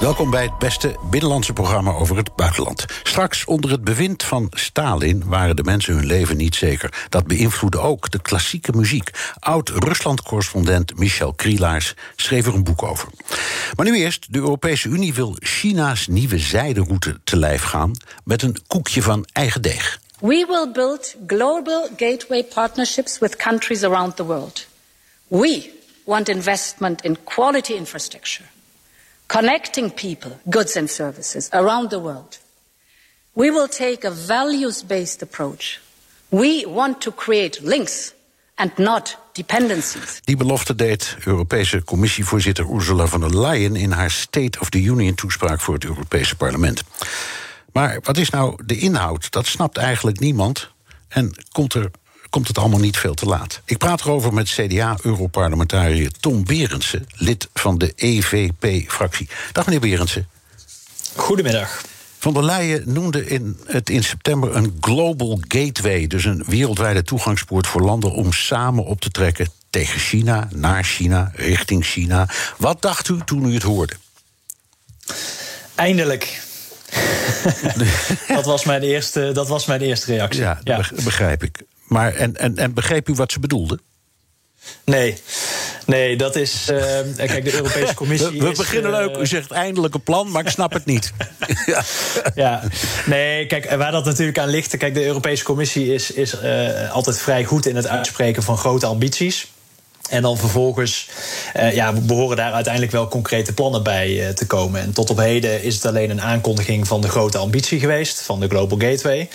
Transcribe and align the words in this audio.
Welkom 0.00 0.30
bij 0.30 0.42
het 0.42 0.58
beste 0.58 0.96
binnenlandse 1.10 1.52
programma 1.52 1.92
over 1.92 2.16
het 2.16 2.34
buitenland. 2.34 2.84
Straks 3.02 3.44
onder 3.44 3.70
het 3.70 3.84
bewind 3.84 4.22
van 4.22 4.46
Stalin 4.50 5.22
waren 5.26 5.56
de 5.56 5.62
mensen 5.62 5.94
hun 5.94 6.06
leven 6.06 6.36
niet 6.36 6.54
zeker. 6.54 7.06
Dat 7.08 7.26
beïnvloedde 7.26 7.78
ook 7.78 8.10
de 8.10 8.22
klassieke 8.22 8.72
muziek. 8.72 9.10
Oud-Rusland-correspondent 9.38 10.98
Michel 10.98 11.32
Krielaars 11.32 11.94
schreef 12.16 12.46
er 12.46 12.54
een 12.54 12.64
boek 12.64 12.82
over. 12.82 13.08
Maar 13.76 13.86
nu 13.86 13.96
eerst, 13.96 14.32
de 14.32 14.38
Europese 14.38 14.88
Unie 14.88 15.14
wil 15.14 15.36
China's 15.38 16.06
nieuwe 16.06 16.38
zijderoute 16.38 17.20
te 17.24 17.36
lijf 17.36 17.62
gaan... 17.62 17.92
met 18.24 18.42
een 18.42 18.56
koekje 18.66 19.02
van 19.02 19.24
eigen 19.32 19.62
deeg. 19.62 20.00
We 20.20 20.46
will 20.48 20.70
build 20.72 21.16
global 21.26 21.88
gateway 21.96 22.44
partnerships 22.44 23.18
with 23.18 23.36
countries 23.36 23.82
around 23.82 24.16
the 24.16 24.24
world. 24.24 24.66
We 25.28 25.70
want 26.04 26.28
investment 26.28 27.02
in 27.02 27.16
quality 27.24 27.72
infrastructure 27.72 28.54
connecting 29.26 29.94
people, 29.94 30.38
goods 30.44 30.76
and 30.76 30.90
services 30.90 31.48
around 31.52 31.90
the 31.90 32.00
world. 32.00 32.38
We 33.32 33.50
will 33.50 33.68
take 33.68 34.06
a 34.06 34.10
values 34.10 34.82
based 34.82 35.22
approach. 35.22 35.80
We 36.28 36.64
want 36.66 37.00
to 37.00 37.12
create 37.12 37.60
links 37.62 38.14
and 38.54 38.78
not 38.78 39.18
dependencies. 39.32 40.20
Die 40.24 40.36
belofte 40.36 40.74
deed 40.74 41.16
Europese 41.24 41.82
Commissievoorzitter 41.84 42.64
Ursula 42.64 43.06
von 43.06 43.20
der 43.20 43.30
Leyen 43.30 43.76
in 43.76 43.92
haar 43.92 44.10
State 44.10 44.60
of 44.60 44.70
the 44.70 44.82
Union 44.90 45.14
toespraak 45.14 45.60
voor 45.60 45.74
het 45.74 45.84
Europese 45.84 46.36
Parlement. 46.36 46.82
Maar 47.72 47.98
wat 48.02 48.16
is 48.16 48.30
nou 48.30 48.58
de 48.64 48.78
inhoud? 48.78 49.30
Dat 49.30 49.46
snapt 49.46 49.76
eigenlijk 49.76 50.18
niemand. 50.18 50.70
En 51.08 51.32
komt 51.52 51.74
er 51.74 51.90
komt 52.36 52.48
het 52.48 52.58
allemaal 52.58 52.80
niet 52.80 52.98
veel 52.98 53.14
te 53.14 53.26
laat. 53.26 53.60
Ik 53.64 53.78
praat 53.78 54.00
erover 54.00 54.32
met 54.34 54.48
CDA-europarlementariër 54.48 56.10
Tom 56.20 56.44
Berendsen, 56.44 57.06
lid 57.14 57.48
van 57.54 57.78
de 57.78 57.92
EVP-fractie. 57.96 59.28
Dag 59.52 59.64
meneer 59.64 59.80
Berendsen. 59.80 60.28
Goedemiddag. 61.14 61.82
Van 62.18 62.32
der 62.32 62.44
Leyen 62.44 62.82
noemde 62.92 63.26
in 63.26 63.58
het 63.66 63.90
in 63.90 64.04
september 64.04 64.56
een 64.56 64.76
global 64.80 65.40
gateway, 65.48 66.06
dus 66.06 66.24
een 66.24 66.44
wereldwijde 66.46 67.02
toegangspoort 67.02 67.66
voor 67.66 67.82
landen 67.82 68.12
om 68.12 68.32
samen 68.32 68.84
op 68.84 69.00
te 69.00 69.10
trekken 69.10 69.48
tegen 69.70 70.00
China, 70.00 70.48
naar 70.54 70.84
China, 70.84 71.32
richting 71.34 71.84
China. 71.84 72.28
Wat 72.58 72.82
dacht 72.82 73.08
u 73.08 73.18
toen 73.24 73.44
u 73.50 73.54
het 73.54 73.62
hoorde? 73.62 73.94
Eindelijk. 75.74 76.42
dat, 78.28 78.44
was 78.44 78.64
mijn 78.64 78.82
eerste, 78.82 79.32
dat 79.32 79.48
was 79.48 79.66
mijn 79.66 79.80
eerste 79.80 80.12
reactie. 80.12 80.40
Ja, 80.40 80.60
begrijp 81.04 81.42
ik. 81.42 81.58
Maar, 81.86 82.14
en, 82.14 82.36
en, 82.36 82.56
en 82.56 82.74
begreep 82.74 83.08
u 83.08 83.14
wat 83.14 83.32
ze 83.32 83.40
bedoelde? 83.40 83.78
Nee. 84.84 85.16
Nee, 85.86 86.16
dat 86.16 86.36
is. 86.36 86.68
Uh, 86.70 86.78
kijk, 87.16 87.44
de 87.44 87.54
Europese 87.54 87.94
Commissie. 88.02 88.40
We, 88.40 88.48
we 88.48 88.56
beginnen 88.56 88.90
uh, 88.90 88.96
leuk. 88.98 89.16
U 89.16 89.26
zegt 89.26 89.50
eindelijk 89.50 89.94
een 89.94 90.02
plan, 90.02 90.30
maar 90.30 90.44
ik 90.44 90.50
snap 90.50 90.72
het 90.72 90.84
niet. 90.84 91.12
ja. 91.66 91.82
ja. 92.34 92.62
Nee, 93.06 93.46
kijk, 93.46 93.70
waar 93.70 93.92
dat 93.92 94.04
natuurlijk 94.04 94.38
aan 94.38 94.48
ligt. 94.48 94.76
Kijk, 94.76 94.94
de 94.94 95.04
Europese 95.04 95.44
Commissie 95.44 95.94
is, 95.94 96.10
is 96.10 96.34
uh, 96.42 96.92
altijd 96.92 97.18
vrij 97.18 97.44
goed 97.44 97.66
in 97.66 97.76
het 97.76 97.86
uitspreken 97.86 98.42
van 98.42 98.56
grote 98.58 98.86
ambities. 98.86 99.50
En 100.10 100.22
dan 100.22 100.38
vervolgens 100.38 101.08
uh, 101.56 101.74
ja, 101.74 101.92
behoren 101.92 102.36
daar 102.36 102.52
uiteindelijk 102.52 102.92
wel 102.92 103.08
concrete 103.08 103.52
plannen 103.52 103.82
bij 103.82 104.32
te 104.34 104.46
komen. 104.46 104.80
En 104.80 104.92
tot 104.92 105.10
op 105.10 105.18
heden 105.18 105.62
is 105.62 105.74
het 105.74 105.86
alleen 105.86 106.10
een 106.10 106.22
aankondiging 106.22 106.86
van 106.86 107.00
de 107.00 107.08
grote 107.08 107.38
ambitie 107.38 107.80
geweest, 107.80 108.22
van 108.22 108.40
de 108.40 108.48
Global 108.48 108.78
Gateway. 108.78 109.28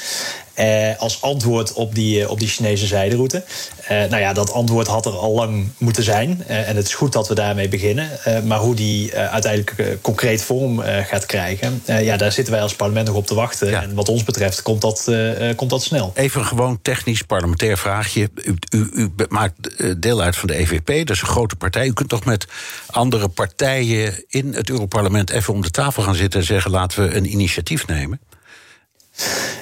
Uh, 0.59 0.99
als 0.99 1.21
antwoord 1.21 1.73
op 1.73 1.95
die, 1.95 2.29
op 2.29 2.39
die 2.39 2.47
Chinese 2.47 2.85
zijderoute. 2.87 3.43
nou 3.87 4.17
ja, 4.17 4.33
dat 4.33 4.53
antwoord 4.53 4.87
had 4.87 5.05
er 5.05 5.11
al 5.11 5.33
lang 5.33 5.69
moeten 5.77 6.03
zijn. 6.03 6.43
en 6.47 6.75
het 6.75 6.85
is 6.85 6.93
goed 6.93 7.13
dat 7.13 7.27
we 7.27 7.35
daarmee 7.35 7.69
beginnen. 7.69 8.09
maar 8.43 8.59
hoe 8.59 8.75
die 8.75 9.15
uiteindelijk 9.15 9.97
concreet 10.01 10.43
vorm 10.43 10.79
gaat 10.81 11.25
krijgen, 11.25 11.83
ja, 11.85 12.17
daar 12.17 12.31
zitten 12.31 12.53
wij 12.53 12.61
als 12.63 12.75
parlement 12.75 13.07
nog 13.07 13.15
op 13.15 13.27
te 13.27 13.33
wachten. 13.33 13.69
Ja. 13.69 13.81
En 13.81 13.93
wat 13.93 14.09
ons 14.09 14.23
betreft 14.23 14.61
komt 14.61 14.81
dat, 14.81 15.11
komt 15.55 15.69
dat 15.69 15.83
snel. 15.83 16.11
Even 16.15 16.41
een 16.41 16.47
gewoon 16.47 16.79
technisch 16.81 17.21
parlementair 17.21 17.77
vraagje. 17.77 18.29
U, 18.35 18.55
u, 18.69 18.89
u 18.93 19.11
maakt 19.29 20.01
deel 20.01 20.21
uit 20.21 20.35
van 20.35 20.47
de 20.47 20.55
EVP, 20.55 21.07
dat 21.07 21.15
is 21.15 21.21
een 21.21 21.27
grote 21.27 21.55
partij. 21.55 21.87
U 21.87 21.93
kunt 21.93 22.09
toch 22.09 22.25
met 22.25 22.47
andere 22.87 23.27
partijen 23.27 24.23
in 24.27 24.53
het 24.53 24.69
Europarlement 24.69 25.29
even 25.29 25.53
om 25.53 25.61
de 25.61 25.71
tafel 25.71 26.03
gaan 26.03 26.15
zitten 26.15 26.39
en 26.39 26.45
zeggen: 26.45 26.71
laten 26.71 27.03
we 27.03 27.15
een 27.15 27.31
initiatief 27.31 27.87
nemen? 27.87 28.19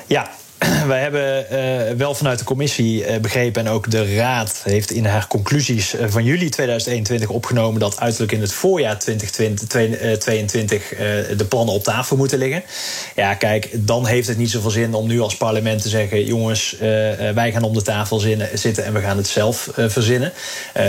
Ja, 0.08 0.32
wij 0.88 1.02
hebben 1.02 1.46
uh, 1.52 1.98
wel 1.98 2.16
vanuit 2.16 2.40
de 2.40 2.46
commissie 2.46 3.06
uh, 3.06 3.18
begrepen, 3.18 3.66
en 3.66 3.72
ook 3.72 3.92
de 3.92 4.16
Raad 4.16 4.62
heeft 4.64 4.92
in 4.92 5.06
haar 5.06 5.28
conclusies 5.28 5.96
uh, 5.96 6.02
van 6.08 6.24
juli 6.24 6.50
2021 6.50 7.30
opgenomen 7.30 7.80
dat 7.80 8.00
uiterlijk 8.00 8.32
in 8.32 8.42
het 8.42 8.54
voorjaar 8.54 9.00
2022 9.00 10.90
de 11.38 11.46
plannen 11.50 11.76
op 11.76 11.84
tafel 11.84 12.18
moeten 12.18 12.38
liggen. 12.38 12.64
Ja, 13.16 13.34
kijk, 13.34 13.70
dan 13.74 14.06
heeft 14.06 14.28
het 14.28 14.38
niet 14.38 14.50
zoveel 14.50 14.70
zin 14.70 14.94
om 14.94 15.08
nu 15.08 15.20
als 15.20 15.38
parlement 15.38 15.82
te 15.82 15.90
zeggen: 15.90 16.26
jongens, 16.26 16.76
wij 17.34 17.52
gaan 17.52 17.64
om 17.64 17.74
de 17.74 17.82
tafel 17.82 18.22
zitten 18.54 18.86
en 18.86 18.94
we 18.94 19.00
gaan 19.00 19.18
het 19.18 19.28
zelf 19.28 19.70
verzinnen. 19.76 20.34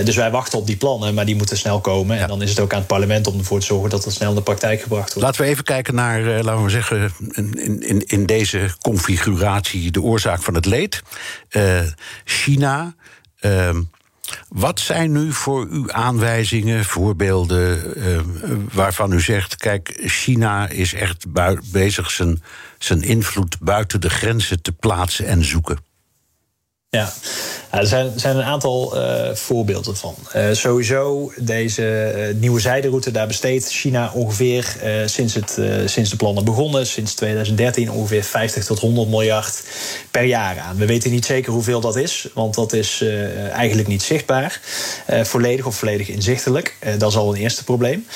dus 0.04 0.16
wij 0.16 0.30
wachten 0.30 0.58
op 0.58 0.66
die 0.66 0.76
plannen, 0.76 1.14
maar 1.14 1.26
die 1.26 1.36
moeten 1.36 1.56
snel 1.56 1.80
komen. 1.80 2.16
Ja. 2.16 2.22
En 2.22 2.28
dan 2.28 2.42
is 2.42 2.50
het 2.50 2.60
ook 2.60 2.72
aan 2.72 2.78
het 2.78 2.86
parlement 2.86 3.26
om 3.26 3.38
ervoor 3.38 3.60
te 3.60 3.66
zorgen 3.66 3.90
dat 3.90 4.04
het 4.04 4.14
snel 4.14 4.28
in 4.28 4.34
de 4.34 4.42
praktijk 4.42 4.82
gebracht 4.82 5.12
wordt. 5.12 5.28
Laten 5.28 5.42
we 5.42 5.48
even 5.48 5.64
kijken 5.64 5.94
naar, 5.94 6.22
laten 6.22 6.64
we 6.64 6.70
zeggen, 6.70 7.12
in, 7.32 7.82
in, 7.82 8.04
in 8.06 8.26
deze 8.26 8.70
configuratie 8.80 9.59
de 9.90 10.02
oorzaak 10.02 10.42
van 10.42 10.54
het 10.54 10.66
leed. 10.66 11.02
Uh, 11.50 11.80
China. 12.24 12.94
Uh, 13.40 13.76
wat 14.48 14.80
zijn 14.80 15.12
nu 15.12 15.32
voor 15.32 15.66
u 15.66 15.84
aanwijzingen, 15.86 16.84
voorbeelden 16.84 17.98
uh, 17.98 18.20
waarvan 18.72 19.12
u 19.12 19.20
zegt: 19.20 19.56
kijk, 19.56 20.00
China 20.04 20.68
is 20.68 20.94
echt 20.94 21.26
bezig 21.72 22.10
zijn, 22.10 22.42
zijn 22.78 23.02
invloed 23.02 23.58
buiten 23.60 24.00
de 24.00 24.10
grenzen 24.10 24.62
te 24.62 24.72
plaatsen 24.72 25.26
en 25.26 25.44
zoeken? 25.44 25.89
Ja, 26.96 27.12
er 27.70 27.86
zijn, 27.86 28.12
zijn 28.16 28.36
een 28.36 28.42
aantal 28.42 28.96
uh, 28.96 29.34
voorbeelden 29.34 29.96
van. 29.96 30.14
Uh, 30.36 30.48
sowieso 30.52 31.32
deze 31.36 32.14
uh, 32.16 32.40
nieuwe 32.40 32.60
zijderoute, 32.60 33.10
daar 33.10 33.26
besteedt 33.26 33.68
China 33.68 34.10
ongeveer 34.14 34.76
sinds, 35.04 35.34
het, 35.34 35.58
sinds 35.84 36.10
de 36.10 36.16
plannen 36.16 36.44
begonnen, 36.44 36.86
sinds 36.86 37.14
2013, 37.14 37.90
ongeveer 37.90 38.24
50 38.24 38.64
tot 38.64 38.78
100 38.78 39.08
miljard 39.08 39.62
per 40.10 40.24
jaar 40.24 40.58
aan. 40.58 40.76
We 40.76 40.86
weten 40.86 41.10
niet 41.10 41.24
zeker 41.24 41.52
hoeveel 41.52 41.80
dat 41.80 41.96
is, 41.96 42.28
want 42.34 42.54
dat 42.54 42.72
is 42.72 43.04
eigenlijk 43.52 43.88
niet 43.88 44.02
zichtbaar, 44.02 44.60
volledig 45.22 45.66
of 45.66 45.76
volledig 45.76 46.08
inzichtelijk. 46.08 46.76
dat 46.98 47.10
is 47.10 47.16
al 47.16 47.34
een 47.34 47.40
eerste 47.40 47.64
probleem. 47.64 48.06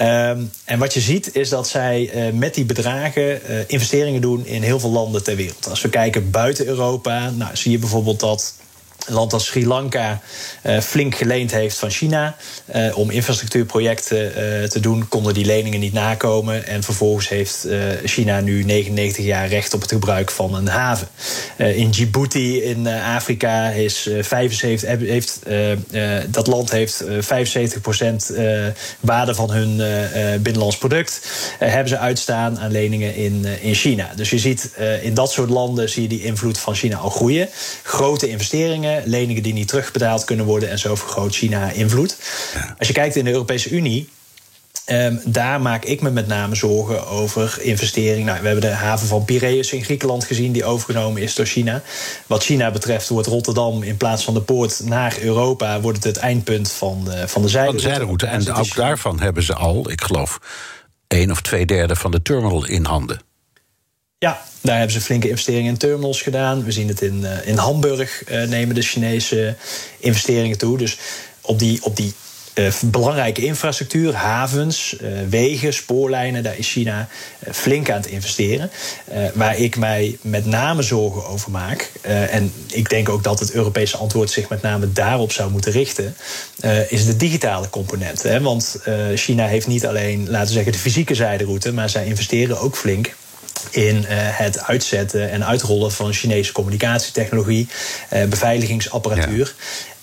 Um, 0.00 0.50
en 0.64 0.78
wat 0.78 0.94
je 0.94 1.00
ziet 1.00 1.34
is 1.34 1.48
dat 1.48 1.68
zij 1.68 2.10
uh, 2.14 2.32
met 2.32 2.54
die 2.54 2.64
bedragen 2.64 3.22
uh, 3.22 3.58
investeringen 3.66 4.20
doen 4.20 4.46
in 4.46 4.62
heel 4.62 4.80
veel 4.80 4.90
landen 4.90 5.24
ter 5.24 5.36
wereld. 5.36 5.68
Als 5.68 5.82
we 5.82 5.88
kijken 5.88 6.30
buiten 6.30 6.66
Europa, 6.66 7.30
nou, 7.30 7.56
zie 7.56 7.70
je 7.70 7.78
bijvoorbeeld 7.78 8.20
dat 8.20 8.54
een 9.08 9.14
land 9.14 9.32
als 9.32 9.46
Sri 9.46 9.66
Lanka 9.66 10.20
uh, 10.62 10.80
flink 10.80 11.14
geleend 11.14 11.50
heeft 11.50 11.78
van 11.78 11.90
China 11.90 12.36
uh, 12.74 12.98
om 12.98 13.10
infrastructuurprojecten 13.10 14.24
uh, 14.26 14.68
te 14.68 14.80
doen, 14.80 15.08
konden 15.08 15.34
die 15.34 15.44
leningen 15.44 15.80
niet 15.80 15.92
nakomen. 15.92 16.66
En 16.66 16.82
vervolgens 16.82 17.28
heeft 17.28 17.66
China 18.04 18.40
nu 18.40 18.62
99 18.62 19.24
jaar 19.24 19.48
recht 19.48 19.74
op 19.74 19.80
het 19.80 19.90
gebruik 19.90 20.30
van 20.30 20.54
een 20.54 20.68
haven. 20.68 21.08
in 21.56 21.90
Djibouti 21.90 22.62
in 22.62 22.86
Afrika 22.86 23.68
is 23.68 24.08
75, 24.20 24.88
heeft, 24.88 25.40
dat 26.28 26.46
land 26.46 26.70
heeft 26.70 27.04
75% 27.04 27.06
waarde 29.00 29.34
van 29.34 29.50
hun 29.50 29.76
binnenlands 30.42 30.78
product. 30.78 31.20
hebben 31.58 31.88
ze 31.88 31.98
uitstaan 31.98 32.58
aan 32.58 32.70
leningen 32.70 33.14
in, 33.14 33.46
in 33.60 33.74
China. 33.74 34.10
Dus 34.16 34.30
je 34.30 34.38
ziet 34.38 34.70
in 35.02 35.14
dat 35.14 35.32
soort 35.32 35.50
landen 35.50 35.88
zie 35.88 36.02
je 36.02 36.08
die 36.08 36.24
invloed 36.24 36.58
van 36.58 36.74
China 36.74 36.96
al 36.96 37.10
groeien. 37.10 37.48
Grote 37.82 38.28
investeringen 38.28 38.97
leningen 39.04 39.42
die 39.42 39.52
niet 39.52 39.68
terugbetaald 39.68 40.24
kunnen 40.24 40.46
worden 40.46 40.70
en 40.70 40.78
zo 40.78 40.94
vergroot 40.94 41.34
China 41.34 41.70
invloed. 41.70 42.16
Als 42.78 42.88
je 42.88 42.94
kijkt 42.94 43.16
in 43.16 43.24
de 43.24 43.30
Europese 43.30 43.70
Unie. 43.70 44.08
Um, 44.90 45.20
daar 45.24 45.60
maak 45.60 45.84
ik 45.84 46.00
me 46.00 46.10
met 46.10 46.26
name 46.26 46.54
zorgen 46.54 47.06
over 47.06 47.58
investering. 47.60 48.26
Nou, 48.26 48.40
we 48.40 48.46
hebben 48.46 48.64
de 48.70 48.76
haven 48.76 49.06
van 49.06 49.24
Piraeus 49.24 49.72
in 49.72 49.84
Griekenland 49.84 50.24
gezien, 50.24 50.52
die 50.52 50.64
overgenomen 50.64 51.22
is 51.22 51.34
door 51.34 51.46
China. 51.46 51.82
Wat 52.26 52.44
China 52.44 52.70
betreft 52.70 53.08
wordt 53.08 53.26
Rotterdam 53.26 53.82
in 53.82 53.96
plaats 53.96 54.24
van 54.24 54.34
de 54.34 54.40
poort 54.40 54.80
naar 54.84 55.16
Europa, 55.20 55.80
wordt 55.80 56.04
het 56.04 56.06
het 56.14 56.16
eindpunt 56.16 56.72
van 56.72 57.04
de, 57.04 57.28
van 57.28 57.42
de 57.42 57.48
zijderoute. 57.48 57.82
Van 57.82 57.90
de 57.90 57.96
zijderoute. 57.96 58.26
En 58.26 58.52
ook 58.52 58.74
daarvan 58.74 59.20
hebben 59.20 59.42
ze 59.42 59.54
al, 59.54 59.90
ik 59.90 60.02
geloof, 60.02 60.38
één 61.08 61.30
of 61.30 61.40
twee 61.40 61.66
derde 61.66 61.96
van 61.96 62.10
de 62.10 62.22
terminal 62.22 62.66
in 62.66 62.84
handen. 62.84 63.20
Ja, 64.20 64.42
daar 64.60 64.76
hebben 64.76 64.94
ze 64.94 65.00
flinke 65.00 65.28
investeringen 65.28 65.72
in 65.72 65.78
terminals 65.78 66.22
gedaan. 66.22 66.64
We 66.64 66.72
zien 66.72 66.88
het 66.88 67.00
in, 67.02 67.24
in 67.44 67.56
Hamburg 67.56 68.22
nemen 68.48 68.74
de 68.74 68.82
Chinese 68.82 69.56
investeringen 69.98 70.58
toe. 70.58 70.78
Dus 70.78 70.98
op 71.40 71.58
die, 71.58 71.84
op 71.84 71.96
die 71.96 72.14
uh, 72.54 72.72
belangrijke 72.84 73.44
infrastructuur, 73.44 74.14
havens, 74.14 74.96
wegen, 75.28 75.74
spoorlijnen, 75.74 76.42
daar 76.42 76.58
is 76.58 76.70
China 76.70 77.08
flink 77.50 77.90
aan 77.90 77.96
het 77.96 78.06
investeren. 78.06 78.70
waar 79.34 79.58
ik 79.58 79.76
mij 79.76 80.18
met 80.20 80.46
name 80.46 80.82
zorgen 80.82 81.26
over 81.26 81.50
maak, 81.50 81.92
en 82.30 82.52
ik 82.66 82.88
denk 82.88 83.08
ook 83.08 83.22
dat 83.22 83.38
het 83.38 83.52
Europese 83.52 83.96
antwoord 83.96 84.30
zich 84.30 84.48
met 84.48 84.62
name 84.62 84.92
daarop 84.92 85.32
zou 85.32 85.50
moeten 85.50 85.72
richten, 85.72 86.16
is 86.88 87.06
de 87.06 87.16
digitale 87.16 87.70
component. 87.70 88.22
Hè? 88.22 88.40
Want 88.40 88.80
China 89.14 89.46
heeft 89.46 89.66
niet 89.66 89.86
alleen, 89.86 90.30
laten 90.30 90.46
we 90.46 90.52
zeggen, 90.52 90.72
de 90.72 90.78
fysieke 90.78 91.14
zijderoute, 91.14 91.72
maar 91.72 91.90
zij 91.90 92.06
investeren 92.06 92.60
ook 92.60 92.76
flink 92.76 93.14
in 93.70 94.04
het 94.08 94.62
uitzetten 94.62 95.30
en 95.30 95.46
uitrollen 95.46 95.92
van 95.92 96.12
Chinese 96.12 96.52
communicatietechnologie, 96.52 97.68
beveiligingsapparatuur. 98.28 99.54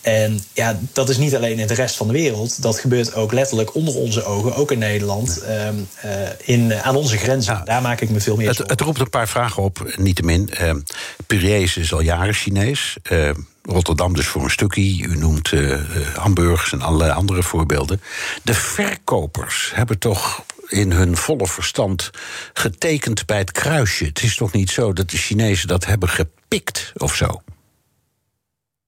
En 0.06 0.40
ja, 0.54 0.80
dat 0.94 1.10
is 1.10 1.18
niet 1.18 1.36
alleen 1.36 1.60
in 1.60 1.68
de 1.68 1.74
rest 1.74 1.96
van 1.96 2.07
de 2.07 2.13
wereld. 2.13 2.62
Dat 2.62 2.80
gebeurt 2.80 3.13
ook 3.13 3.34
letterlijk 3.34 3.75
onder 3.75 3.96
onze 3.96 4.24
ogen, 4.24 4.56
ook 4.56 4.72
in 4.72 4.80
Nederland, 4.80 5.38
ehm, 5.38 5.75
eh, 6.02 6.12
in, 6.44 6.74
aan 6.74 6.96
onze 6.96 7.18
grenzen. 7.18 7.62
Daar 7.63 7.81
maak 7.81 8.02
ik 8.02 8.10
me 8.10 8.19
veel 8.19 8.36
meer 8.36 8.48
het, 8.48 8.57
het, 8.57 8.69
het 8.69 8.81
roept 8.81 9.00
een 9.00 9.10
paar 9.10 9.28
vragen 9.28 9.63
op, 9.63 9.94
niettemin. 9.96 10.50
Uh, 10.62 10.74
Piraeus 11.28 11.78
is 11.78 11.94
al 11.94 12.00
jaren 12.00 12.34
Chinees. 12.34 12.98
Uh, 13.12 13.30
Rotterdam 13.66 14.14
dus 14.14 14.28
voor 14.28 14.44
een 14.44 14.50
stukje. 14.50 15.04
U 15.04 15.18
noemt 15.18 15.52
uh, 15.52 15.80
Hamburgs 16.16 16.72
en 16.72 16.82
allerlei 16.82 17.12
andere 17.12 17.44
voorbeelden. 17.44 18.02
De 18.44 18.54
verkopers 18.54 19.72
hebben 19.74 20.00
toch 20.00 20.46
in 20.68 20.92
hun 20.92 21.18
volle 21.18 21.48
verstand 21.48 22.10
getekend 22.54 23.26
bij 23.26 23.38
het 23.38 23.52
kruisje. 23.52 24.06
Het 24.06 24.24
is 24.24 24.36
toch 24.36 24.52
niet 24.52 24.70
zo 24.70 24.94
dat 24.94 25.10
de 25.10 25.18
Chinezen 25.18 25.68
dat 25.68 25.86
hebben 25.86 26.10
gepikt 26.10 26.92
of 26.98 27.16
zo? 27.16 27.42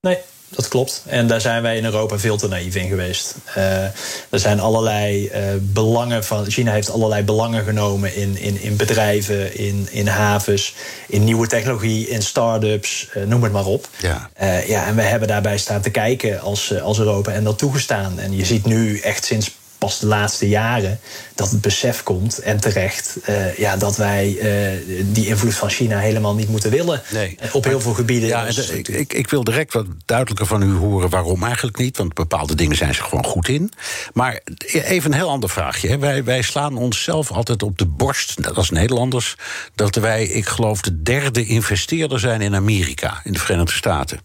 Nee, 0.00 0.18
dat 0.48 0.68
klopt. 0.68 1.02
En 1.06 1.26
daar 1.26 1.40
zijn 1.40 1.62
wij 1.62 1.76
in 1.76 1.84
Europa 1.84 2.18
veel 2.18 2.36
te 2.36 2.48
naïef 2.48 2.74
in 2.74 2.88
geweest. 2.88 3.34
Uh, 3.56 3.82
er 4.28 4.38
zijn 4.38 4.60
allerlei 4.60 5.24
uh, 5.24 5.32
belangen 5.60 6.24
van. 6.24 6.50
China 6.50 6.72
heeft 6.72 6.90
allerlei 6.90 7.22
belangen 7.22 7.64
genomen 7.64 8.16
in, 8.16 8.38
in, 8.38 8.60
in 8.60 8.76
bedrijven, 8.76 9.56
in, 9.56 9.88
in 9.90 10.06
havens, 10.06 10.74
in 11.06 11.24
nieuwe 11.24 11.46
technologie, 11.46 12.08
in 12.08 12.22
start-ups, 12.22 13.08
uh, 13.16 13.24
noem 13.24 13.42
het 13.42 13.52
maar 13.52 13.66
op. 13.66 13.88
Ja. 13.96 14.30
ja, 14.66 14.86
en 14.86 14.96
we 14.96 15.02
hebben 15.02 15.28
daarbij 15.28 15.58
staan 15.58 15.80
te 15.80 15.90
kijken 15.90 16.40
als, 16.40 16.80
als 16.80 16.98
Europa 16.98 17.32
en 17.32 17.44
dat 17.44 17.58
toegestaan. 17.58 18.18
En 18.18 18.36
je 18.36 18.44
ziet 18.44 18.64
nu 18.64 18.98
echt 18.98 19.24
sinds 19.24 19.50
pas 19.78 19.98
de 19.98 20.06
laatste 20.06 20.48
jaren 20.48 21.00
dat 21.34 21.50
het 21.50 21.60
besef 21.60 22.02
komt, 22.02 22.38
en 22.38 22.60
terecht, 22.60 23.16
uh, 23.28 23.56
ja, 23.56 23.76
dat 23.76 23.96
wij 23.96 24.28
uh, 24.28 25.04
die 25.12 25.26
invloed 25.26 25.54
van 25.54 25.70
China 25.70 25.98
helemaal 25.98 26.34
niet 26.34 26.48
moeten 26.48 26.70
willen. 26.70 27.02
Nee. 27.12 27.38
Op 27.52 27.64
heel 27.64 27.80
veel 27.80 27.94
gebieden. 27.94 28.28
Ja, 28.28 28.46
ik, 28.46 28.88
ik, 28.88 29.12
ik, 29.12 29.30
wil 29.30 29.44
direct 29.44 29.72
wat 29.72 29.86
duidelijker 30.04 30.46
van 30.46 30.62
u 30.62 30.74
horen 30.74 31.10
waarom 31.10 31.44
eigenlijk 31.44 31.78
niet. 31.78 31.96
Want 31.96 32.14
bepaalde 32.14 32.54
dingen 32.54 32.76
zijn 32.76 32.94
ze 32.94 33.02
gewoon 33.02 33.24
goed 33.24 33.48
in. 33.48 33.72
Maar 34.12 34.40
even 34.72 35.12
een 35.12 35.18
heel 35.18 35.30
ander 35.30 35.50
vraagje. 35.50 35.98
Wij, 35.98 36.24
wij 36.24 36.42
slaan 36.42 36.76
onszelf 36.76 37.30
altijd 37.30 37.62
op 37.62 37.78
de 37.78 37.86
borst, 37.86 38.38
net 38.38 38.56
als 38.56 38.70
Nederlanders, 38.70 39.36
dat 39.74 39.94
wij, 39.94 40.24
ik 40.24 40.46
geloof, 40.46 40.80
de 40.80 41.02
derde 41.02 41.44
investeerder 41.44 42.20
zijn 42.20 42.40
in 42.40 42.54
Amerika, 42.54 43.20
in 43.24 43.32
de 43.32 43.38
Verenigde 43.38 43.72
Staten 43.72 44.20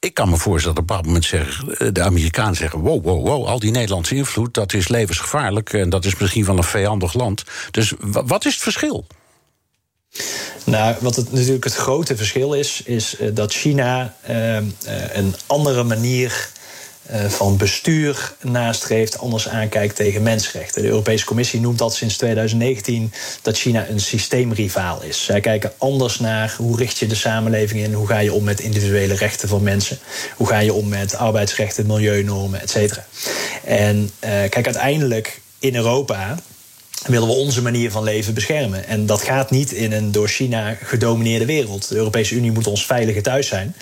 ik 0.00 0.14
kan 0.14 0.28
me 0.28 0.36
voorstellen 0.36 0.76
dat 0.76 0.84
op 0.84 0.90
een 0.90 1.02
bepaald 1.02 1.32
moment 1.32 1.78
eh, 1.80 1.88
de 1.92 2.02
Amerikanen 2.02 2.56
zeggen: 2.56 2.80
wow, 2.80 3.04
wow, 3.04 3.26
wow, 3.26 3.46
al 3.46 3.58
die 3.58 3.70
Nederlandse 3.70 4.14
invloed, 4.14 4.54
dat 4.54 4.72
is 4.72 4.88
levensgevaarlijk 4.88 5.72
en 5.72 5.90
dat 5.90 6.04
is 6.04 6.16
misschien 6.16 6.44
van 6.44 6.56
een 6.56 6.64
vijandig 6.64 7.14
land. 7.14 7.44
Dus 7.70 7.92
wat 8.00 8.44
is 8.44 8.52
het 8.52 8.62
verschil? 8.62 9.06
Nou, 10.64 10.96
wat 11.00 11.16
het, 11.16 11.32
natuurlijk 11.32 11.64
het 11.64 11.74
grote 11.74 12.16
verschil 12.16 12.52
is, 12.54 12.82
is 12.82 13.16
eh, 13.16 13.28
dat 13.34 13.52
China 13.52 14.14
uh, 14.30 14.56
een 15.12 15.34
andere 15.46 15.82
manier 15.82 16.30
eh, 16.30 16.57
van 17.28 17.56
bestuur 17.56 18.32
nastreeft, 18.42 19.18
anders 19.18 19.48
aankijkt 19.48 19.96
tegen 19.96 20.22
mensenrechten. 20.22 20.82
De 20.82 20.88
Europese 20.88 21.24
Commissie 21.24 21.60
noemt 21.60 21.78
dat 21.78 21.94
sinds 21.94 22.16
2019 22.16 23.12
dat 23.42 23.58
China 23.58 23.88
een 23.88 24.00
systeemrivaal 24.00 25.02
is. 25.02 25.24
Zij 25.24 25.40
kijken 25.40 25.72
anders 25.78 26.18
naar 26.18 26.54
hoe 26.58 26.76
richt 26.76 26.98
je 26.98 27.06
de 27.06 27.14
samenleving 27.14 27.84
in, 27.84 27.92
hoe 27.92 28.06
ga 28.06 28.18
je 28.18 28.32
om 28.32 28.44
met 28.44 28.60
individuele 28.60 29.14
rechten 29.14 29.48
van 29.48 29.62
mensen, 29.62 29.98
hoe 30.36 30.46
ga 30.46 30.58
je 30.58 30.72
om 30.72 30.88
met 30.88 31.14
arbeidsrechten, 31.14 31.86
milieunormen, 31.86 32.60
et 32.60 32.70
cetera. 32.70 33.06
En 33.64 34.10
uh, 34.24 34.30
kijk, 34.30 34.64
uiteindelijk 34.64 35.40
in 35.58 35.74
Europa 35.74 36.38
willen 37.06 37.28
we 37.28 37.34
onze 37.34 37.62
manier 37.62 37.90
van 37.90 38.02
leven 38.02 38.34
beschermen. 38.34 38.86
En 38.86 39.06
dat 39.06 39.22
gaat 39.22 39.50
niet 39.50 39.72
in 39.72 39.92
een 39.92 40.12
door 40.12 40.28
China 40.28 40.76
gedomineerde 40.82 41.46
wereld. 41.46 41.88
De 41.88 41.96
Europese 41.96 42.34
Unie 42.34 42.52
moet 42.52 42.66
ons 42.66 42.86
veilige 42.86 43.20
thuis 43.20 43.46
zijn. 43.46 43.74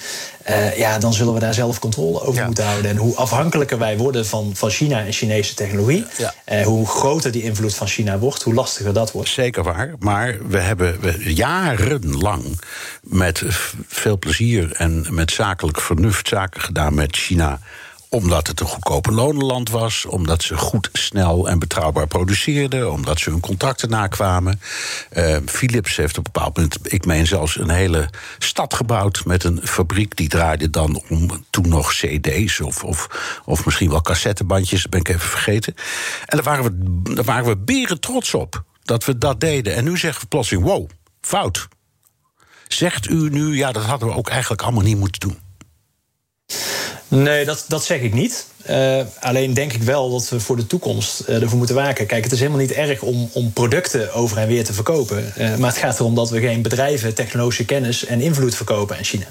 Uh, 0.51 0.79
ja, 0.79 0.99
dan 0.99 1.15
zullen 1.15 1.35
we 1.35 1.41
daar 1.41 1.55
zelf 1.55 1.79
controle 1.79 2.21
over 2.21 2.45
moeten 2.45 2.65
houden. 2.65 2.91
En 2.91 2.97
hoe 2.97 3.17
afhankelijker 3.17 3.79
wij 3.79 3.97
worden 3.97 4.27
van, 4.27 4.51
van 4.55 4.71
China 4.71 5.05
en 5.05 5.13
Chinese 5.13 5.55
technologie, 5.55 6.05
ja. 6.19 6.35
uh, 6.49 6.65
hoe 6.65 6.87
groter 6.87 7.33
die 7.33 7.43
invloed 7.43 7.75
van 7.75 7.87
China 7.87 8.19
wordt, 8.19 8.43
hoe 8.43 8.55
lastiger 8.55 8.93
dat 8.93 9.13
wordt. 9.13 9.29
Zeker 9.29 9.63
waar. 9.63 9.95
Maar 9.99 10.37
we 10.49 10.59
hebben 10.59 10.99
jarenlang 11.35 12.61
met 13.01 13.43
veel 13.87 14.19
plezier 14.19 14.73
en 14.73 15.07
met 15.11 15.31
zakelijk 15.31 15.81
vernuft 15.81 16.29
zaken 16.29 16.61
gedaan 16.61 16.95
met 16.95 17.17
China 17.17 17.61
omdat 18.09 18.47
het 18.47 18.61
een 18.61 18.67
goedkope 18.67 19.13
lonenland 19.13 19.71
was, 19.71 20.05
omdat 20.05 20.43
ze 20.43 20.57
goed, 20.57 20.89
snel 20.93 21.49
en 21.49 21.59
betrouwbaar 21.59 22.07
produceerden, 22.07 22.93
omdat 22.93 23.19
ze 23.19 23.31
hun 23.31 23.41
contracten 23.41 23.91
nakwamen. 23.91 24.61
Uh, 25.13 25.37
Philips 25.45 25.97
heeft 25.97 26.19
op 26.19 26.27
een 26.27 26.33
bepaald 26.33 26.57
moment, 26.57 26.93
ik 26.93 27.07
meen 27.07 27.27
zelfs 27.27 27.59
een 27.59 27.71
hele 27.71 28.11
stad 28.39 28.75
gebouwd 28.75 29.25
met 29.25 29.45
een 29.45 29.61
fabriek 29.63 30.17
die 30.17 30.29
draaide 30.29 30.71
dan 30.71 31.03
om 31.09 31.45
toen 31.51 31.69
nog 31.69 31.93
CD's 31.93 32.61
of, 32.61 32.85
of, 32.85 33.09
of 33.45 33.65
misschien 33.65 33.91
wel 33.91 34.01
cassettebandjes, 34.01 34.83
dat 34.83 34.91
ben 34.91 35.01
ik 35.01 35.09
even 35.09 35.29
vergeten. 35.29 35.75
En 36.27 36.37
daar 36.37 36.47
waren 36.47 36.65
we, 36.65 37.03
daar 37.15 37.25
waren 37.25 37.47
we 37.47 37.57
beren 37.57 38.01
trots 38.01 38.35
op 38.35 38.65
dat 38.83 39.05
we 39.05 39.19
dat 39.19 39.41
deden. 39.41 39.75
En 39.75 39.85
nu 39.85 39.99
zeggen 39.99 40.21
we 40.21 40.29
plotseling: 40.29 40.67
wow, 40.67 40.89
fout. 41.21 41.69
Zegt 42.69 43.09
u 43.09 43.29
nu, 43.31 43.57
ja, 43.57 43.73
dat 43.73 43.85
hadden 43.85 44.09
we 44.09 44.15
ook 44.15 44.29
eigenlijk 44.29 44.63
allemaal 44.63 44.83
niet 44.83 44.99
moeten 44.99 45.21
doen? 45.21 45.46
Nee, 47.23 47.45
dat, 47.45 47.65
dat 47.69 47.85
zeg 47.85 48.01
ik 48.01 48.13
niet. 48.15 48.47
Uh, 48.71 49.01
alleen 49.21 49.55
denk 49.55 49.73
ik 49.73 49.83
wel 49.83 50.11
dat 50.11 50.29
we 50.29 50.41
voor 50.41 50.57
de 50.57 50.67
toekomst 50.67 51.23
uh, 51.29 51.43
ervoor 51.43 51.59
moeten 51.59 51.77
waken. 51.77 52.07
Kijk, 52.07 52.25
het 52.25 52.33
is 52.33 52.39
helemaal 52.39 52.61
niet 52.61 52.73
erg 52.73 53.03
om, 53.03 53.31
om 53.33 53.53
producten 53.53 54.13
over 54.15 54.39
en 54.39 54.49
weer 54.49 54.65
te 54.65 54.73
verkopen. 54.73 55.33
Uh, 55.39 55.57
maar 55.57 55.71
het 55.71 55.79
gaat 55.79 55.99
erom 55.99 56.15
dat 56.15 56.31
we 56.31 56.41
geen 56.41 56.63
bedrijven 56.63 57.15
technologische 57.15 57.65
kennis 57.65 58.05
en 58.05 58.21
invloed 58.21 58.55
verkopen 58.55 58.97
aan 58.97 59.05
China. 59.05 59.27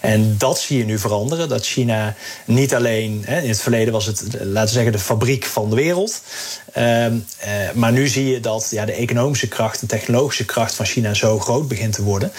En 0.00 0.34
dat 0.38 0.58
zie 0.58 0.78
je 0.78 0.84
nu 0.84 0.98
veranderen. 0.98 1.48
Dat 1.48 1.66
China 1.66 2.14
niet 2.44 2.74
alleen, 2.74 3.22
hè, 3.26 3.40
in 3.40 3.48
het 3.48 3.60
verleden 3.60 3.92
was 3.92 4.06
het, 4.06 4.22
laten 4.40 4.68
we 4.68 4.68
zeggen, 4.68 4.92
de 4.92 4.98
fabriek 4.98 5.44
van 5.44 5.70
de 5.70 5.76
wereld. 5.76 6.22
Ehm, 6.72 7.16
maar 7.74 7.92
nu 7.92 8.08
zie 8.08 8.26
je 8.30 8.40
dat 8.40 8.68
ja, 8.70 8.84
de 8.84 8.92
economische 8.92 9.48
kracht, 9.48 9.80
de 9.80 9.86
technologische 9.86 10.44
kracht 10.44 10.74
van 10.74 10.86
China 10.86 11.14
zo 11.14 11.38
groot 11.38 11.68
begint 11.68 11.92
te 11.92 12.02
worden. 12.02 12.32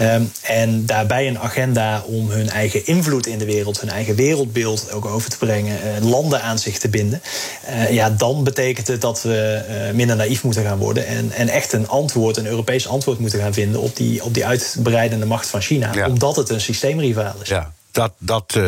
Um, 0.00 0.32
en 0.42 0.86
daarbij 0.86 1.28
een 1.28 1.38
agenda 1.38 2.02
om 2.06 2.30
hun 2.30 2.48
eigen 2.48 2.86
invloed 2.86 3.26
in 3.26 3.38
de 3.38 3.44
wereld, 3.44 3.80
hun 3.80 3.90
eigen 3.90 4.14
wereldbeeld 4.14 4.92
ook 4.92 5.04
over 5.04 5.30
te 5.30 5.38
brengen 5.38 5.78
landen 6.00 6.42
aan 6.42 6.58
zich 6.58 6.78
te 6.78 6.88
binden. 6.88 7.22
Uh, 7.68 7.90
ja, 7.90 8.10
dan 8.10 8.44
betekent 8.44 8.86
het 8.86 9.00
dat 9.00 9.22
we 9.22 9.64
uh, 9.88 9.94
minder 9.94 10.16
naïef 10.16 10.42
moeten 10.42 10.64
gaan 10.64 10.78
worden. 10.78 11.06
En, 11.06 11.32
en 11.32 11.48
echt 11.48 11.72
een 11.72 11.88
antwoord, 11.88 12.36
een 12.36 12.46
Europees 12.46 12.88
antwoord 12.88 13.18
moeten 13.18 13.40
gaan 13.40 13.52
vinden 13.52 13.80
op 13.80 13.96
die, 13.96 14.24
op 14.24 14.34
die 14.34 14.46
uitbreidende 14.46 15.26
macht 15.26 15.46
van 15.46 15.60
China. 15.60 15.94
Ja. 15.94 16.06
Omdat 16.08 16.36
het 16.36 16.48
een 16.48 16.60
systeemrivaal 16.60 17.34
is. 17.42 17.48
Ja, 17.48 17.72
dat. 17.92 18.12
dat 18.18 18.58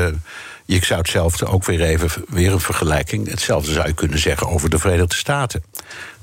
je 0.68 0.84
zou 0.84 1.00
hetzelfde 1.00 1.46
ook 1.46 1.64
weer 1.64 1.80
even, 1.80 2.24
weer 2.28 2.52
een 2.52 2.60
vergelijking. 2.60 3.30
Hetzelfde 3.30 3.72
zou 3.72 3.86
je 3.86 3.94
kunnen 3.94 4.18
zeggen 4.18 4.48
over 4.48 4.70
de 4.70 4.78
Verenigde 4.78 5.14
Staten. 5.14 5.62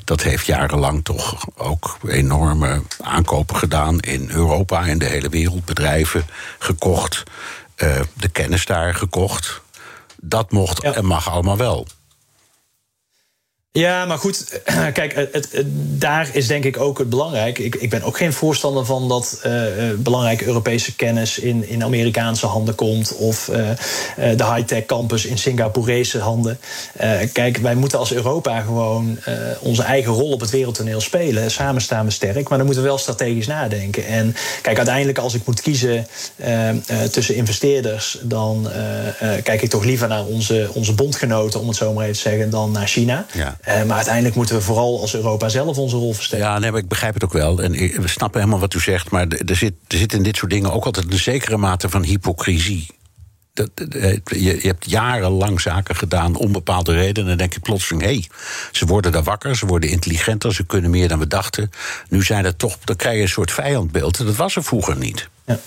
Dat 0.04 0.22
heeft 0.22 0.46
jarenlang 0.46 1.04
toch 1.04 1.48
ook 1.56 1.98
enorme 2.08 2.82
aankopen 3.02 3.56
gedaan 3.56 4.00
in 4.00 4.30
Europa 4.30 4.88
en 4.88 4.98
de 4.98 5.06
hele 5.06 5.30
wereld. 5.30 5.66
Bedrijven 5.66 6.26
gekocht, 6.60 7.24
de 8.14 8.30
kennis 8.32 8.66
daar 8.66 8.96
gekocht 8.96 9.62
dat 10.26 10.52
mocht 10.52 10.84
en 10.84 11.06
mag 11.06 11.30
allemaal 11.30 11.58
wel. 11.58 11.88
Ja, 13.80 14.06
maar 14.06 14.18
goed, 14.18 14.62
kijk, 14.94 15.30
het, 15.32 15.50
daar 15.98 16.30
is 16.34 16.48
denk 16.48 16.64
ik 16.64 16.80
ook 16.80 16.98
het 16.98 17.10
belangrijk. 17.10 17.60
Ik, 17.60 17.76
ik 17.76 17.90
ben 17.90 18.04
ook 18.04 18.18
geen 18.18 18.34
voorstander 18.34 18.86
van 18.86 19.08
dat 19.08 19.42
uh, 19.46 19.64
belangrijke 19.98 20.46
Europese 20.46 20.96
kennis 20.96 21.40
in, 21.40 21.70
in 21.70 21.84
Amerikaanse 21.84 22.46
handen 22.46 22.76
komt. 22.76 23.16
Of 23.16 23.48
uh, 23.48 23.58
de 24.38 24.54
high-tech 24.54 24.86
campus 24.86 25.26
in 25.26 25.38
Singaporese 25.38 26.20
handen. 26.20 26.60
kijk, 27.32 27.58
wij 27.58 27.76
moeten 27.76 28.00
als 28.00 28.14
Europa 28.14 28.62
gewoon 28.62 29.20
onze 29.60 29.84
eigen 29.84 30.12
rol 30.12 30.32
op 30.32 30.40
het 30.40 30.50
wereldtoneel 30.50 31.02
spelen. 31.02 31.52
Samen 31.52 31.82
staan 31.82 32.06
we 32.06 32.12
sterk, 32.12 32.50
maar 32.50 32.58
dan 32.58 32.66
moeten 32.66 32.84
we 32.84 32.90
wel 32.90 32.98
strategisch 32.98 33.48
nadenken. 33.48 34.06
En 34.06 34.36
kijk, 34.62 34.78
uiteindelijk 34.78 35.18
als 35.18 35.34
ik 35.34 35.46
moet 35.46 35.62
kiezen 35.62 36.08
tussen 37.12 37.36
investeerders, 37.36 38.20
dan 38.22 38.68
kijk 39.44 39.62
ik 39.62 39.70
toch 39.70 39.84
liever 39.84 40.08
naar 40.08 40.26
onze, 40.26 40.70
onze 40.74 40.94
bondgenoten, 40.94 41.60
om 41.60 41.68
het 41.68 41.78
zo 41.78 41.94
maar 41.94 42.04
even 42.04 42.16
te 42.16 42.30
zeggen, 42.30 42.50
dan 42.50 42.72
naar 42.72 42.88
China. 42.88 43.26
Ja. 43.32 43.58
Maar 43.66 43.96
uiteindelijk 43.96 44.36
moeten 44.36 44.56
we 44.56 44.62
vooral 44.62 45.02
als 45.02 45.16
Europa 45.16 45.50
zelf 45.50 45.78
onze 45.78 45.96
rol 45.96 46.14
versterken. 46.14 46.48
Ja, 46.48 46.60
nee, 46.60 46.72
maar 46.72 46.80
ik 46.80 46.88
begrijp 46.88 47.14
het 47.14 47.24
ook 47.24 47.34
wel. 47.34 47.62
En 47.62 47.72
we 47.72 48.08
snappen 48.08 48.40
helemaal 48.40 48.62
wat 48.62 48.74
u 48.74 48.80
zegt. 48.80 49.10
Maar 49.10 49.28
er 49.28 49.56
zit, 49.56 49.74
er 49.88 49.98
zit 49.98 50.14
in 50.14 50.24
dit 50.24 50.38
soort 50.38 50.52
dingen 50.52 50.72
ook 50.72 50.86
altijd 50.86 51.12
een 51.12 51.18
zekere 51.18 51.58
mate 51.58 51.90
van 51.90 52.04
hypocrisie. 52.04 52.88
Dat, 53.54 53.70
je, 53.76 54.40
je, 54.40 54.68
hebt 54.68 54.90
jarenlang 54.90 55.62
zaken 55.62 55.96
gedaan 55.96 56.36
om 56.36 56.52
bepaalde 56.52 56.94
redenen. 56.94 57.22
En 57.22 57.28
dan 57.28 57.38
denk 57.38 57.54
je 57.54 57.60
plotseling, 57.60 58.04
hé, 58.04 58.08
hey, 58.08 58.28
ze 58.72 58.86
worden 58.86 59.12
daar 59.12 59.24
wakker, 59.24 59.56
ze 59.56 59.66
worden 59.66 59.90
intelligenter, 59.90 60.54
ze 60.54 60.66
kunnen 60.66 60.90
meer 60.90 61.08
dan 61.08 61.20
we 61.20 61.28
dachten. 61.28 61.70
Nu 62.10 62.24
zijn 62.24 62.46
er 62.46 62.56
toch, 62.56 62.78
dan 62.78 62.96
krijg 62.96 63.16
je 63.16 63.22
een 63.22 63.28
soort 63.28 63.52
vijandbeeld. 63.52 64.18
Dat 64.18 64.36
was 64.36 64.56
er 64.56 64.64
vroeger 64.64 64.98
niet. 64.98 65.30
Ja. 65.46 65.60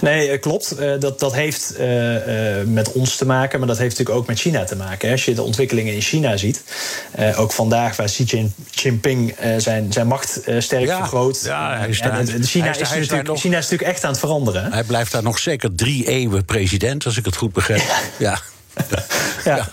Nee, 0.00 0.28
eh, 0.28 0.40
klopt. 0.40 0.70
Eh, 0.70 0.92
dat, 0.98 1.20
dat 1.20 1.34
heeft 1.34 1.74
uh, 1.80 2.16
met 2.64 2.92
ons 2.92 3.16
te 3.16 3.26
maken, 3.26 3.58
maar 3.58 3.68
dat 3.68 3.78
heeft 3.78 3.90
natuurlijk 3.90 4.18
ook 4.18 4.26
met 4.26 4.38
China 4.38 4.64
te 4.64 4.76
maken. 4.76 5.10
Als 5.10 5.24
je 5.24 5.34
de 5.34 5.42
ontwikkelingen 5.42 5.94
in 5.94 6.00
China 6.00 6.36
ziet, 6.36 6.62
ook 7.36 7.52
vandaag 7.52 7.96
waar 7.96 8.06
Xi 8.06 8.50
Jinping 8.70 9.34
zijn, 9.56 9.92
zijn 9.92 10.06
macht 10.06 10.40
sterk 10.58 10.86
ja, 10.86 10.96
vergroot. 10.96 11.42
Ja, 11.44 11.78
hij 11.78 11.92
China, 11.92 12.18
is, 12.18 12.80
natuurlijk, 12.80 13.26
nog, 13.26 13.40
China 13.40 13.58
is 13.58 13.62
natuurlijk 13.62 13.90
echt 13.90 14.04
aan 14.04 14.10
het 14.10 14.18
veranderen. 14.18 14.72
Hij 14.72 14.84
blijft 14.84 15.12
daar 15.12 15.22
nog 15.22 15.38
zeker 15.38 15.74
drie 15.74 16.08
eeuwen 16.08 16.44
president, 16.44 17.04
als 17.04 17.16
ik 17.16 17.24
het 17.24 17.36
goed 17.36 17.52
begrijp. 17.52 17.82
ja 18.18 18.26
ja, 18.26 18.40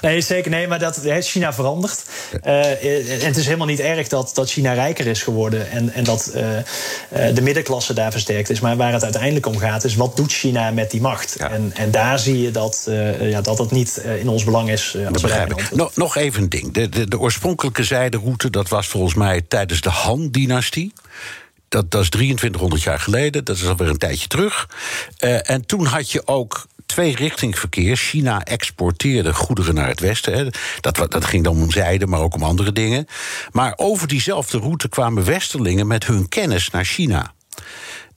nee, 0.01 0.21
zeker. 0.21 0.51
Nee, 0.51 0.67
maar 0.67 0.79
dat 0.79 0.95
heeft 0.95 1.29
China 1.29 1.53
veranderd. 1.53 2.03
Uh, 2.45 3.19
en 3.19 3.25
het 3.27 3.37
is 3.37 3.45
helemaal 3.45 3.67
niet 3.67 3.79
erg 3.79 4.07
dat, 4.07 4.31
dat 4.33 4.49
China 4.49 4.73
rijker 4.73 5.07
is 5.07 5.23
geworden 5.23 5.71
en, 5.71 5.93
en 5.93 6.03
dat 6.03 6.31
uh, 6.35 6.41
de 7.33 7.41
middenklasse 7.41 7.93
daar 7.93 8.11
versterkt 8.11 8.49
is. 8.49 8.59
Maar 8.59 8.77
waar 8.77 8.93
het 8.93 9.03
uiteindelijk 9.03 9.45
om 9.45 9.57
gaat, 9.57 9.83
is 9.83 9.95
wat 9.95 10.15
doet 10.15 10.33
China 10.33 10.71
met 10.71 10.91
die 10.91 11.01
macht? 11.01 11.35
En, 11.35 11.71
en 11.75 11.91
daar 11.91 12.19
zie 12.19 12.41
je 12.41 12.51
dat, 12.51 12.85
uh, 12.89 13.29
ja, 13.29 13.41
dat 13.41 13.57
het 13.57 13.71
niet 13.71 14.03
in 14.19 14.27
ons 14.27 14.43
belang 14.43 14.69
is. 14.69 14.95
dat 15.03 15.21
begrijp 15.21 15.51
ik. 15.51 15.71
Nog, 15.75 15.95
nog 15.95 16.15
even 16.15 16.43
een 16.43 16.49
ding. 16.49 16.73
De, 16.73 16.89
de, 16.89 17.07
de 17.07 17.19
oorspronkelijke 17.19 17.83
zijderoute, 17.83 18.49
dat 18.49 18.69
was 18.69 18.87
volgens 18.87 19.13
mij 19.13 19.41
tijdens 19.47 19.81
de 19.81 19.89
Han-dynastie. 19.89 20.93
Dat, 21.69 21.91
dat 21.91 22.01
is 22.01 22.09
2300 22.09 22.81
jaar 22.81 22.99
geleden, 22.99 23.43
dat 23.45 23.55
is 23.55 23.67
alweer 23.67 23.89
een 23.89 23.97
tijdje 23.97 24.27
terug. 24.27 24.69
Uh, 25.19 25.49
en 25.49 25.65
toen 25.65 25.85
had 25.85 26.11
je 26.11 26.27
ook 26.27 26.67
tweerichtingverkeer. 26.85 27.97
China 27.97 28.43
exporteerde 28.43 29.33
goederen 29.33 29.75
naar 29.75 29.87
het 29.87 29.99
westen. 29.99 30.33
Hè. 30.33 30.47
Dat, 30.79 31.11
dat 31.11 31.25
ging 31.25 31.43
dan 31.43 31.61
om 31.61 31.71
zijde, 31.71 32.07
maar 32.07 32.19
ook 32.19 32.35
om 32.35 32.43
andere 32.43 32.71
dingen. 32.71 33.07
Maar 33.51 33.73
over 33.75 34.07
diezelfde 34.07 34.57
route 34.57 34.89
kwamen 34.89 35.25
westerlingen 35.25 35.87
met 35.87 36.05
hun 36.05 36.29
kennis 36.29 36.69
naar 36.69 36.85
China. 36.85 37.33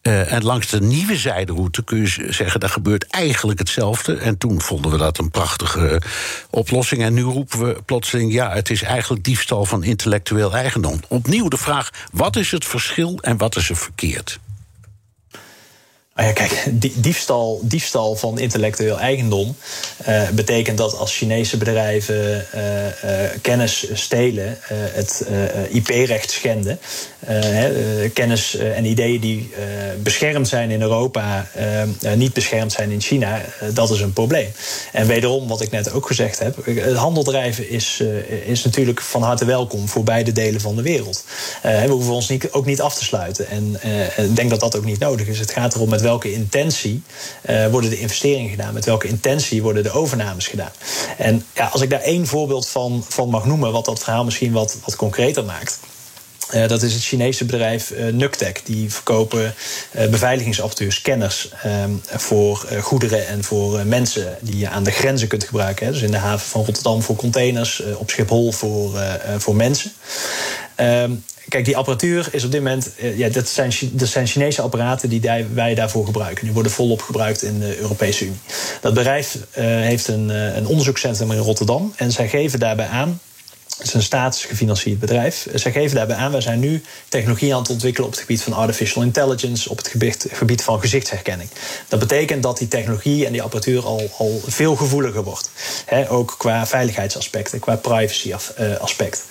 Uh, 0.07 0.33
en 0.33 0.45
langs 0.45 0.69
de 0.69 0.81
nieuwe 0.81 1.17
zijderoute 1.17 1.85
kun 1.85 1.99
je 1.99 2.27
zeggen, 2.33 2.61
dat 2.61 2.71
gebeurt 2.71 3.07
eigenlijk 3.07 3.59
hetzelfde. 3.59 4.17
En 4.17 4.39
toen 4.39 4.61
vonden 4.61 4.91
we 4.91 4.97
dat 4.97 5.19
een 5.19 5.31
prachtige 5.31 6.03
oplossing. 6.51 7.03
En 7.03 7.15
nu 7.15 7.23
roepen 7.23 7.59
we 7.59 7.83
plotseling, 7.85 8.33
ja, 8.33 8.53
het 8.53 8.71
is 8.71 8.83
eigenlijk 8.83 9.25
diefstal 9.25 9.65
van 9.65 9.85
intellectueel 9.85 10.55
eigendom. 10.55 11.01
Opnieuw 11.09 11.49
de 11.49 11.57
vraag, 11.57 11.91
wat 12.13 12.37
is 12.37 12.51
het 12.51 12.65
verschil 12.65 13.19
en 13.21 13.37
wat 13.37 13.57
is 13.57 13.69
er 13.69 13.77
verkeerd? 13.77 14.39
Ah 16.17 16.25
ja, 16.25 16.33
kijk, 16.33 16.65
diefstal, 16.95 17.61
diefstal 17.63 18.15
van 18.15 18.39
intellectueel 18.39 18.99
eigendom 18.99 19.57
uh, 20.09 20.29
betekent 20.29 20.79
dat 20.79 20.97
als 20.99 21.17
Chinese 21.17 21.57
bedrijven 21.57 22.47
uh, 22.55 22.63
uh, 22.87 23.31
kennis 23.43 23.87
stelen, 23.93 24.59
het 24.71 25.27
IP-recht 25.69 26.31
schenden, 26.31 26.79
kennis 28.13 28.57
en 28.57 28.85
ideeën 28.85 29.21
die 29.21 29.51
beschermd 30.03 30.49
zijn 30.49 30.71
in 30.71 30.83
Europa, 30.83 31.47
niet 32.15 32.33
beschermd 32.33 32.73
zijn 32.73 32.91
in 32.91 33.01
China, 33.01 33.41
dat 33.73 33.91
is 33.91 34.01
een 34.01 34.13
probleem. 34.13 34.49
En 34.93 35.07
wederom, 35.07 35.49
wat 35.49 35.61
ik 35.61 35.71
net 35.71 35.93
ook 35.93 36.07
gezegd 36.07 36.39
heb, 36.39 36.57
het 36.65 36.97
handeldrijven 36.97 37.71
is, 37.71 38.03
is 38.47 38.65
natuurlijk 38.65 39.01
van 39.01 39.23
harte 39.23 39.45
welkom 39.45 39.89
voor 39.89 40.05
beide 40.05 40.33
delen 40.33 40.61
van 40.61 40.77
de 40.77 40.83
wereld. 40.83 41.25
we 41.63 41.89
hoeven 41.89 42.13
ons 42.13 42.29
niet, 42.29 42.53
ook 42.53 42.67
niet 42.67 42.81
af 42.81 42.95
te 42.95 43.05
sluiten. 43.05 43.49
En 43.49 43.81
ik 44.17 44.37
denk 44.37 44.51
dat 44.51 44.61
dat 44.61 44.77
ook 44.77 44.85
niet 44.85 44.99
nodig 44.99 45.27
is. 45.27 45.39
Het 45.39 45.51
gaat 45.51 45.75
erom 45.75 45.93
welke 46.07 46.33
intentie 46.33 47.03
uh, 47.51 47.67
worden 47.67 47.91
de 47.91 47.99
investeringen 47.99 48.51
gedaan? 48.51 48.75
Met 48.75 48.85
welke 48.85 49.09
intentie 49.09 49.63
worden 49.63 49.83
de 49.83 49.91
overnames 49.91 50.47
gedaan? 50.47 50.73
En 51.19 51.45
ja, 51.55 51.67
als 51.67 51.81
ik 51.81 51.91
daar 51.91 52.01
één 52.01 52.27
voorbeeld 52.27 52.69
van, 52.69 53.05
van 53.09 53.29
mag 53.29 53.45
noemen, 53.45 53.73
wat 53.73 53.85
dat 53.85 54.03
verhaal 54.03 54.25
misschien 54.25 54.53
wat, 54.53 54.77
wat 54.85 54.97
concreter 54.97 55.45
maakt. 55.45 55.79
Uh, 56.55 56.69
dat 56.69 56.83
is 56.83 56.93
het 56.93 57.03
Chinese 57.03 57.45
bedrijf 57.45 57.93
uh. 58.13 58.67
Die 58.67 58.93
verkopen 58.93 59.55
uh, 59.97 60.07
beveiligingsapparatuur, 60.09 60.93
scanners 60.93 61.49
ehm, 61.63 61.91
voor 62.03 62.67
goederen 62.81 63.27
en 63.27 63.45
voor 63.45 63.87
mensen 63.87 64.39
die 64.41 64.59
je 64.59 64.69
aan 64.69 64.85
de 64.85 64.91
grenzen 64.91 65.29
kunt 65.29 65.45
gebruiken. 65.45 65.87
Hè. 65.87 65.93
Dus 65.93 66.03
in 66.03 66.11
de 66.11 66.17
haven 66.17 66.49
van 66.49 66.65
Rotterdam 66.65 67.03
voor 67.03 67.17
containers, 67.17 67.83
op 67.97 68.11
Schiphol 68.11 68.53
voor, 68.53 69.01
voor 69.39 69.57
mensen. 69.57 69.93
Ehm, 70.75 71.13
Kijk, 71.49 71.65
die 71.65 71.77
apparatuur 71.77 72.29
is 72.31 72.45
op 72.45 72.53
dit 72.53 72.63
moment. 72.63 72.95
Eh, 72.97 73.19
ja, 73.19 73.29
dat, 73.29 73.49
zijn, 73.49 73.73
dat 73.93 74.09
zijn 74.09 74.27
Chinese 74.27 74.63
apparaten 74.63 75.09
die 75.09 75.21
wij 75.55 75.75
daarvoor 75.75 76.05
gebruiken. 76.05 76.45
Die 76.45 76.53
worden 76.53 76.73
volop 76.73 77.03
gebruikt 77.03 77.43
in 77.43 77.59
de 77.59 77.79
Europese 77.79 78.25
Unie. 78.25 78.37
Dat 78.81 78.95
bedrijf 78.95 79.35
uh, 79.35 79.65
heeft 79.65 80.09
een, 80.09 80.29
uh, 80.29 80.57
een 80.57 80.67
onderzoekscentrum 80.67 81.31
in 81.31 81.39
Rotterdam. 81.39 81.93
En 81.97 82.13
zij 82.13 82.29
geven 82.29 82.59
daarbij 82.59 82.87
aan 82.87 83.21
het 83.79 83.87
is 83.87 83.95
een 83.95 84.03
staatsgefinancierd 84.03 84.99
bedrijf. 84.99 85.47
Zij 85.55 85.73
geven 85.73 85.97
daarbij 85.97 86.17
aan, 86.17 86.33
wij 86.33 86.41
zijn 86.41 86.61
nu 86.61 86.83
technologie 87.09 87.55
aan 87.55 87.61
het 87.61 87.71
ontwikkelen 87.71 88.07
op 88.07 88.13
het 88.13 88.21
gebied 88.23 88.43
van 88.43 88.53
artificial 88.53 89.03
intelligence, 89.03 89.71
op 89.71 89.77
het 89.77 89.89
gebied, 90.33 90.63
van 90.63 90.81
gezichtsherkenning. 90.81 91.51
Dat 91.89 91.99
betekent 91.99 92.43
dat 92.43 92.59
die 92.59 92.69
technologie 92.69 93.27
en 93.27 93.33
die 93.33 93.43
apparatuur 93.43 93.85
al, 93.85 94.11
al 94.19 94.41
veel 94.47 94.77
gevoeliger 94.77 95.23
wordt. 95.23 95.51
ook 96.09 96.35
qua 96.39 96.67
veiligheidsaspecten, 96.67 97.59
qua 97.59 97.77
privacy 97.77 98.35
aspect. 98.81 99.25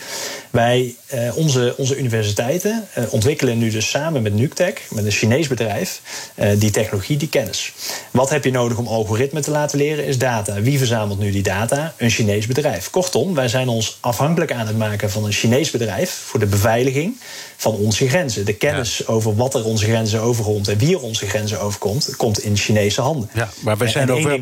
Wij, 0.56 0.96
eh, 1.08 1.38
onze, 1.38 1.74
onze 1.78 1.98
universiteiten 1.98 2.88
eh, 2.94 3.04
ontwikkelen 3.10 3.58
nu 3.58 3.70
dus 3.70 3.90
samen 3.90 4.22
met 4.22 4.34
NUCTEC, 4.34 4.88
met 4.90 5.06
een 5.06 5.12
Chinees 5.12 5.48
bedrijf, 5.48 6.02
eh, 6.36 6.50
die 6.60 6.72
technologie, 6.72 7.18
die 7.18 7.30
kennis. 7.30 7.74
Wat 8.12 8.30
heb 8.30 8.44
je 8.44 8.52
nodig 8.52 8.78
om 8.78 8.88
algoritmen 8.88 9.42
te 9.42 9.52
laten 9.52 9.78
leren? 9.78 10.06
Is 10.06 10.18
data. 10.18 10.62
Wie 10.62 10.78
verzamelt 10.78 11.20
nu 11.20 11.32
die 11.32 11.44
data? 11.44 11.94
Een 11.98 12.10
Chinees 12.10 12.48
bedrijf. 12.48 12.90
Kortom, 12.90 13.34
wij 13.34 13.48
zijn 13.48 13.68
ons 13.68 13.98
afhankelijk 14.00 14.34
aan 14.36 14.68
het 14.68 14.78
maken 14.78 15.12
van 15.12 15.26
een 15.26 15.32
Chinees 15.32 15.72
bedrijf 15.72 16.10
voor 16.26 16.40
de 16.40 16.46
beveiliging 16.46 17.18
van 17.56 17.74
onze 17.74 18.08
grenzen. 18.08 18.46
De 18.46 18.54
kennis 18.54 19.08
over 19.08 19.36
wat 19.36 19.54
er 19.54 19.66
onze 19.66 19.86
grenzen 19.86 20.22
overkomt 20.22 20.68
en 20.68 20.78
wie 20.78 20.96
er 20.96 21.02
onze 21.02 21.28
grenzen 21.28 21.60
overkomt, 21.60 22.16
komt 22.16 22.40
in 22.40 22.58
Chinese 22.58 23.02
handen. 23.02 23.30
Ja, 23.34 23.50
maar 23.60 23.78
wij 23.78 23.88
zijn, 23.88 24.12
ook 24.12 24.22
wel, 24.22 24.40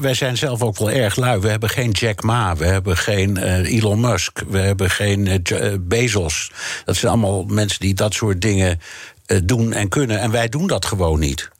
wij 0.00 0.14
zijn 0.14 0.36
zelf 0.36 0.62
ook 0.62 0.78
wel 0.78 0.90
erg 0.90 1.16
lui. 1.16 1.40
We 1.40 1.48
hebben 1.48 1.68
geen 1.68 1.90
Jack 1.90 2.22
Ma, 2.22 2.56
we 2.56 2.64
hebben 2.64 2.96
geen 2.96 3.36
Elon 3.64 4.00
Musk, 4.00 4.42
we 4.48 4.58
hebben 4.58 4.90
geen 4.90 5.26
eh, 5.26 5.72
eh, 5.72 5.78
Bezos. 5.80 6.52
Dat 6.84 6.96
zijn 6.96 7.12
allemaal 7.12 7.44
mensen 7.44 7.80
die 7.80 7.94
dat 7.94 8.14
soort 8.14 8.40
dingen 8.40 8.80
eh, 9.26 9.38
doen 9.44 9.72
en 9.72 9.88
kunnen. 9.88 10.20
En 10.20 10.30
wij 10.30 10.48
doen 10.48 10.66
dat 10.66 10.84
gewoon 10.84 11.18
niet. 11.18 11.50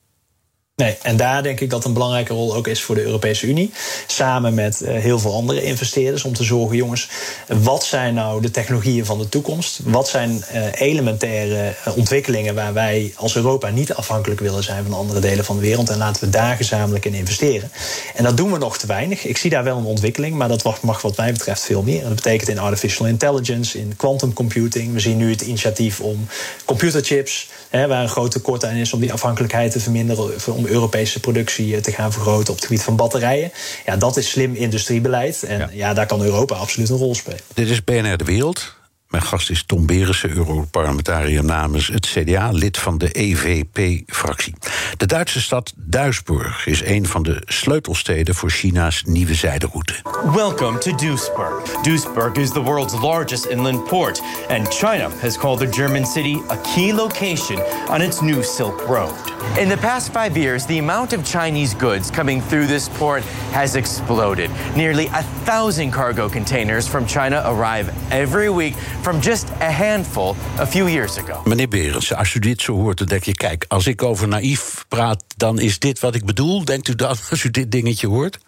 Nee, 0.76 0.96
en 1.02 1.16
daar 1.16 1.42
denk 1.42 1.60
ik 1.60 1.70
dat 1.70 1.84
een 1.84 1.92
belangrijke 1.92 2.32
rol 2.32 2.54
ook 2.54 2.66
is 2.66 2.82
voor 2.82 2.94
de 2.94 3.02
Europese 3.02 3.46
Unie. 3.46 3.72
Samen 4.06 4.54
met 4.54 4.80
uh, 4.82 4.88
heel 4.88 5.18
veel 5.18 5.34
andere 5.34 5.62
investeerders. 5.62 6.24
Om 6.24 6.34
te 6.34 6.44
zorgen, 6.44 6.76
jongens, 6.76 7.08
wat 7.48 7.84
zijn 7.84 8.14
nou 8.14 8.40
de 8.40 8.50
technologieën 8.50 9.04
van 9.04 9.18
de 9.18 9.28
toekomst? 9.28 9.80
Wat 9.84 10.08
zijn 10.08 10.44
uh, 10.54 10.80
elementaire 10.80 11.74
uh, 11.86 11.96
ontwikkelingen 11.96 12.54
waar 12.54 12.72
wij 12.72 13.12
als 13.16 13.36
Europa 13.36 13.70
niet 13.70 13.94
afhankelijk 13.94 14.40
willen 14.40 14.62
zijn 14.62 14.84
van 14.84 14.92
andere 14.92 15.20
delen 15.20 15.44
van 15.44 15.56
de 15.56 15.62
wereld? 15.62 15.90
En 15.90 15.98
laten 15.98 16.24
we 16.24 16.30
daar 16.30 16.56
gezamenlijk 16.56 17.04
in 17.04 17.14
investeren. 17.14 17.70
En 18.14 18.24
dat 18.24 18.36
doen 18.36 18.52
we 18.52 18.58
nog 18.58 18.78
te 18.78 18.86
weinig. 18.86 19.24
Ik 19.24 19.36
zie 19.36 19.50
daar 19.50 19.64
wel 19.64 19.78
een 19.78 19.84
ontwikkeling, 19.84 20.36
maar 20.36 20.48
dat 20.48 20.82
mag 20.82 21.02
wat 21.02 21.16
mij 21.16 21.32
betreft 21.32 21.62
veel 21.62 21.82
meer. 21.82 22.00
En 22.02 22.06
dat 22.06 22.14
betekent 22.14 22.48
in 22.48 22.58
artificial 22.58 23.06
intelligence, 23.06 23.78
in 23.78 23.96
quantum 23.96 24.32
computing. 24.32 24.92
We 24.92 25.00
zien 25.00 25.16
nu 25.16 25.30
het 25.30 25.40
initiatief 25.40 26.00
om 26.00 26.26
computerchips, 26.64 27.48
hè, 27.70 27.86
waar 27.86 28.02
een 28.02 28.08
groot 28.08 28.30
tekort 28.30 28.64
aan 28.64 28.74
is, 28.74 28.92
om 28.92 29.00
die 29.00 29.12
afhankelijkheid 29.12 29.72
te 29.72 29.80
verminderen 29.80 30.40
Europese 30.66 31.20
productie 31.20 31.74
eh, 31.74 31.82
te 31.82 31.92
gaan 31.92 32.12
vergroten 32.12 32.48
op 32.48 32.56
het 32.56 32.66
gebied 32.66 32.82
van 32.82 32.96
batterijen. 32.96 33.52
Ja, 33.86 33.96
dat 33.96 34.16
is 34.16 34.30
slim 34.30 34.54
industriebeleid. 34.54 35.42
En 35.42 35.70
ja, 35.72 35.94
daar 35.94 36.06
kan 36.06 36.22
Europa 36.22 36.54
absoluut 36.54 36.88
een 36.88 36.96
rol 36.96 37.14
spelen. 37.14 37.40
Dit 37.54 37.68
is 37.68 37.84
BNR 37.84 38.16
De 38.16 38.24
Wereld. 38.24 38.74
Mijn 39.14 39.26
gast 39.26 39.50
is 39.50 39.62
Tom 39.66 39.86
Berensen, 39.86 40.30
Europarlementariër 40.30 41.44
namens 41.44 41.86
het 41.86 42.06
CDA, 42.06 42.50
lid 42.50 42.78
van 42.78 42.98
de 42.98 43.10
EVP-fractie. 43.10 44.54
De 44.96 45.06
Duitse 45.06 45.40
stad 45.40 45.72
Duisburg 45.76 46.66
is 46.66 46.84
een 46.84 47.06
van 47.06 47.22
de 47.22 47.42
sleutelsteden 47.44 48.34
voor 48.34 48.50
China's 48.50 49.02
nieuwe 49.06 49.34
zijderoute. 49.34 49.94
Welcome 50.34 50.78
to 50.78 50.94
Duisburg. 50.94 51.82
Duisburg 51.82 52.32
is 52.32 52.50
the 52.50 52.60
world's 52.60 52.94
largest 53.00 53.44
inland 53.44 53.84
port, 53.84 54.22
and 54.48 54.74
China 54.74 55.08
has 55.20 55.38
called 55.38 55.58
the 55.58 55.68
German 55.68 56.06
city 56.06 56.40
a 56.50 56.56
key 56.56 56.94
location 56.94 57.58
on 57.88 58.00
its 58.00 58.20
new 58.20 58.42
Silk 58.42 58.86
Road. 58.86 59.12
In 59.58 59.68
the 59.68 59.76
past 59.76 60.10
five 60.12 60.36
years, 60.36 60.66
the 60.66 60.78
amount 60.78 61.12
of 61.12 61.24
Chinese 61.24 61.76
goods 61.76 62.10
coming 62.10 62.42
through 62.42 62.66
this 62.66 62.88
port 62.88 63.22
has 63.52 63.74
exploded. 63.74 64.50
Nearly 64.74 65.06
a 65.06 65.22
thousand 65.44 65.92
cargo 65.92 66.28
containers 66.28 66.88
from 66.88 67.06
China 67.06 67.42
arrive 67.44 67.88
every 68.10 68.48
week 68.48 68.74
from 69.04 69.20
just 69.20 69.44
a 69.60 69.70
handful 69.70 70.34
a 70.58 70.66
few 70.66 70.88
years 70.88 71.18
ago. 71.18 71.40
Meneer 71.44 71.68
Berends, 71.68 72.14
als 72.14 72.34
u 72.34 72.38
dit 72.38 72.62
zo 72.62 72.72
hoort, 72.72 72.98
dan 72.98 73.06
denk 73.06 73.24
je: 73.24 73.32
kijk, 73.32 73.64
als 73.68 73.86
ik 73.86 74.02
over 74.02 74.28
naïef 74.28 74.84
praat, 74.88 75.24
dan 75.36 75.58
is 75.60 75.78
dit 75.78 76.00
wat 76.00 76.14
ik 76.14 76.24
bedoel. 76.24 76.64
Denkt 76.64 76.88
u 76.88 76.94
dat 76.94 77.20
als 77.30 77.44
u 77.44 77.50
dit 77.50 77.70
dingetje 77.72 78.06
hoort? 78.06 78.38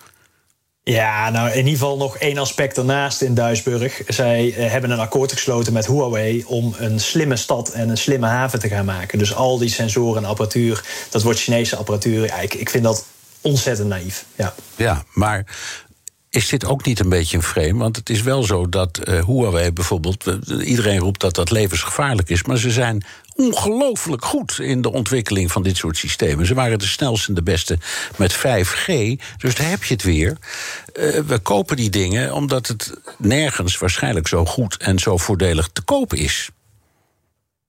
Ja, 0.83 1.31
nou 1.31 1.51
in 1.51 1.57
ieder 1.57 1.73
geval 1.73 1.97
nog 1.97 2.17
één 2.17 2.39
aspect 2.39 2.75
daarnaast 2.75 3.23
in 3.23 3.35
Duisburg. 3.35 4.03
Zij 4.07 4.55
eh, 4.55 4.71
hebben 4.71 4.91
een 4.91 4.99
akkoord 4.99 5.33
gesloten 5.33 5.73
met 5.73 5.87
Huawei 5.87 6.45
om 6.47 6.75
een 6.79 7.01
slimme 7.01 7.37
stad 7.37 7.69
en 7.69 7.89
een 7.89 7.99
slimme 7.99 8.27
haven 8.27 8.59
te 8.59 8.69
gaan 8.69 8.85
maken. 8.85 9.19
Dus 9.19 9.35
al 9.35 9.59
die 9.59 9.69
sensoren 9.69 10.23
en 10.23 10.29
apparatuur, 10.29 10.85
dat 11.11 11.23
wordt 11.23 11.41
Chinese 11.41 11.77
apparatuur. 11.77 12.27
Ja, 12.27 12.39
ik, 12.39 12.55
ik 12.55 12.71
vind 12.71 12.85
dat 12.85 13.07
ontzettend 13.41 13.89
naïef. 13.89 14.25
Ja, 14.37 14.55
ja 14.77 15.05
maar 15.13 15.47
is 16.37 16.49
dit 16.49 16.65
ook 16.65 16.85
niet 16.85 17.01
een 17.01 17.09
beetje 17.09 17.37
een 17.37 17.43
frame? 17.43 17.77
Want 17.77 17.97
het 17.97 18.11
is 18.11 18.23
wel 18.23 18.43
zo 18.43 18.69
dat 18.69 19.01
uh, 19.05 19.25
Huawei 19.25 19.73
bijvoorbeeld... 19.73 20.27
Uh, 20.27 20.69
iedereen 20.69 20.99
roept 20.99 21.21
dat 21.21 21.35
dat 21.35 21.51
levensgevaarlijk 21.51 22.29
is... 22.29 22.43
maar 22.43 22.59
ze 22.59 22.71
zijn 22.71 23.05
ongelooflijk 23.35 24.25
goed 24.25 24.59
in 24.59 24.83
de 24.83 24.93
ontwikkeling 24.93 25.53
van 25.53 25.63
dit 25.63 25.77
soort 25.77 25.97
systemen. 25.97 26.47
Ze 26.47 26.55
waren 26.55 26.79
de 26.79 26.87
snelste 26.87 27.29
en 27.29 27.35
de 27.35 27.43
beste 27.43 27.79
met 28.17 28.37
5G. 28.37 28.93
Dus 29.37 29.55
daar 29.55 29.69
heb 29.69 29.85
je 29.85 29.95
het 29.95 30.03
weer. 30.03 30.37
Uh, 30.95 31.21
we 31.21 31.39
kopen 31.39 31.77
die 31.77 31.91
dingen 31.91 32.35
omdat 32.35 32.67
het 32.67 32.93
nergens 33.19 33.79
waarschijnlijk 33.79 34.29
zo 34.29 34.45
goed 34.45 34.77
en 34.77 34.99
zo 34.99 35.17
voordelig 35.17 35.69
te 35.73 35.83
kopen 35.83 36.19
is. 36.19 36.51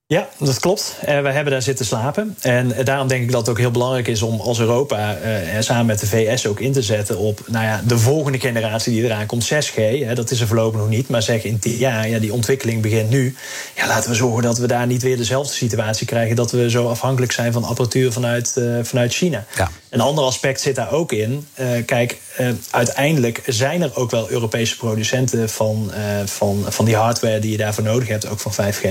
Ja, 0.10 0.30
dat 0.40 0.60
klopt. 0.60 0.96
Uh, 1.00 1.06
we 1.06 1.32
hebben 1.32 1.54
daar 1.54 1.62
zitten 1.62 1.86
slapen. 1.86 2.38
En 2.42 2.74
daarom 2.84 3.08
denk 3.08 3.24
ik 3.24 3.32
dat 3.32 3.40
het 3.40 3.50
ook 3.50 3.58
heel 3.58 3.72
belangrijk 3.72 4.08
is 4.08 4.22
om 4.22 4.40
als 4.40 4.60
Europa 4.60 5.18
uh, 5.18 5.60
samen 5.60 5.86
met 5.86 6.00
de 6.00 6.08
VS 6.08 6.48
ook 6.48 6.60
in 6.60 6.72
te 6.72 6.82
zetten 6.82 7.18
op 7.18 7.42
nou 7.48 7.66
ja, 7.66 7.82
de 7.88 7.98
volgende 7.98 8.40
generatie 8.40 8.94
die 8.94 9.04
eraan 9.04 9.26
komt, 9.26 9.54
6G. 9.54 9.76
Hè, 9.76 10.16
dat 10.16 10.32
is 10.32 10.40
er 10.40 10.48
voorlopig 10.48 10.80
nog 10.80 10.90
niet. 10.90 11.10
Maar 11.10 11.22
zeg 11.22 11.44
in 11.44 11.60
ja, 11.62 12.04
ja, 12.04 12.20
die 12.20 12.34
ontwikkeling 12.34 12.82
begint 12.82 13.10
nu. 13.10 13.36
Ja, 13.76 13.88
laten 13.88 14.10
we 14.10 14.16
zorgen 14.16 14.44
dat 14.44 14.58
we 14.58 14.68
daar 14.68 14.88
niet 14.88 15.02
weer 15.02 15.18
dezelfde 15.18 15.54
situatie 15.54 16.08
krijgen. 16.08 16.36
Dat 16.36 16.52
we 16.52 16.70
zo 16.70 16.88
afhankelijk 16.90 17.32
zijn 17.32 17.54
van 17.54 17.64
apparatuur 17.64 18.12
vanuit, 18.12 18.56
uh, 18.58 18.80
vanuit 18.84 19.14
China. 19.14 19.46
Ja. 19.56 19.72
Een 19.90 20.02
ander 20.02 20.24
aspect 20.24 20.62
zit 20.62 20.76
daar 20.76 20.92
ook 20.92 21.12
in. 21.12 21.48
kijk, 21.86 22.18
uiteindelijk 22.72 23.42
zijn 23.46 23.82
er 23.82 23.96
ook 23.96 24.12
wel 24.12 24.30
Europese 24.30 24.78
producenten 24.78 25.50
van, 25.50 25.92
van, 26.26 26.66
van 26.68 26.86
die 26.86 26.96
hardware 26.96 27.40
die 27.40 27.52
je 27.52 27.58
daarvoor 27.58 27.84
nodig 27.84 28.08
hebt, 28.08 28.28
ook 28.28 28.40
van 28.40 28.52
5G. 28.52 28.88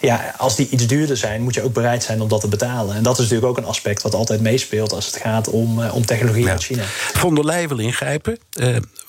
Ja, 0.00 0.34
als 0.36 0.56
die 0.56 0.68
iets 0.68 0.86
duurder 0.86 1.16
zijn, 1.16 1.42
moet 1.42 1.54
je 1.54 1.62
ook 1.62 1.72
bereid 1.72 2.02
zijn 2.02 2.20
om 2.20 2.28
dat 2.28 2.40
te 2.40 2.48
betalen. 2.48 2.96
En 2.96 3.02
dat 3.02 3.12
is 3.12 3.18
natuurlijk 3.18 3.50
ook 3.50 3.56
een 3.58 3.70
aspect 3.70 4.02
wat 4.02 4.14
altijd 4.14 4.40
meespeelt 4.40 4.92
als 4.92 5.06
het 5.06 5.16
gaat 5.16 5.48
om, 5.48 5.78
uh, 5.78 5.94
om 5.94 6.06
technologie 6.06 6.44
ja. 6.44 6.50
uit 6.50 6.62
China. 6.62 6.82
Von 7.12 7.34
der 7.34 7.44
Leyen 7.44 7.68
wil 7.68 7.78
ingrijpen. 7.78 8.38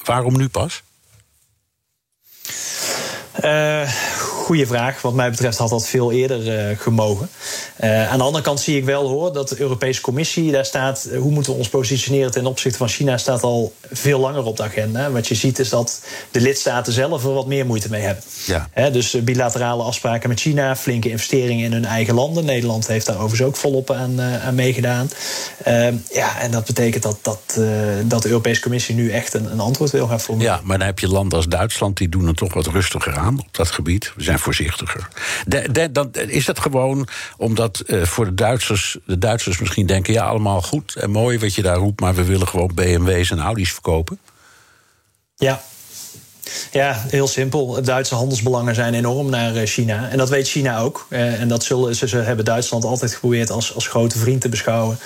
Waarom 0.03 0.37
nu 0.37 0.49
pas? 0.49 0.81
Uh, 3.43 3.89
goede 4.51 4.67
vraag. 4.67 5.01
Wat 5.01 5.13
mij 5.13 5.29
betreft 5.29 5.57
had 5.57 5.69
dat 5.69 5.87
veel 5.87 6.11
eerder 6.11 6.69
uh, 6.69 6.77
gemogen. 6.77 7.29
Uh, 7.83 8.11
aan 8.11 8.17
de 8.17 8.23
andere 8.23 8.43
kant 8.43 8.59
zie 8.59 8.77
ik 8.77 8.85
wel 8.85 9.07
hoor 9.07 9.33
dat 9.33 9.49
de 9.49 9.59
Europese 9.59 10.01
Commissie, 10.01 10.51
daar 10.51 10.65
staat 10.65 11.09
hoe 11.17 11.31
moeten 11.31 11.51
we 11.51 11.57
ons 11.57 11.69
positioneren 11.69 12.31
ten 12.31 12.45
opzichte 12.45 12.77
van 12.77 12.87
China, 12.87 13.17
staat 13.17 13.43
al 13.43 13.73
veel 13.91 14.19
langer 14.19 14.43
op 14.43 14.57
de 14.57 14.63
agenda. 14.63 15.11
Wat 15.11 15.27
je 15.27 15.35
ziet 15.35 15.59
is 15.59 15.69
dat 15.69 16.01
de 16.31 16.41
lidstaten 16.41 16.93
zelf 16.93 17.23
er 17.23 17.33
wat 17.33 17.47
meer 17.47 17.65
moeite 17.65 17.89
mee 17.89 18.01
hebben. 18.01 18.23
Ja. 18.45 18.69
He, 18.71 18.91
dus 18.91 19.23
bilaterale 19.23 19.83
afspraken 19.83 20.29
met 20.29 20.39
China, 20.39 20.75
flinke 20.75 21.09
investeringen 21.09 21.65
in 21.65 21.71
hun 21.71 21.85
eigen 21.85 22.13
landen. 22.13 22.45
Nederland 22.45 22.87
heeft 22.87 23.05
daar 23.05 23.15
overigens 23.15 23.41
ook 23.41 23.55
volop 23.55 23.91
aan, 23.91 24.21
aan 24.21 24.55
meegedaan. 24.55 25.09
ja, 26.11 26.39
en 26.39 26.51
dat 26.51 26.65
betekent 26.65 27.03
dat, 27.03 27.17
dat, 27.21 27.59
dat 28.03 28.21
de 28.21 28.29
Europese 28.29 28.61
Commissie 28.61 28.95
nu 28.95 29.11
echt 29.11 29.33
een, 29.33 29.51
een 29.51 29.59
antwoord 29.59 29.91
wil 29.91 30.07
gaan 30.07 30.19
formuleren. 30.19 30.57
Ja, 30.57 30.61
maar 30.63 30.77
dan 30.77 30.87
heb 30.87 30.99
je 30.99 31.07
landen 31.07 31.37
als 31.37 31.47
Duitsland, 31.47 31.97
die 31.97 32.09
doen 32.09 32.27
het 32.27 32.37
toch 32.37 32.53
wat 32.53 32.67
rustiger 32.67 33.17
aan 33.17 33.39
op 33.39 33.47
dat 33.51 33.71
gebied. 33.71 34.11
We 34.15 34.23
zijn 34.23 34.39
voorzichtiger. 34.41 35.07
Dan, 35.91 36.11
is 36.13 36.45
dat 36.45 36.59
gewoon 36.59 37.07
omdat 37.37 37.83
uh, 37.85 38.03
voor 38.03 38.25
de 38.25 38.33
Duitsers, 38.33 38.97
de 39.05 39.17
Duitsers 39.17 39.59
misschien 39.59 39.85
denken: 39.85 40.13
ja, 40.13 40.25
allemaal 40.25 40.61
goed 40.61 40.95
en 40.95 41.11
mooi 41.11 41.39
wat 41.39 41.55
je 41.55 41.61
daar 41.61 41.77
roept, 41.77 41.99
maar 41.99 42.15
we 42.15 42.23
willen 42.23 42.47
gewoon 42.47 42.71
BMW's 42.73 43.31
en 43.31 43.39
Audi's 43.39 43.71
verkopen? 43.71 44.19
Ja, 45.35 45.61
ja, 46.71 47.03
heel 47.07 47.27
simpel. 47.27 47.81
Duitse 47.81 48.15
handelsbelangen 48.15 48.75
zijn 48.75 48.93
enorm 48.93 49.29
naar 49.29 49.55
eh, 49.55 49.67
China. 49.67 50.09
En 50.09 50.17
dat 50.17 50.29
weet 50.29 50.47
China 50.47 50.79
ook. 50.79 51.05
Eh, 51.09 51.41
en 51.41 51.47
dat 51.47 51.63
zullen, 51.63 51.95
ze, 51.95 52.07
ze 52.07 52.17
hebben 52.17 52.45
Duitsland 52.45 52.83
altijd 52.83 53.13
geprobeerd 53.13 53.49
als, 53.49 53.75
als 53.75 53.87
grote 53.87 54.17
vriend 54.17 54.41
te 54.41 54.49
beschouwen. 54.49 54.99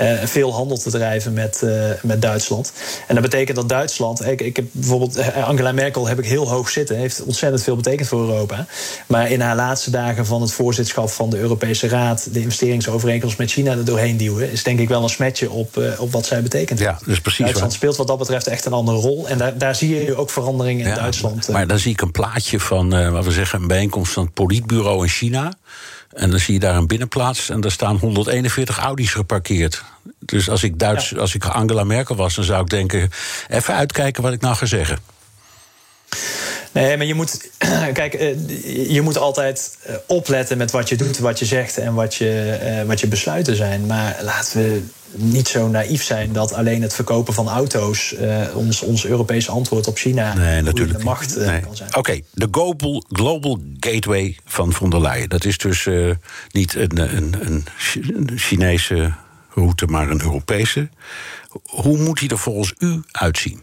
Uh, 0.00 0.12
veel 0.24 0.52
handel 0.52 0.78
te 0.78 0.90
drijven 0.90 1.32
met, 1.32 1.60
uh, 1.64 1.84
met 2.02 2.22
Duitsland. 2.22 2.72
En 3.06 3.14
dat 3.14 3.24
betekent 3.24 3.56
dat 3.56 3.68
Duitsland. 3.68 4.26
Ik, 4.26 4.40
ik 4.40 4.56
heb 4.56 4.64
bijvoorbeeld 4.70 5.34
Angela 5.34 5.72
Merkel 5.72 6.08
heb 6.08 6.18
ik 6.18 6.24
heel 6.24 6.48
hoog 6.48 6.70
zitten. 6.70 6.96
Heeft 6.96 7.22
ontzettend 7.22 7.62
veel 7.62 7.76
betekend 7.76 8.08
voor 8.08 8.20
Europa. 8.20 8.66
Maar 9.06 9.30
in 9.30 9.40
haar 9.40 9.56
laatste 9.56 9.90
dagen 9.90 10.26
van 10.26 10.40
het 10.40 10.52
voorzitterschap 10.52 11.10
van 11.10 11.30
de 11.30 11.38
Europese 11.38 11.88
Raad. 11.88 12.28
de 12.32 12.40
investeringsovereenkomst 12.40 13.38
met 13.38 13.50
China 13.50 13.70
er 13.70 13.84
doorheen 13.84 14.16
duwen. 14.16 14.52
is 14.52 14.62
denk 14.62 14.78
ik 14.78 14.88
wel 14.88 15.02
een 15.02 15.08
smetje 15.08 15.50
op, 15.50 15.82
op 15.98 16.12
wat 16.12 16.26
zij 16.26 16.42
betekent. 16.42 16.78
Ja, 16.78 16.98
dus 17.04 17.20
precies. 17.20 17.44
Duitsland 17.44 17.72
speelt 17.72 17.96
wat 17.96 18.06
dat 18.06 18.18
betreft 18.18 18.46
echt 18.46 18.64
een 18.64 18.72
andere 18.72 18.98
rol. 18.98 19.28
En 19.28 19.38
daar, 19.38 19.58
daar 19.58 19.74
zie 19.74 20.04
je 20.04 20.16
ook 20.16 20.30
veranderingen 20.30 20.77
in 20.78 20.94
Duitsland. 20.94 21.48
Maar 21.48 21.66
dan 21.66 21.78
zie 21.78 21.92
ik 21.92 22.00
een 22.00 22.10
plaatje 22.10 22.60
van, 22.60 22.94
uh, 22.94 23.10
wat 23.10 23.24
we 23.24 23.32
zeggen, 23.32 23.60
een 23.60 23.66
bijeenkomst 23.66 24.12
van 24.12 24.24
het 24.24 24.34
politbureau 24.34 25.02
in 25.02 25.08
China. 25.08 25.52
En 26.12 26.30
dan 26.30 26.38
zie 26.38 26.54
je 26.54 26.60
daar 26.60 26.76
een 26.76 26.86
binnenplaats 26.86 27.50
en 27.50 27.60
daar 27.60 27.70
staan 27.70 27.96
141 27.96 28.78
Audi's 28.78 29.12
geparkeerd. 29.12 29.84
Dus 30.18 30.50
als 30.50 30.62
ik, 30.62 30.78
Duits, 30.78 31.08
ja. 31.08 31.18
als 31.18 31.34
ik 31.34 31.44
Angela 31.44 31.84
Merkel 31.84 32.16
was, 32.16 32.34
dan 32.34 32.44
zou 32.44 32.62
ik 32.62 32.68
denken: 32.68 33.10
even 33.48 33.74
uitkijken 33.74 34.22
wat 34.22 34.32
ik 34.32 34.40
nou 34.40 34.56
ga 34.56 34.66
zeggen. 34.66 34.98
Nee, 36.72 36.96
maar 36.96 37.06
je 37.06 37.14
moet, 37.14 37.50
kijk, 37.92 38.12
je 38.88 39.00
moet 39.02 39.18
altijd 39.18 39.78
opletten 40.06 40.58
met 40.58 40.70
wat 40.70 40.88
je 40.88 40.96
doet, 40.96 41.18
wat 41.18 41.38
je 41.38 41.44
zegt 41.44 41.78
en 41.78 41.94
wat 41.94 42.14
je, 42.14 42.82
wat 42.86 43.00
je 43.00 43.06
besluiten 43.06 43.56
zijn. 43.56 43.86
Maar 43.86 44.18
laten 44.22 44.62
we 44.62 44.82
niet 45.12 45.48
zo 45.48 45.68
naïef 45.68 46.02
zijn 46.02 46.32
dat 46.32 46.52
alleen 46.52 46.82
het 46.82 46.94
verkopen 46.94 47.34
van 47.34 47.48
auto's 47.48 48.14
uh, 48.20 48.56
ons, 48.56 48.82
ons 48.82 49.06
Europese 49.06 49.50
antwoord 49.50 49.86
op 49.86 49.96
China 49.96 50.34
nee, 50.34 50.62
natuurlijk 50.62 51.02
macht 51.02 51.38
uh, 51.38 51.46
nee. 51.46 51.60
kan 51.60 51.76
zijn. 51.76 51.88
Oké, 51.88 51.98
okay, 51.98 52.24
de 52.32 52.48
global, 52.50 53.04
global 53.08 53.58
Gateway 53.80 54.36
van 54.44 54.72
von 54.72 54.90
der 54.90 55.00
Leyen. 55.00 55.28
Dat 55.28 55.44
is 55.44 55.58
dus 55.58 55.84
uh, 55.84 56.14
niet 56.50 56.74
een, 56.74 57.16
een, 57.16 57.64
een 57.96 58.28
Chinese 58.36 59.12
route, 59.54 59.86
maar 59.86 60.10
een 60.10 60.22
Europese. 60.22 60.88
Hoe 61.62 61.98
moet 61.98 62.18
die 62.18 62.30
er 62.30 62.38
volgens 62.38 62.74
u 62.78 63.00
uitzien? 63.12 63.60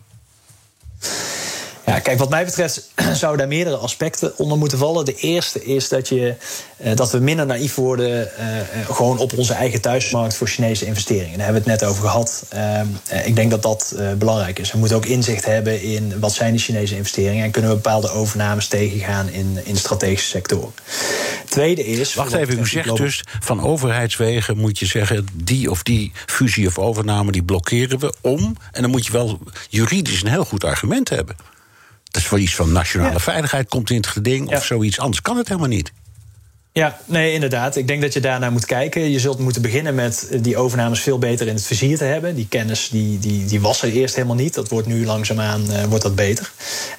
Ja, 1.86 2.00
kijk, 2.00 2.19
wat 2.19 2.30
mij 2.30 2.45
betreft 2.45 2.89
zouden 3.13 3.39
daar 3.39 3.48
meerdere 3.48 3.78
aspecten 3.78 4.38
onder 4.38 4.58
moeten 4.58 4.78
vallen. 4.78 5.06
De 5.06 5.15
eerste 5.15 5.63
is 5.63 5.89
dat, 5.89 6.10
je, 6.10 6.36
uh, 6.78 6.95
dat 6.95 7.12
we 7.12 7.19
minder 7.19 7.45
naïef 7.45 7.76
worden 7.76 8.30
uh, 8.39 8.95
gewoon 8.95 9.17
op 9.17 9.38
onze 9.38 9.54
eigen 9.54 9.82
thuismarkt 9.82 10.36
voor 10.36 10.48
Chinese 10.48 10.86
investeringen. 10.86 11.38
Daar 11.38 11.45
hebben 11.45 11.63
we 11.63 11.69
het 11.69 11.82
net 11.82 11.89
over 11.89 12.02
gehad. 12.04 12.45
Uh, 12.54 13.28
ik 13.28 13.36
denk 13.36 13.52
dat 13.52 13.62
dat 13.62 13.95
belangrijk 14.17 14.60
is. 14.60 14.71
We 14.71 14.78
moeten 14.78 14.98
ook 14.98 15.06
inzicht 15.06 15.45
hebben 15.45 15.82
in 15.82 16.19
wat 16.19 16.34
zijn 16.34 16.54
de 16.54 16.60
Chinese 16.60 16.95
investeringen 16.95 17.43
en 17.43 17.52
kunnen 17.52 17.71
we 17.71 17.76
bepaalde 17.76 18.10
overnames 18.10 18.67
tegengaan 18.67 19.30
in, 19.30 19.60
in 19.63 19.78
strategische 19.78 20.30
sectoren. 20.30 20.74
Tweede 21.50 21.86
is. 21.86 22.13
Wacht 22.13 22.34
even, 22.34 22.60
u 22.60 22.67
zegt 22.67 22.98
dus 22.98 23.24
van 23.39 23.62
overheidswegen 23.62 24.58
moet 24.58 24.80
je 24.80 24.86
zeggen 24.86 25.28
die 25.34 25.71
of 25.71 25.84
die 25.84 26.12
fusie 26.26 26.67
of 26.67 26.78
overname 26.78 27.32
die 27.32 27.43
blokkeren 27.43 28.00
we 28.00 28.13
om. 28.21 28.56
En 28.71 28.82
dan 28.82 28.91
moet 28.91 29.06
je 29.06 29.12
wel 29.12 29.39
juridisch 29.69 30.21
een 30.21 30.30
heel 30.30 30.45
goed 30.45 30.63
argument 30.63 31.10
hebben. 31.10 31.36
Dat 32.15 32.23
is 32.23 32.30
voor 32.30 32.39
iets 32.39 32.56
van 32.56 32.71
nationale 32.71 33.12
ja. 33.12 33.19
veiligheid 33.19 33.69
komt 33.69 33.89
in 33.89 33.95
het 33.95 34.08
geding 34.08 34.49
ja. 34.49 34.58
of 34.58 34.65
zoiets. 34.65 34.99
Anders 34.99 35.21
kan 35.21 35.38
het 35.38 35.47
helemaal 35.47 35.69
niet. 35.69 35.91
Ja, 36.77 36.97
nee, 37.05 37.33
inderdaad. 37.33 37.75
Ik 37.75 37.88
denk 37.88 38.01
dat 38.01 38.13
je 38.13 38.19
daarnaar 38.19 38.51
moet 38.51 38.65
kijken. 38.65 39.11
Je 39.11 39.19
zult 39.19 39.39
moeten 39.39 39.61
beginnen 39.61 39.95
met 39.95 40.27
die 40.41 40.57
overnames 40.57 41.01
veel 41.01 41.17
beter 41.17 41.47
in 41.47 41.53
het 41.53 41.65
vizier 41.65 41.97
te 41.97 42.03
hebben. 42.03 42.35
Die 42.35 42.47
kennis 42.47 42.89
die, 42.89 43.19
die, 43.19 43.45
die 43.45 43.61
was 43.61 43.81
er 43.81 43.91
eerst 43.91 44.15
helemaal 44.15 44.35
niet. 44.35 44.53
Dat 44.53 44.69
wordt 44.69 44.88
nu 44.88 45.05
langzaamaan 45.05 45.61
uh, 45.71 45.83
wordt 45.83 46.03
dat 46.03 46.15
beter. 46.15 46.51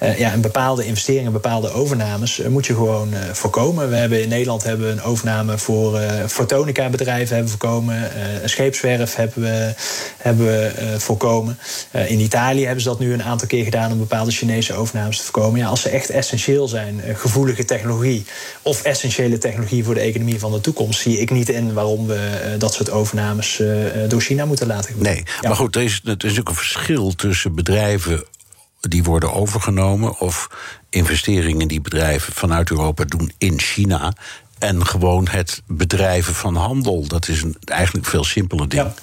Uh, 0.03 0.19
ja, 0.19 0.33
en 0.33 0.41
bepaalde 0.41 0.85
investeringen, 0.85 1.33
bepaalde 1.33 1.71
overnames 1.71 2.41
moet 2.49 2.67
je 2.67 2.75
gewoon 2.75 3.15
voorkomen. 3.33 3.91
We 3.91 3.97
hebben 3.97 4.23
in 4.23 4.29
Nederland 4.29 4.63
hebben 4.63 4.87
we 4.87 4.93
een 4.93 5.03
overname 5.03 5.59
voor 5.59 6.01
fotonica 6.27 6.89
bedrijven 6.89 7.35
hebben 7.35 7.51
voorkomen. 7.51 8.11
een 8.43 8.49
scheepswerf 8.49 9.15
hebben 9.15 9.43
we, 9.43 9.75
hebben 10.17 10.47
we 10.47 10.95
voorkomen. 10.99 11.59
in 12.07 12.21
Italië 12.21 12.65
hebben 12.65 12.83
ze 12.83 12.89
dat 12.89 12.99
nu 12.99 13.13
een 13.13 13.23
aantal 13.23 13.49
keer 13.49 13.65
gedaan 13.65 13.93
om 13.93 13.99
bepaalde 13.99 14.31
Chinese 14.31 14.75
overnames 14.75 15.17
te 15.17 15.23
voorkomen. 15.23 15.61
Ja, 15.61 15.67
als 15.67 15.81
ze 15.81 15.89
echt 15.89 16.11
essentieel 16.11 16.69
zijn, 16.69 17.01
gevoelige 17.15 17.65
technologie 17.65 18.27
of 18.63 18.83
essentiële 18.83 19.39
technologie 19.39 19.65
voor 19.69 19.95
de 19.95 20.01
economie 20.01 20.39
van 20.39 20.53
de 20.53 20.61
toekomst, 20.61 21.01
zie 21.01 21.19
ik 21.19 21.31
niet 21.31 21.49
in 21.49 21.73
waarom 21.73 22.07
we 22.07 22.51
uh, 22.55 22.59
dat 22.59 22.75
soort 22.75 22.91
overnames 22.91 23.61
uh, 23.61 23.69
door 24.09 24.21
China 24.21 24.45
moeten 24.45 24.67
laten 24.67 24.93
gebeuren. 24.93 25.15
Nee, 25.15 25.25
ja. 25.41 25.49
maar 25.49 25.57
goed, 25.57 25.77
er 25.77 25.83
is, 25.83 26.01
er 26.05 26.09
is 26.09 26.15
natuurlijk 26.15 26.49
een 26.49 26.55
verschil 26.55 27.15
tussen 27.15 27.55
bedrijven 27.55 28.25
die 28.81 29.05
worden 29.05 29.33
overgenomen 29.33 30.19
of 30.19 30.49
investeringen 30.91 31.69
die 31.69 31.81
bedrijven 31.81 32.33
vanuit 32.33 32.71
Europa 32.71 33.05
doen 33.05 33.33
in 33.39 33.61
China. 33.61 34.13
En 34.59 34.87
gewoon 34.87 35.29
het 35.29 35.63
bedrijven 35.67 36.35
van 36.35 36.57
handel. 36.57 37.07
Dat 37.07 37.29
is 37.29 37.43
een 37.43 37.57
eigenlijk 37.65 38.07
veel 38.07 38.25
simpeler 38.25 38.69
ding. 38.69 38.83
Ja. 38.83 38.95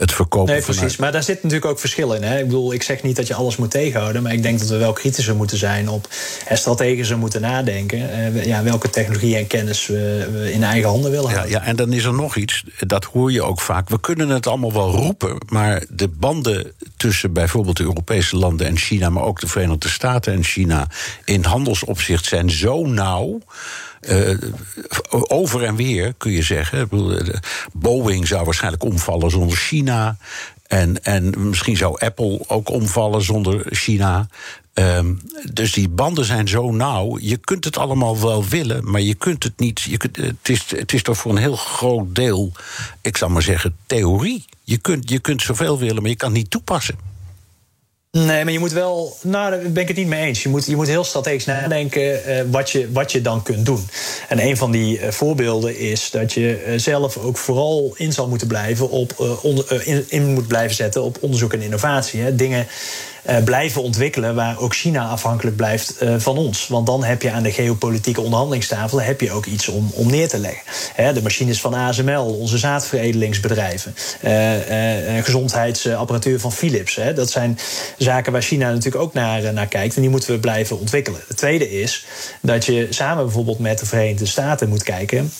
Het 0.00 0.12
verkopen 0.12 0.52
nee, 0.52 0.62
precies. 0.62 0.96
Maar 0.96 1.12
daar 1.12 1.22
zit 1.22 1.42
natuurlijk 1.42 1.70
ook 1.70 1.78
verschil 1.78 2.12
in. 2.12 2.22
Hè? 2.22 2.38
Ik 2.38 2.44
bedoel, 2.44 2.72
ik 2.72 2.82
zeg 2.82 3.02
niet 3.02 3.16
dat 3.16 3.26
je 3.26 3.34
alles 3.34 3.56
moet 3.56 3.70
tegenhouden, 3.70 4.22
maar 4.22 4.32
ik 4.32 4.42
denk 4.42 4.58
dat 4.58 4.68
we 4.68 4.76
wel 4.76 4.92
kritischer 4.92 5.36
moeten 5.36 5.58
zijn 5.58 5.88
op 5.88 6.08
en 6.46 6.58
strategischer 6.58 7.18
moeten 7.18 7.40
nadenken. 7.40 7.98
Uh, 7.98 8.44
ja, 8.44 8.62
welke 8.62 8.90
technologie 8.90 9.36
en 9.36 9.46
kennis 9.46 9.86
we, 9.86 10.28
we, 10.32 10.52
in 10.52 10.62
eigen 10.62 10.88
handen 10.88 11.10
willen 11.10 11.30
ja, 11.30 11.44
Ja, 11.44 11.62
en 11.62 11.76
dan 11.76 11.92
is 11.92 12.04
er 12.04 12.14
nog 12.14 12.36
iets, 12.36 12.64
dat 12.78 13.04
hoor 13.04 13.32
je 13.32 13.42
ook 13.42 13.60
vaak. 13.60 13.88
We 13.88 14.00
kunnen 14.00 14.28
het 14.28 14.46
allemaal 14.46 14.72
wel 14.72 14.90
roepen, 14.90 15.36
maar 15.48 15.84
de 15.88 16.08
banden 16.08 16.72
tussen 16.96 17.32
bijvoorbeeld 17.32 17.76
de 17.76 17.82
Europese 17.82 18.36
landen 18.36 18.66
en 18.66 18.76
China, 18.76 19.10
maar 19.10 19.24
ook 19.24 19.40
de 19.40 19.46
Verenigde 19.46 19.88
Staten 19.88 20.32
en 20.32 20.44
China 20.44 20.86
in 21.24 21.44
handelsopzicht 21.44 22.24
zijn 22.24 22.50
zo 22.50 22.86
nauw. 22.86 23.40
Uh, 24.08 24.38
over 25.10 25.64
en 25.64 25.76
weer 25.76 26.14
kun 26.16 26.32
je 26.32 26.42
zeggen. 26.42 26.88
Boeing 27.72 28.26
zou 28.26 28.44
waarschijnlijk 28.44 28.84
omvallen 28.84 29.30
zonder 29.30 29.56
China. 29.56 29.89
En, 30.66 31.04
en 31.04 31.48
misschien 31.48 31.76
zou 31.76 32.00
Apple 32.00 32.40
ook 32.46 32.68
omvallen 32.68 33.22
zonder 33.22 33.66
China. 33.68 34.28
Um, 34.74 35.20
dus 35.52 35.72
die 35.72 35.88
banden 35.88 36.24
zijn 36.24 36.48
zo 36.48 36.72
nauw. 36.72 37.18
Je 37.18 37.36
kunt 37.36 37.64
het 37.64 37.76
allemaal 37.76 38.20
wel 38.20 38.44
willen, 38.44 38.90
maar 38.90 39.00
je 39.00 39.14
kunt 39.14 39.42
het 39.42 39.58
niet. 39.58 39.80
Je 39.80 39.96
kunt, 39.96 40.16
het, 40.16 40.48
is, 40.48 40.70
het 40.70 40.92
is 40.92 41.02
toch 41.02 41.16
voor 41.16 41.30
een 41.30 41.36
heel 41.36 41.56
groot 41.56 42.14
deel, 42.14 42.52
ik 43.00 43.16
zal 43.16 43.28
maar 43.28 43.42
zeggen, 43.42 43.76
theorie. 43.86 44.44
Je 44.64 44.78
kunt, 44.78 45.10
je 45.10 45.18
kunt 45.18 45.42
zoveel 45.42 45.78
willen, 45.78 46.02
maar 46.02 46.10
je 46.10 46.16
kan 46.16 46.28
het 46.28 46.38
niet 46.38 46.50
toepassen. 46.50 46.98
Nee, 48.12 48.44
maar 48.44 48.52
je 48.52 48.58
moet 48.58 48.72
wel. 48.72 49.16
Nou, 49.22 49.50
daar 49.50 49.70
ben 49.72 49.82
ik 49.82 49.88
het 49.88 49.96
niet 49.96 50.06
mee 50.06 50.26
eens. 50.26 50.42
Je 50.42 50.48
moet, 50.48 50.66
je 50.66 50.76
moet 50.76 50.86
heel 50.86 51.04
strategisch 51.04 51.44
nadenken 51.44 52.02
uh, 52.02 52.42
wat, 52.50 52.70
je, 52.70 52.92
wat 52.92 53.12
je 53.12 53.20
dan 53.20 53.42
kunt 53.42 53.66
doen. 53.66 53.88
En 54.28 54.46
een 54.46 54.56
van 54.56 54.70
die 54.70 55.00
uh, 55.00 55.08
voorbeelden 55.08 55.78
is 55.78 56.10
dat 56.10 56.32
je 56.32 56.64
uh, 56.66 56.78
zelf 56.78 57.16
ook 57.16 57.36
vooral 57.36 57.94
in 57.96 58.12
zal 58.12 58.28
moeten 58.28 58.46
blijven 58.46 58.90
op 58.90 59.38
on, 59.42 59.64
in, 59.84 60.04
in, 60.08 60.26
moet 60.26 60.46
blijven 60.46 60.76
zetten 60.76 61.02
op 61.02 61.18
onderzoek 61.20 61.52
en 61.52 61.60
innovatie. 61.60 62.20
Hè. 62.20 62.34
Dingen 62.34 62.66
blijven 63.44 63.82
ontwikkelen, 63.82 64.34
waar 64.34 64.58
ook 64.58 64.74
China 64.74 65.08
afhankelijk 65.08 65.56
blijft 65.56 66.02
uh, 66.02 66.14
van 66.18 66.36
ons. 66.36 66.68
Want 66.68 66.86
dan 66.86 67.04
heb 67.04 67.22
je 67.22 67.30
aan 67.30 67.42
de 67.42 67.52
geopolitieke 67.52 68.20
onderhandelingstafel 68.20 69.00
heb 69.00 69.20
je 69.20 69.32
ook 69.32 69.46
iets 69.46 69.68
om, 69.68 69.90
om 69.94 70.10
neer 70.10 70.28
te 70.28 70.38
leggen. 70.38 71.14
De 71.14 71.22
machines 71.22 71.60
van 71.60 71.74
ASML, 71.74 72.38
onze 72.40 72.58
zaadveredelingsbedrijven, 72.58 73.94
uh, 74.24 75.22
gezondheidsapparatuur 75.22 76.40
van 76.40 76.52
Philips. 76.52 76.98
Dat 77.14 77.30
zijn 77.30 77.58
zaken 77.98 78.32
waar 78.32 78.42
China 78.42 78.70
natuurlijk 78.70 79.02
ook 79.02 79.12
naar, 79.12 79.52
naar 79.52 79.66
kijkt 79.66 79.94
en 79.94 80.00
die 80.00 80.10
moeten 80.10 80.30
we 80.30 80.38
blijven 80.38 80.78
ontwikkelen. 80.78 81.20
Het 81.28 81.36
tweede 81.36 81.70
is 81.80 82.04
dat 82.40 82.64
je 82.64 82.86
samen 82.90 83.24
bijvoorbeeld 83.24 83.58
met 83.58 83.78
de 83.78 83.86
Verenigde 83.86 84.26
Staten 84.26 84.68
moet 84.68 84.82
kijken 84.82 85.30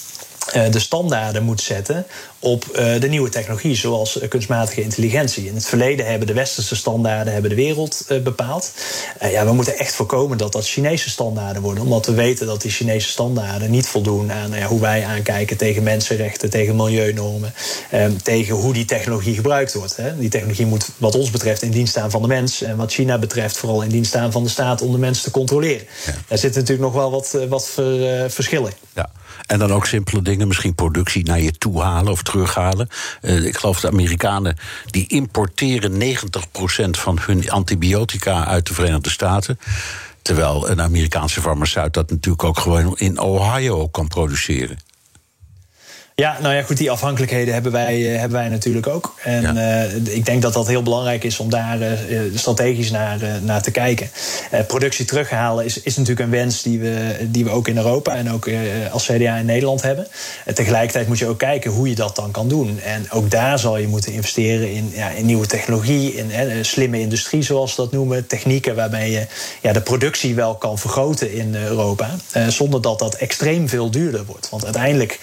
de 0.71 0.79
standaarden 0.79 1.43
moet 1.43 1.61
zetten 1.61 2.07
op 2.39 2.65
uh, 2.69 3.01
de 3.01 3.09
nieuwe 3.09 3.29
technologie, 3.29 3.75
zoals 3.75 4.23
uh, 4.23 4.29
kunstmatige 4.29 4.83
intelligentie. 4.83 5.47
In 5.47 5.55
het 5.55 5.67
verleden 5.67 6.07
hebben 6.07 6.27
de 6.27 6.33
westerse 6.33 6.77
standaarden 6.77 7.33
hebben 7.33 7.51
de 7.51 7.57
wereld 7.57 8.07
bepaald. 8.23 8.73
ja, 9.21 9.45
we 9.45 9.53
moeten 9.53 9.79
echt 9.79 9.95
voorkomen 9.95 10.39
dat 10.39 10.53
dat 10.53 10.67
Chinese 10.67 11.11
standaarden 11.11 11.63
worden, 11.63 11.83
omdat 11.83 12.07
we 12.07 12.15
weten 12.15 12.47
dat 12.47 12.63
die 12.63 12.71
Chinese 12.71 13.09
standaarden 13.09 13.71
niet 13.71 13.87
voldoen 13.87 14.33
aan 14.33 14.51
ja, 14.51 14.67
hoe 14.67 14.81
wij 14.81 15.05
aankijken 15.05 15.57
tegen 15.57 15.83
mensenrechten, 15.83 16.51
tegen 16.51 16.77
milieunormen, 16.77 17.55
ehm, 17.91 18.17
tegen 18.23 18.55
hoe 18.55 18.73
die 18.73 18.85
technologie 18.85 19.35
gebruikt 19.35 19.75
wordt. 19.75 19.97
Hè. 19.97 20.19
Die 20.19 20.29
technologie 20.29 20.67
moet, 20.67 20.89
wat 20.97 21.15
ons 21.15 21.31
betreft, 21.31 21.63
in 21.63 21.71
dienst 21.71 21.93
staan 21.93 22.11
van 22.11 22.23
de 22.23 22.29
mens, 22.29 22.63
en 22.63 22.77
wat 22.77 22.93
China 22.93 23.19
betreft, 23.19 23.57
vooral 23.57 23.83
in 23.83 23.89
dienst 23.89 24.11
staan 24.11 24.33
van 24.33 24.43
de 24.43 24.49
staat 24.49 24.83
om 24.83 24.93
de 24.93 24.99
mensen 24.99 25.25
te 25.25 25.31
controleren. 25.31 25.87
Ja. 26.07 26.13
Daar 26.29 26.39
zitten 26.39 26.61
natuurlijk 26.61 26.93
nog 26.93 27.03
wel 27.03 27.11
wat, 27.11 27.39
wat 27.49 27.69
ver, 27.69 28.31
verschillen. 28.31 28.73
Ja. 28.95 29.11
En 29.47 29.59
dan 29.59 29.73
ook 29.73 29.87
simpele 29.87 30.23
dingen, 30.23 30.49
misschien 30.49 30.75
productie 30.75 31.25
naar 31.25 31.41
je 31.41 31.53
toe 31.53 31.83
halen 31.83 32.13
of 32.13 32.23
terughalen. 32.23 32.89
Uh, 33.23 33.45
ik 33.45 33.57
geloof 33.57 33.81
de 33.81 33.89
Amerikanen 33.89 34.57
die 34.87 35.09
importeren 35.09 35.93
90% 35.93 36.91
van 36.91 37.19
hun 37.21 37.51
antibiotica 37.51 38.47
uit 38.47 38.67
de 38.67 38.75
Verenigde 38.75 39.11
Staten. 39.11 39.59
Terwijl 40.23 40.71
een 40.71 40.81
Amerikaanse 40.81 41.41
farmaceut 41.41 41.95
dat 41.95 42.11
natuurlijk 42.11 42.45
ook 42.45 42.59
gewoon 42.59 42.97
in 42.97 43.19
Ohio 43.19 43.89
kan 43.89 44.09
produceren. 44.09 44.79
Ja, 46.21 46.37
nou 46.41 46.55
ja, 46.55 46.63
goed, 46.63 46.77
die 46.77 46.91
afhankelijkheden 46.91 47.55
hebben 47.55 47.73
wij, 47.73 47.99
uh, 47.99 48.19
hebben 48.19 48.39
wij 48.39 48.49
natuurlijk 48.49 48.87
ook. 48.87 49.15
En 49.23 49.43
ja. 49.43 49.87
uh, 49.87 50.15
ik 50.15 50.25
denk 50.25 50.43
dat 50.43 50.53
dat 50.53 50.67
heel 50.67 50.83
belangrijk 50.83 51.25
is 51.25 51.39
om 51.39 51.51
daar 51.51 51.81
uh, 51.81 51.89
strategisch 52.35 52.91
naar, 52.91 53.19
naar 53.43 53.63
te 53.63 53.71
kijken. 53.71 54.11
productie 54.67 55.05
terughalen 55.05 55.65
is, 55.65 55.81
is 55.81 55.97
natuurlijk 55.97 56.27
een 56.27 56.39
wens 56.39 56.63
die 56.63 56.81
we, 56.81 57.17
die 57.23 57.45
we 57.45 57.51
ook 57.51 57.69
in 57.69 57.77
Europa 57.77 58.15
en 58.15 58.31
ook 58.31 58.51
als 58.91 59.07
CDA 59.07 59.37
in 59.37 59.47
Nederland 59.47 59.83
hebben. 59.83 60.07
En 60.45 60.55
tegelijkertijd 60.55 61.09
moet 61.09 61.19
je 61.19 61.27
ook 61.27 61.39
kijken 61.39 61.71
hoe 61.71 61.89
je 61.89 61.95
dat 61.95 62.17
dan 62.17 62.31
kan 62.31 62.49
doen. 62.49 62.81
En 62.81 63.11
ook 63.11 63.31
daar 63.31 63.59
zal 63.59 63.77
je 63.77 63.89
moeten 63.89 64.13
investeren 64.13 64.73
in, 64.73 64.91
ja, 64.95 65.09
in 65.09 65.27
nieuwe 65.27 65.47
technologie, 65.47 66.15
in 66.15 66.65
slimme 66.65 67.01
industrie, 67.01 67.43
zoals 67.43 67.77
we 67.77 67.83
dat 67.83 67.93
noemen. 67.93 68.27
Technieken 68.27 68.75
waarmee 68.75 69.11
je 69.11 69.27
ja, 69.61 69.73
de 69.73 69.81
productie 69.81 70.35
wel 70.35 70.55
kan 70.55 70.79
vergroten 70.79 71.33
in 71.33 71.55
Europa. 71.55 72.11
zonder 72.49 72.83
dat 72.83 72.99
dat 72.99 73.15
extreem 73.15 73.69
veel 73.69 73.91
duurder 73.91 74.25
wordt. 74.25 74.49
Want 74.51 74.65
uiteindelijk 74.65 75.19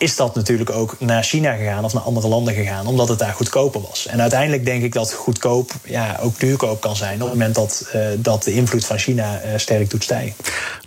is 0.00 0.16
dat 0.16 0.34
natuurlijk 0.34 0.70
ook 0.70 0.96
naar 1.00 1.22
China 1.22 1.52
gegaan 1.52 1.84
of 1.84 1.92
naar 1.92 2.02
andere 2.02 2.28
landen 2.28 2.54
gegaan, 2.54 2.86
omdat 2.86 3.08
het 3.08 3.18
daar 3.18 3.32
goedkoper 3.32 3.80
was. 3.80 4.06
En 4.06 4.20
uiteindelijk 4.20 4.64
denk 4.64 4.82
ik 4.82 4.92
dat 4.92 5.12
goedkoop 5.12 5.72
ja, 5.84 6.18
ook 6.22 6.38
duurkoop 6.38 6.80
kan 6.80 6.96
zijn 6.96 7.14
op 7.14 7.20
het 7.20 7.30
moment 7.30 7.54
dat, 7.54 7.90
uh, 7.94 8.06
dat 8.18 8.42
de 8.42 8.52
invloed 8.52 8.84
van 8.84 8.98
China 8.98 9.44
uh, 9.44 9.50
sterk 9.56 9.90
doet 9.90 10.02
stijgen. 10.02 10.34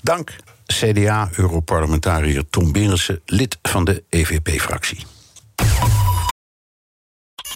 Dank, 0.01 0.35
CDA-europarlementariër 0.65 2.43
Tom 2.49 2.71
Berensen, 2.71 3.21
lid 3.25 3.57
van 3.61 3.85
de 3.85 4.03
EVP-fractie. 4.09 5.05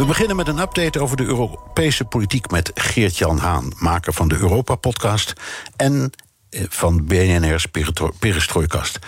We 0.00 0.06
beginnen 0.06 0.36
met 0.36 0.48
een 0.48 0.58
update 0.58 1.00
over 1.00 1.16
de 1.16 1.24
Europese 1.24 2.04
politiek 2.04 2.50
met 2.50 2.70
Geert-Jan 2.74 3.38
Haan, 3.38 3.72
maker 3.78 4.12
van 4.12 4.28
de 4.28 4.36
Europa-podcast 4.36 5.32
en 5.76 6.12
eh, 6.50 6.62
van 6.68 7.04
BNR's 7.04 7.66
Perestrooikast. 8.18 8.98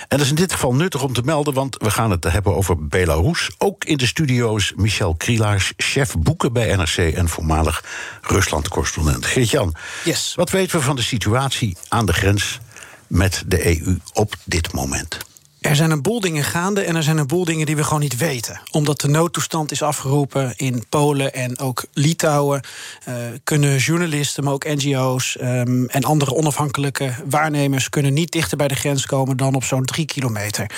En 0.00 0.06
dat 0.08 0.20
is 0.20 0.28
in 0.28 0.34
dit 0.34 0.52
geval 0.52 0.74
nuttig 0.74 1.02
om 1.02 1.12
te 1.12 1.22
melden, 1.24 1.54
want 1.54 1.76
we 1.76 1.90
gaan 1.90 2.10
het 2.10 2.24
hebben 2.24 2.56
over 2.56 2.86
Belarus. 2.86 3.50
Ook 3.58 3.84
in 3.84 3.96
de 3.96 4.06
studio's 4.06 4.72
Michel 4.76 5.14
Krielaars, 5.14 5.72
chef 5.76 6.14
boeken 6.18 6.52
bij 6.52 6.76
NRC 6.76 6.96
en 6.96 7.28
voormalig 7.28 7.84
Rusland-correspondent. 8.22 9.26
Geert-Jan, 9.26 9.74
yes. 10.04 10.34
wat 10.34 10.50
weten 10.50 10.78
we 10.78 10.84
van 10.84 10.96
de 10.96 11.02
situatie 11.02 11.76
aan 11.88 12.06
de 12.06 12.12
grens 12.12 12.58
met 13.06 13.42
de 13.46 13.66
EU 13.66 13.98
op 14.12 14.34
dit 14.44 14.72
moment? 14.72 15.25
Er 15.66 15.76
zijn 15.76 15.90
een 15.90 16.02
boel 16.02 16.20
dingen 16.20 16.44
gaande 16.44 16.80
en 16.80 16.96
er 16.96 17.02
zijn 17.02 17.18
een 17.18 17.26
boel 17.26 17.44
dingen 17.44 17.66
die 17.66 17.76
we 17.76 17.84
gewoon 17.84 18.00
niet 18.00 18.16
weten. 18.16 18.60
Omdat 18.70 19.00
de 19.00 19.08
noodtoestand 19.08 19.70
is 19.70 19.82
afgeroepen 19.82 20.52
in 20.56 20.84
Polen 20.88 21.34
en 21.34 21.58
ook 21.58 21.84
Litouwen, 21.92 22.60
uh, 23.08 23.14
kunnen 23.44 23.76
journalisten, 23.76 24.44
maar 24.44 24.52
ook 24.52 24.64
NGO's 24.64 25.36
um, 25.40 25.88
en 25.88 26.04
andere 26.04 26.34
onafhankelijke 26.34 27.14
waarnemers 27.24 27.88
kunnen 27.88 28.12
niet 28.12 28.32
dichter 28.32 28.56
bij 28.56 28.68
de 28.68 28.74
grens 28.74 29.06
komen 29.06 29.36
dan 29.36 29.54
op 29.54 29.64
zo'n 29.64 29.84
drie 29.84 30.06
kilometer. 30.06 30.70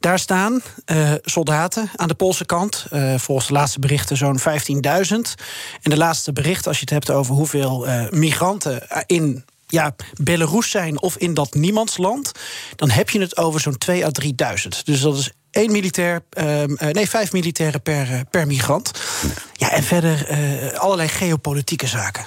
Daar 0.00 0.18
staan 0.18 0.62
uh, 0.86 1.12
soldaten 1.22 1.90
aan 1.96 2.08
de 2.08 2.14
Poolse 2.14 2.44
kant, 2.44 2.86
uh, 2.92 3.14
volgens 3.18 3.46
de 3.46 3.52
laatste 3.52 3.78
berichten 3.78 4.16
zo'n 4.16 4.38
15.000. 4.38 4.44
En 5.82 5.90
de 5.90 5.96
laatste 5.96 6.32
bericht, 6.32 6.66
als 6.66 6.76
je 6.76 6.82
het 6.82 6.90
hebt 6.90 7.10
over 7.10 7.34
hoeveel 7.34 7.86
migranten 8.10 8.82
in 9.06 9.44
ja, 9.74 9.94
Belarus 10.14 10.70
zijn 10.70 11.00
of 11.00 11.16
in 11.16 11.34
dat 11.34 11.54
niemandsland, 11.54 12.32
dan 12.76 12.90
heb 12.90 13.10
je 13.10 13.20
het 13.20 13.36
over 13.36 13.60
zo'n 13.60 13.78
2 13.78 14.04
à 14.04 14.10
3000. 14.10 14.86
Dus 14.86 15.00
dat 15.00 15.18
is 15.18 15.30
één 15.50 15.72
militair, 15.72 16.22
uh, 16.38 16.64
nee, 16.92 17.08
vijf 17.08 17.32
militairen 17.32 17.82
per, 17.82 18.10
uh, 18.10 18.20
per 18.30 18.46
migrant. 18.46 18.90
Ja, 19.52 19.70
en 19.70 19.82
verder 19.82 20.30
uh, 20.30 20.72
allerlei 20.72 21.08
geopolitieke 21.08 21.86
zaken. 21.86 22.24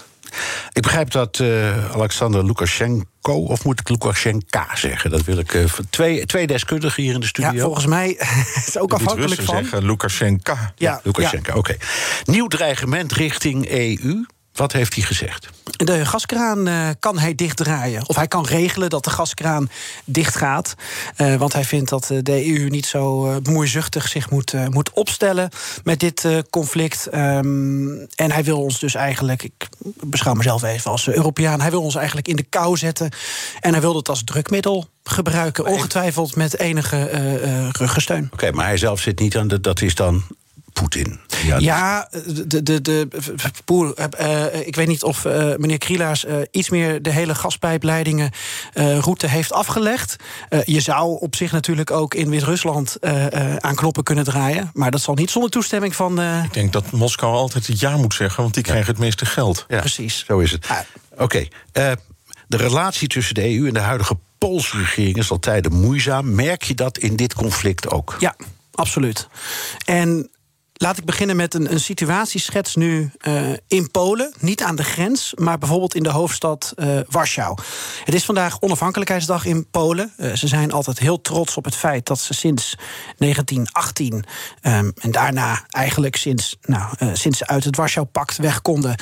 Ik 0.74 0.82
begrijp 0.82 1.12
dat 1.12 1.40
uh, 1.40 1.94
Alexander 1.94 2.46
Lukashenko, 2.46 3.34
of 3.34 3.64
moet 3.64 3.80
ik 3.80 3.90
Lukashenka 3.90 4.68
zeggen? 4.76 5.10
Dat 5.10 5.24
wil 5.24 5.38
ik. 5.38 5.54
Uh, 5.54 5.66
twee, 5.90 6.26
twee 6.26 6.48
deskundigen 6.48 7.04
hier 7.04 7.14
in 7.14 7.20
de 7.20 7.26
studio. 7.26 7.52
Ja, 7.52 7.64
volgens 7.64 7.86
mij 7.86 8.10
is 8.56 8.66
het 8.66 8.78
ook 8.78 8.94
afhankelijk 8.94 9.42
van. 9.42 9.56
zeggen 9.56 9.86
Lukashenka. 9.86 10.74
Ja, 10.76 11.00
Lukashenka, 11.04 11.52
ja. 11.52 11.58
oké. 11.58 11.72
Okay. 11.72 11.88
Nieuw 12.26 12.48
dreigement 12.48 13.12
richting 13.12 13.70
EU. 13.70 14.26
Wat 14.58 14.72
heeft 14.72 14.96
hij 14.96 15.04
gezegd? 15.04 15.50
De 15.64 16.06
gaskraan 16.06 16.68
uh, 16.68 16.90
kan 17.00 17.18
hij 17.20 17.36
dichtdraaien. 17.36 18.10
Of 18.10 18.16
hij 18.16 18.28
kan 18.28 18.46
regelen 18.46 18.90
dat 18.90 19.04
de 19.04 19.10
gaskraan 19.10 19.70
dichtgaat. 20.06 20.76
Uh, 21.18 21.36
want 21.36 21.54
hij 21.54 21.64
vindt 21.64 21.90
dat 21.90 22.12
de 22.22 22.58
EU 22.58 22.70
niet 22.70 22.86
zo 22.86 23.30
uh, 23.30 23.36
bemoeizuchtig 23.38 24.08
zich 24.08 24.30
moet, 24.30 24.54
moet 24.70 24.92
opstellen 24.92 25.50
met 25.84 26.00
dit 26.00 26.28
conflict. 26.50 27.08
Um, 27.14 28.08
en 28.16 28.32
hij 28.32 28.44
wil 28.44 28.62
ons 28.62 28.80
dus 28.80 28.96
eigenlijk, 28.96 29.44
ik 29.44 29.68
beschouw 30.02 30.34
mezelf 30.34 30.64
even 30.64 30.92
als 30.92 31.08
Europeaan, 31.08 31.62
hij 31.62 31.70
wil 31.70 31.84
ons 31.84 31.96
eigenlijk 31.96 32.28
in 32.28 32.36
de 32.36 32.44
kou 32.44 32.78
zetten. 32.78 33.12
En 33.60 33.72
hij 33.72 33.82
wil 33.82 33.96
het 33.96 34.10
als 34.10 34.24
drukmiddel 34.24 34.86
gebruiken, 35.04 35.66
ongetwijfeld 35.66 36.36
met 36.36 36.60
enige 36.60 37.10
ruggensteun. 37.72 38.30
Oké, 38.34 38.52
maar 38.52 38.66
hij 38.66 38.78
zelf 38.78 39.00
zit 39.00 39.20
niet 39.20 39.38
aan 39.38 39.48
de. 39.48 39.62
Dat 39.62 39.82
is 39.82 39.96
dan 39.96 40.24
Poetin. 40.80 41.20
Ja, 41.46 41.58
ja, 41.58 42.10
de, 42.48 42.64
de, 42.64 42.82
de, 42.82 43.08
Poer, 43.66 43.94
uh, 44.22 44.68
ik 44.68 44.76
weet 44.76 44.88
niet 44.88 45.04
of 45.04 45.26
uh, 45.26 45.34
meneer 45.58 45.78
Krielaars 45.78 46.26
uh, 46.26 46.36
iets 46.52 46.70
meer 46.70 47.02
de 47.02 47.12
hele 47.12 47.36
gaspijpleidingen 47.36 48.32
route 48.74 49.28
heeft 49.28 49.52
afgelegd. 49.52 50.16
je 50.66 50.80
zou 50.80 51.20
op 51.20 51.36
zich 51.36 51.52
natuurlijk 51.52 51.92
ook 51.92 52.14
in 52.14 52.30
Wit-Rusland 52.30 52.98
aan 53.60 53.76
knoppen 53.76 54.04
kunnen 54.04 54.24
draaien. 54.24 54.70
Maar 54.74 54.92
dat 54.92 55.02
zal 55.02 55.14
niet 55.14 55.32
zonder 55.32 55.52
toestemming 55.52 55.96
van. 55.96 56.22
Ik 56.44 56.54
denk 56.54 56.74
dat 56.74 56.92
Moskou 56.92 57.34
altijd 57.34 57.68
het 57.68 57.80
ja 57.80 57.98
moet 57.98 58.14
zeggen, 58.14 58.42
want 58.42 58.54
die 58.54 58.64
ja. 58.64 58.70
krijgen 58.70 58.92
het 58.92 59.02
meeste 59.02 59.26
geld. 59.26 59.66
Ja, 59.68 59.80
Precies. 59.80 60.24
Zo 60.28 60.40
is 60.40 60.52
het. 60.52 60.68
Ah. 60.68 60.80
Oké. 61.12 61.24
Okay. 61.24 61.50
de 62.48 62.58
relatie 62.58 63.08
tussen 63.08 63.36
de 63.36 63.58
EU 63.58 63.68
en 63.68 63.74
de 63.74 63.80
huidige 63.80 64.18
Poolse 64.38 64.78
regering 64.78 65.18
is 65.18 65.32
al 65.32 65.40
tijden 65.40 65.74
moeizaam. 65.74 66.36
Merk 66.36 66.64
je 66.64 66.74
dat 66.74 66.98
in 66.98 67.16
dit 67.16 67.34
conflict 67.34 67.90
ook? 67.90 68.16
Ja, 68.20 68.36
absoluut. 68.72 69.28
En 69.86 70.30
Laat 70.80 70.98
ik 70.98 71.06
beginnen 71.06 71.36
met 71.36 71.54
een, 71.54 71.72
een 71.72 71.80
situatieschets 71.80 72.76
nu 72.76 73.12
uh, 73.28 73.50
in 73.68 73.92
Polen. 73.92 74.34
Niet 74.40 74.64
aan 74.64 74.76
de 74.76 74.84
grens, 74.84 75.34
maar 75.36 75.58
bijvoorbeeld 75.58 75.96
in 75.96 76.04
de 76.04 76.10
hoofdstad 76.10 76.74
uh, 76.76 77.00
Warschau. 77.10 77.58
Het 78.04 78.14
is 78.14 78.26
vandaag 78.26 78.62
onafhankelijkheidsdag 78.62 79.46
in 79.46 79.70
Polen. 79.70 80.14
Uh, 80.18 80.34
ze 80.34 80.48
zijn 80.48 80.72
altijd 80.72 81.00
heel 81.00 81.22
trots 81.22 81.58
op 81.58 81.66
het 81.66 81.76
feit 81.76 82.06
dat 82.06 82.20
ze 82.20 82.34
sinds 82.34 82.76
1918... 83.18 84.26
Um, 84.62 84.92
en 85.02 85.12
daarna 85.12 85.66
eigenlijk 85.70 86.16
sinds, 86.16 86.58
nou, 86.62 86.86
sinds 87.14 87.38
ze 87.38 87.48
uit 87.48 87.64
het 87.64 87.76
Warschau-pact 87.76 88.38
weg 88.38 88.62
konden... 88.62 88.96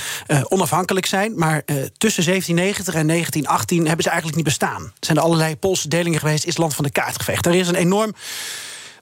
onafhankelijk 0.43 1.05
zijn. 1.05 1.38
Maar 1.38 1.63
tussen 1.97 2.23
1790 2.25 2.93
en 2.93 3.07
1918 3.07 3.85
hebben 3.85 4.03
ze 4.03 4.09
eigenlijk 4.09 4.38
niet 4.38 4.45
bestaan. 4.45 4.83
Er 4.83 4.91
zijn 4.99 5.17
er 5.17 5.23
allerlei 5.23 5.55
Poolse 5.55 5.88
delingen 5.88 6.19
geweest, 6.19 6.45
is 6.45 6.57
land 6.57 6.75
van 6.75 6.83
de 6.83 6.91
kaart 6.91 7.15
geveegd. 7.15 7.45
Er 7.45 7.55
is 7.55 7.67
een 7.67 7.75
enorm 7.75 8.13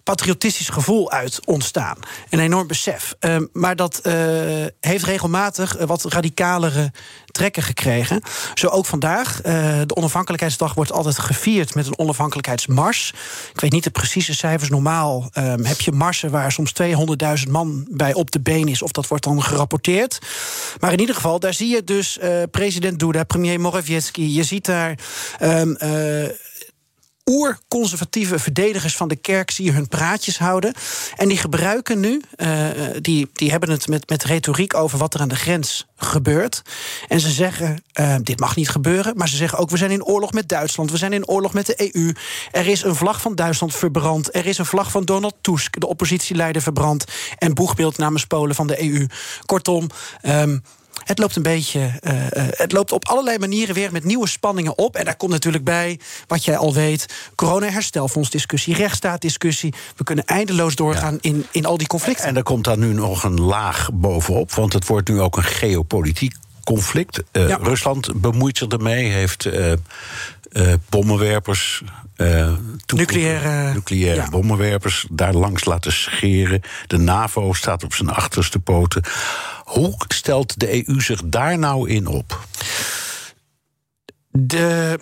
patriotistisch 0.03 0.69
gevoel 0.69 1.11
uit 1.11 1.39
ontstaan. 1.45 1.97
Een 2.29 2.39
enorm 2.39 2.67
besef. 2.67 3.15
Uh, 3.19 3.37
maar 3.51 3.75
dat 3.75 3.99
uh, 4.03 4.13
heeft 4.79 5.05
regelmatig 5.05 5.79
uh, 5.79 5.85
wat 5.85 6.03
radicalere 6.03 6.91
trekken 7.25 7.63
gekregen. 7.63 8.21
Zo 8.53 8.67
ook 8.67 8.85
vandaag. 8.85 9.41
de 9.41 9.95
onafhankelijkheidsdag 9.95 10.73
wordt 10.73 10.91
altijd 10.91 11.19
gevierd 11.19 11.75
met 11.75 11.87
een 11.87 11.97
onafhankelijkheidsmars. 11.97 13.13
Ik 13.53 13.59
weet 13.59 13.71
niet 13.71 13.83
de 13.83 13.89
precieze 13.89 14.33
cijfers. 14.33 14.69
Normaal 14.69 15.29
ehm, 15.31 15.63
heb 15.63 15.81
je 15.81 15.91
marsen 15.91 16.31
waar 16.31 16.51
soms 16.51 16.73
200.000 17.45 17.51
man 17.51 17.87
bij 17.89 18.13
op 18.13 18.31
de 18.31 18.39
been 18.39 18.67
is. 18.67 18.81
Of 18.81 18.91
dat 18.91 19.07
wordt 19.07 19.23
dan 19.23 19.43
gerapporteerd. 19.43 20.19
Maar 20.79 20.91
in 20.91 20.99
ieder 20.99 21.15
geval, 21.15 21.39
daar 21.39 21.53
zie 21.53 21.69
je 21.69 21.83
dus 21.83 22.19
president 22.51 22.99
Duda, 22.99 23.23
premier 23.23 23.59
Morawiecki. 23.59 24.33
Je 24.33 24.43
ziet 24.43 24.65
daar. 24.65 24.97
Um, 25.41 25.77
oer-conservatieve 27.33 28.39
verdedigers 28.39 28.95
van 28.95 29.07
de 29.07 29.15
kerk 29.15 29.51
zie 29.51 29.65
je 29.65 29.71
hun 29.71 29.87
praatjes 29.87 30.37
houden. 30.37 30.73
En 31.15 31.27
die 31.27 31.37
gebruiken 31.37 31.99
nu, 31.99 32.21
uh, 32.37 32.67
die, 33.01 33.29
die 33.33 33.51
hebben 33.51 33.69
het 33.69 33.87
met, 33.87 34.09
met 34.09 34.23
retoriek 34.23 34.75
over 34.75 34.97
wat 34.97 35.13
er 35.13 35.21
aan 35.21 35.27
de 35.27 35.35
grens 35.35 35.87
gebeurt. 35.95 36.61
En 37.07 37.19
ze 37.19 37.29
zeggen, 37.29 37.83
uh, 37.99 38.15
dit 38.21 38.39
mag 38.39 38.55
niet 38.55 38.69
gebeuren. 38.69 39.17
Maar 39.17 39.29
ze 39.29 39.35
zeggen 39.35 39.57
ook, 39.59 39.69
we 39.69 39.77
zijn 39.77 39.91
in 39.91 40.05
oorlog 40.05 40.31
met 40.31 40.49
Duitsland. 40.49 40.91
We 40.91 40.97
zijn 40.97 41.13
in 41.13 41.27
oorlog 41.27 41.53
met 41.53 41.65
de 41.65 41.95
EU. 41.95 42.13
Er 42.51 42.67
is 42.67 42.83
een 42.83 42.95
vlag 42.95 43.21
van 43.21 43.35
Duitsland 43.35 43.75
verbrand. 43.75 44.35
Er 44.35 44.45
is 44.45 44.57
een 44.57 44.65
vlag 44.65 44.91
van 44.91 45.05
Donald 45.05 45.35
Tusk, 45.41 45.79
de 45.79 45.87
oppositieleider, 45.87 46.61
verbrand. 46.61 47.05
En 47.37 47.53
boegbeeld 47.53 47.97
namens 47.97 48.25
Polen 48.25 48.55
van 48.55 48.67
de 48.67 48.81
EU. 48.81 49.07
Kortom... 49.45 49.89
Um, 50.21 50.61
het 51.03 51.19
loopt 51.19 51.35
een 51.35 51.43
beetje. 51.43 51.79
Uh, 51.79 52.11
het 52.35 52.71
loopt 52.71 52.91
op 52.91 53.07
allerlei 53.07 53.37
manieren 53.37 53.75
weer 53.75 53.91
met 53.91 54.03
nieuwe 54.03 54.27
spanningen 54.27 54.77
op. 54.77 54.95
En 54.95 55.05
daar 55.05 55.15
komt 55.15 55.31
natuurlijk 55.31 55.63
bij, 55.63 55.99
wat 56.27 56.45
jij 56.45 56.57
al 56.57 56.73
weet, 56.73 57.05
corona-herstelfondsdiscussie, 57.35 58.75
rechtsstaatdiscussie. 58.75 59.73
We 59.95 60.03
kunnen 60.03 60.25
eindeloos 60.25 60.75
doorgaan 60.75 61.17
in, 61.21 61.45
in 61.51 61.65
al 61.65 61.77
die 61.77 61.87
conflicten. 61.87 62.25
En 62.25 62.35
er 62.35 62.43
komt 62.43 62.63
daar 62.63 62.77
nu 62.77 62.93
nog 62.93 63.23
een 63.23 63.41
laag 63.41 63.89
bovenop, 63.93 64.51
want 64.51 64.73
het 64.73 64.87
wordt 64.87 65.09
nu 65.09 65.21
ook 65.21 65.37
een 65.37 65.43
geopolitiek 65.43 66.35
conflict. 66.63 67.23
Uh, 67.31 67.47
ja. 67.47 67.59
Rusland 67.61 68.21
bemoeit 68.21 68.57
zich 68.57 68.67
ermee, 68.67 69.11
heeft 69.11 69.45
uh, 69.45 69.73
uh, 70.53 70.73
bommenwerpers. 70.89 71.83
nucleaire, 72.95 73.73
nucleaire 73.73 74.21
ja. 74.21 74.29
bommenwerpers 74.29 75.07
daar 75.11 75.33
langs 75.33 75.65
laten 75.65 75.91
scheren. 75.91 76.61
De 76.87 76.97
NAVO 76.97 77.53
staat 77.53 77.83
op 77.83 77.93
zijn 77.93 78.09
achterste 78.09 78.59
poten. 78.59 79.03
Hoe 79.63 79.95
stelt 80.07 80.59
de 80.59 80.87
EU 80.87 81.01
zich 81.01 81.21
daar 81.25 81.57
nou 81.57 81.89
in 81.89 82.07
op? 82.07 82.47
De, 84.29 84.99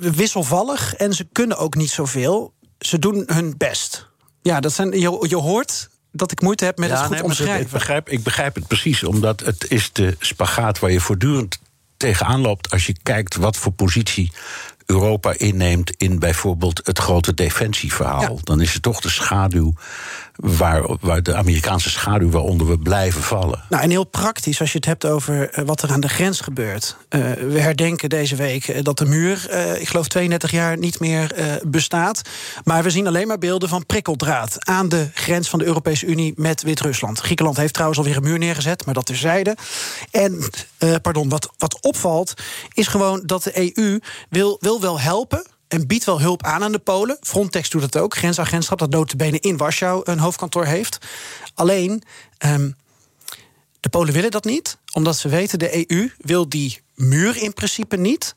wisselvallig 0.00 0.94
en 0.94 1.14
ze 1.14 1.26
kunnen 1.32 1.58
ook 1.58 1.74
niet 1.74 1.90
zoveel. 1.90 2.54
Ze 2.78 2.98
doen 2.98 3.22
hun 3.26 3.54
best. 3.56 4.10
Ja, 4.42 4.60
dat 4.60 4.72
zijn, 4.72 4.90
je, 5.00 5.26
je 5.28 5.36
hoort 5.36 5.88
dat 6.12 6.32
ik 6.32 6.40
moeite 6.40 6.64
heb 6.64 6.78
met 6.78 6.88
ja, 6.88 6.94
het 6.94 7.04
goed 7.04 7.14
nee, 7.14 7.24
omschrijven. 7.24 7.64
Ik 7.64 7.70
begrijp, 7.70 8.08
ik 8.08 8.22
begrijp 8.22 8.54
het 8.54 8.66
precies, 8.66 9.04
omdat 9.04 9.40
het 9.40 9.70
is 9.70 9.92
de 9.92 10.16
spagaat 10.18 10.78
waar 10.78 10.90
je 10.90 11.00
voortdurend 11.00 11.58
tegenaan 12.02 12.40
loopt 12.40 12.70
als 12.70 12.86
je 12.86 12.96
kijkt 13.02 13.36
wat 13.36 13.56
voor 13.56 13.72
positie 13.72 14.32
Europa 14.86 15.34
inneemt 15.36 15.90
in 15.96 16.18
bijvoorbeeld 16.18 16.80
het 16.84 16.98
grote 16.98 17.34
defensieverhaal. 17.34 18.40
Dan 18.42 18.60
is 18.60 18.72
het 18.72 18.82
toch 18.82 19.00
de 19.00 19.10
schaduw 19.10 19.74
waar, 20.36 20.96
waar 21.00 21.22
de 21.22 21.34
Amerikaanse 21.34 21.90
schaduw 21.90 22.30
waaronder 22.30 22.66
we 22.66 22.78
blijven 22.78 23.22
vallen. 23.22 23.64
Nou, 23.68 23.82
en 23.82 23.90
heel 23.90 24.04
praktisch, 24.04 24.60
als 24.60 24.72
je 24.72 24.76
het 24.76 24.86
hebt 24.86 25.06
over 25.06 25.50
eh, 25.50 25.64
wat 25.64 25.82
er 25.82 25.92
aan 25.92 26.00
de 26.00 26.08
grens 26.08 26.40
gebeurt. 26.40 26.96
Uh, 27.08 27.32
we 27.32 27.58
herdenken 27.58 28.08
deze 28.08 28.36
week 28.36 28.68
eh, 28.68 28.82
dat 28.82 28.98
de 28.98 29.04
muur, 29.04 29.50
ik 29.80 29.88
geloof 29.88 30.08
32 30.08 30.50
jaar, 30.50 30.78
niet 30.78 31.00
meer 31.00 31.34
bestaat. 31.66 32.22
Maar 32.64 32.82
we 32.82 32.90
zien 32.90 33.06
alleen 33.06 33.26
maar 33.26 33.38
beelden 33.38 33.68
van 33.68 33.86
prikkeldraad 33.86 34.56
aan 34.66 34.88
de 34.88 35.08
grens 35.14 35.48
van 35.48 35.58
de 35.58 35.64
Europese 35.64 36.06
Unie 36.06 36.32
met 36.36 36.62
Wit-Rusland. 36.62 37.18
Griekenland 37.18 37.56
heeft 37.56 37.72
trouwens 37.72 38.00
alweer 38.00 38.16
een 38.16 38.22
muur 38.22 38.38
neergezet, 38.38 38.84
maar 38.84 38.94
dat 38.94 39.06
terzijde. 39.06 39.56
En, 40.10 40.50
pardon, 41.02 41.28
wat, 41.28 41.52
wat 41.58 41.80
opvalt, 41.80 42.34
is 42.72 42.86
gewoon 42.86 43.22
dat 43.26 43.42
de 43.42 43.76
EU 43.76 44.00
wil, 44.28 44.56
wil 44.60 44.80
wel 44.80 45.00
helpen 45.00 45.46
en 45.72 45.86
biedt 45.86 46.04
wel 46.04 46.20
hulp 46.20 46.42
aan 46.42 46.62
aan 46.62 46.72
de 46.72 46.78
Polen. 46.78 47.16
Frontex 47.20 47.70
doet 47.70 47.80
dat 47.80 47.96
ook. 47.96 48.16
Grensagentschap 48.16 48.78
dat 48.78 48.90
notabene 48.90 49.40
in 49.40 49.56
Warschau 49.56 50.00
een 50.04 50.18
hoofdkantoor 50.18 50.64
heeft. 50.64 50.98
Alleen, 51.54 52.02
um, 52.46 52.76
de 53.80 53.88
Polen 53.88 54.14
willen 54.14 54.30
dat 54.30 54.44
niet. 54.44 54.78
Omdat 54.92 55.16
ze 55.16 55.28
weten, 55.28 55.58
de 55.58 55.90
EU 55.90 56.10
wil 56.18 56.48
die 56.48 56.80
muur 56.94 57.42
in 57.42 57.52
principe 57.52 57.96
niet. 57.96 58.34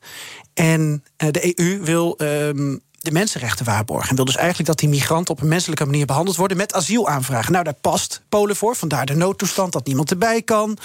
En 0.54 1.04
uh, 1.24 1.32
de 1.32 1.60
EU 1.60 1.80
wil 1.84 2.20
um, 2.22 2.82
de 3.00 3.12
mensenrechten 3.12 3.66
waarborgen. 3.66 4.10
En 4.10 4.16
wil 4.16 4.26
dus 4.26 4.36
eigenlijk 4.36 4.68
dat 4.68 4.80
die 4.80 4.90
migranten 4.90 5.34
op 5.34 5.42
een 5.42 5.48
menselijke 5.48 5.86
manier 5.86 6.06
behandeld 6.06 6.38
worden 6.38 6.58
met 6.58 6.74
asielaanvragen. 6.74 7.52
Nou, 7.52 7.64
daar 7.64 7.74
past 7.74 8.22
Polen 8.30 8.56
voor. 8.56 8.76
Vandaar 8.76 9.06
de 9.06 9.16
noodtoestand 9.16 9.74
dat 9.74 9.86
niemand 9.86 10.12
erbij 10.12 10.42
kan. 10.42 10.78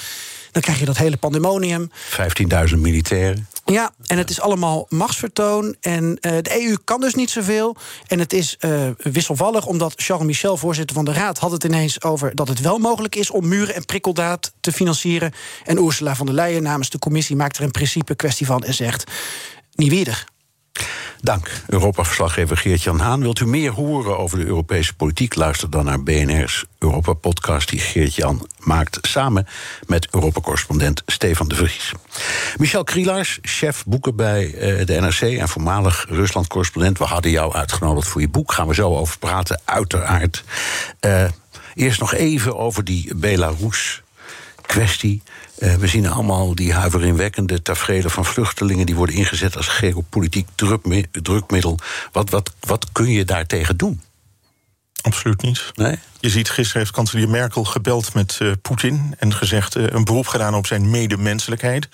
Dan 0.53 0.63
krijg 0.63 0.79
je 0.79 0.85
dat 0.85 0.97
hele 0.97 1.17
pandemonium. 1.17 1.91
15.000 2.71 2.79
militairen. 2.79 3.49
Ja, 3.71 3.93
en 4.07 4.19
het 4.19 4.31
is 4.31 4.41
allemaal 4.41 4.87
machtsvertoon. 4.89 5.77
En 5.81 6.05
uh, 6.05 6.17
de 6.21 6.63
EU 6.63 6.77
kan 6.85 7.01
dus 7.01 7.15
niet 7.15 7.31
zoveel. 7.31 7.77
En 8.07 8.19
het 8.19 8.33
is 8.33 8.57
uh, 8.61 8.89
wisselvallig, 8.97 9.67
omdat 9.67 9.93
Charles 9.97 10.27
Michel, 10.27 10.57
voorzitter 10.57 10.97
van 10.97 11.05
de 11.05 11.13
Raad, 11.13 11.39
had 11.39 11.51
het 11.51 11.65
ineens 11.65 12.03
over 12.03 12.35
dat 12.35 12.49
het 12.49 12.61
wel 12.61 12.79
mogelijk 12.79 13.17
is 13.17 13.31
om 13.31 13.49
muren 13.49 13.75
en 13.75 13.85
prikkeldaad 13.85 14.53
te 14.61 14.73
financieren. 14.73 15.33
En 15.65 15.85
Ursula 15.85 16.15
von 16.15 16.27
der 16.27 16.35
Leyen 16.35 16.63
namens 16.63 16.91
de 16.91 16.99
commissie 16.99 17.37
maakt 17.37 17.57
er 17.57 17.63
een 17.63 17.71
principe 17.71 18.15
kwestie 18.15 18.47
van 18.47 18.63
en 18.63 18.75
zegt: 18.75 19.11
niet 19.75 19.91
weer. 19.91 20.30
Dank, 21.23 21.51
Europa-verslaggever 21.67 22.57
Geert-Jan 22.57 23.01
Haan. 23.01 23.21
Wilt 23.21 23.41
u 23.41 23.47
meer 23.47 23.71
horen 23.71 24.19
over 24.19 24.39
de 24.39 24.45
Europese 24.45 24.95
politiek? 24.95 25.35
Luister 25.35 25.71
dan 25.71 25.85
naar 25.85 26.03
BNR's 26.03 26.65
Europa-podcast... 26.79 27.69
die 27.69 27.81
Geert-Jan 27.81 28.49
maakt 28.59 28.99
samen 29.01 29.47
met 29.87 30.09
Europa-correspondent 30.11 31.03
Stefan 31.07 31.49
de 31.49 31.55
Vries. 31.55 31.93
Michel 32.57 32.85
Krielaars, 32.85 33.39
chef 33.43 33.85
boeken 33.87 34.17
bij 34.17 34.55
eh, 34.55 34.87
de 34.87 35.01
NRC... 35.01 35.21
en 35.21 35.49
voormalig 35.49 36.07
Rusland-correspondent. 36.09 36.99
We 36.99 37.05
hadden 37.05 37.31
jou 37.31 37.55
uitgenodigd 37.55 38.09
voor 38.09 38.21
je 38.21 38.29
boek. 38.29 38.53
Gaan 38.53 38.69
we 38.69 38.75
zo 38.75 38.97
over 38.97 39.19
praten, 39.19 39.61
uiteraard. 39.65 40.45
Uh, 41.01 41.25
eerst 41.75 42.01
nog 42.01 42.15
even 42.15 42.59
over 42.59 42.85
die 42.85 43.15
Belarus-kwestie... 43.15 45.23
Uh, 45.61 45.75
we 45.75 45.87
zien 45.87 46.07
allemaal 46.07 46.55
die 46.55 46.73
huiveringwekkende 46.73 47.63
tafereelen 47.63 48.11
van 48.11 48.25
vluchtelingen... 48.25 48.87
die 48.87 48.95
worden 48.95 49.15
ingezet 49.15 49.57
als 49.57 49.69
geopolitiek 49.69 50.49
drukmiddel. 51.23 51.79
Wat, 52.13 52.31
wat, 52.31 52.53
wat 52.61 52.87
kun 52.93 53.11
je 53.11 53.25
daartegen 53.25 53.77
doen? 53.77 54.01
Absoluut 55.03 55.43
niet. 55.43 55.73
Nee? 55.75 55.99
Je 56.21 56.31
ziet, 56.31 56.51
gisteren 56.51 56.83
heeft 56.83 56.95
kanselier 56.95 57.29
Merkel 57.29 57.65
gebeld 57.65 58.15
met 58.15 58.39
uh, 58.43 58.53
Poetin... 58.63 59.15
en 59.19 59.35
gezegd 59.35 59.77
uh, 59.77 59.85
een 59.87 60.05
beroep 60.05 60.27
gedaan 60.27 60.55
op 60.55 60.67
zijn 60.67 60.91
medemenselijkheid. 60.91 61.89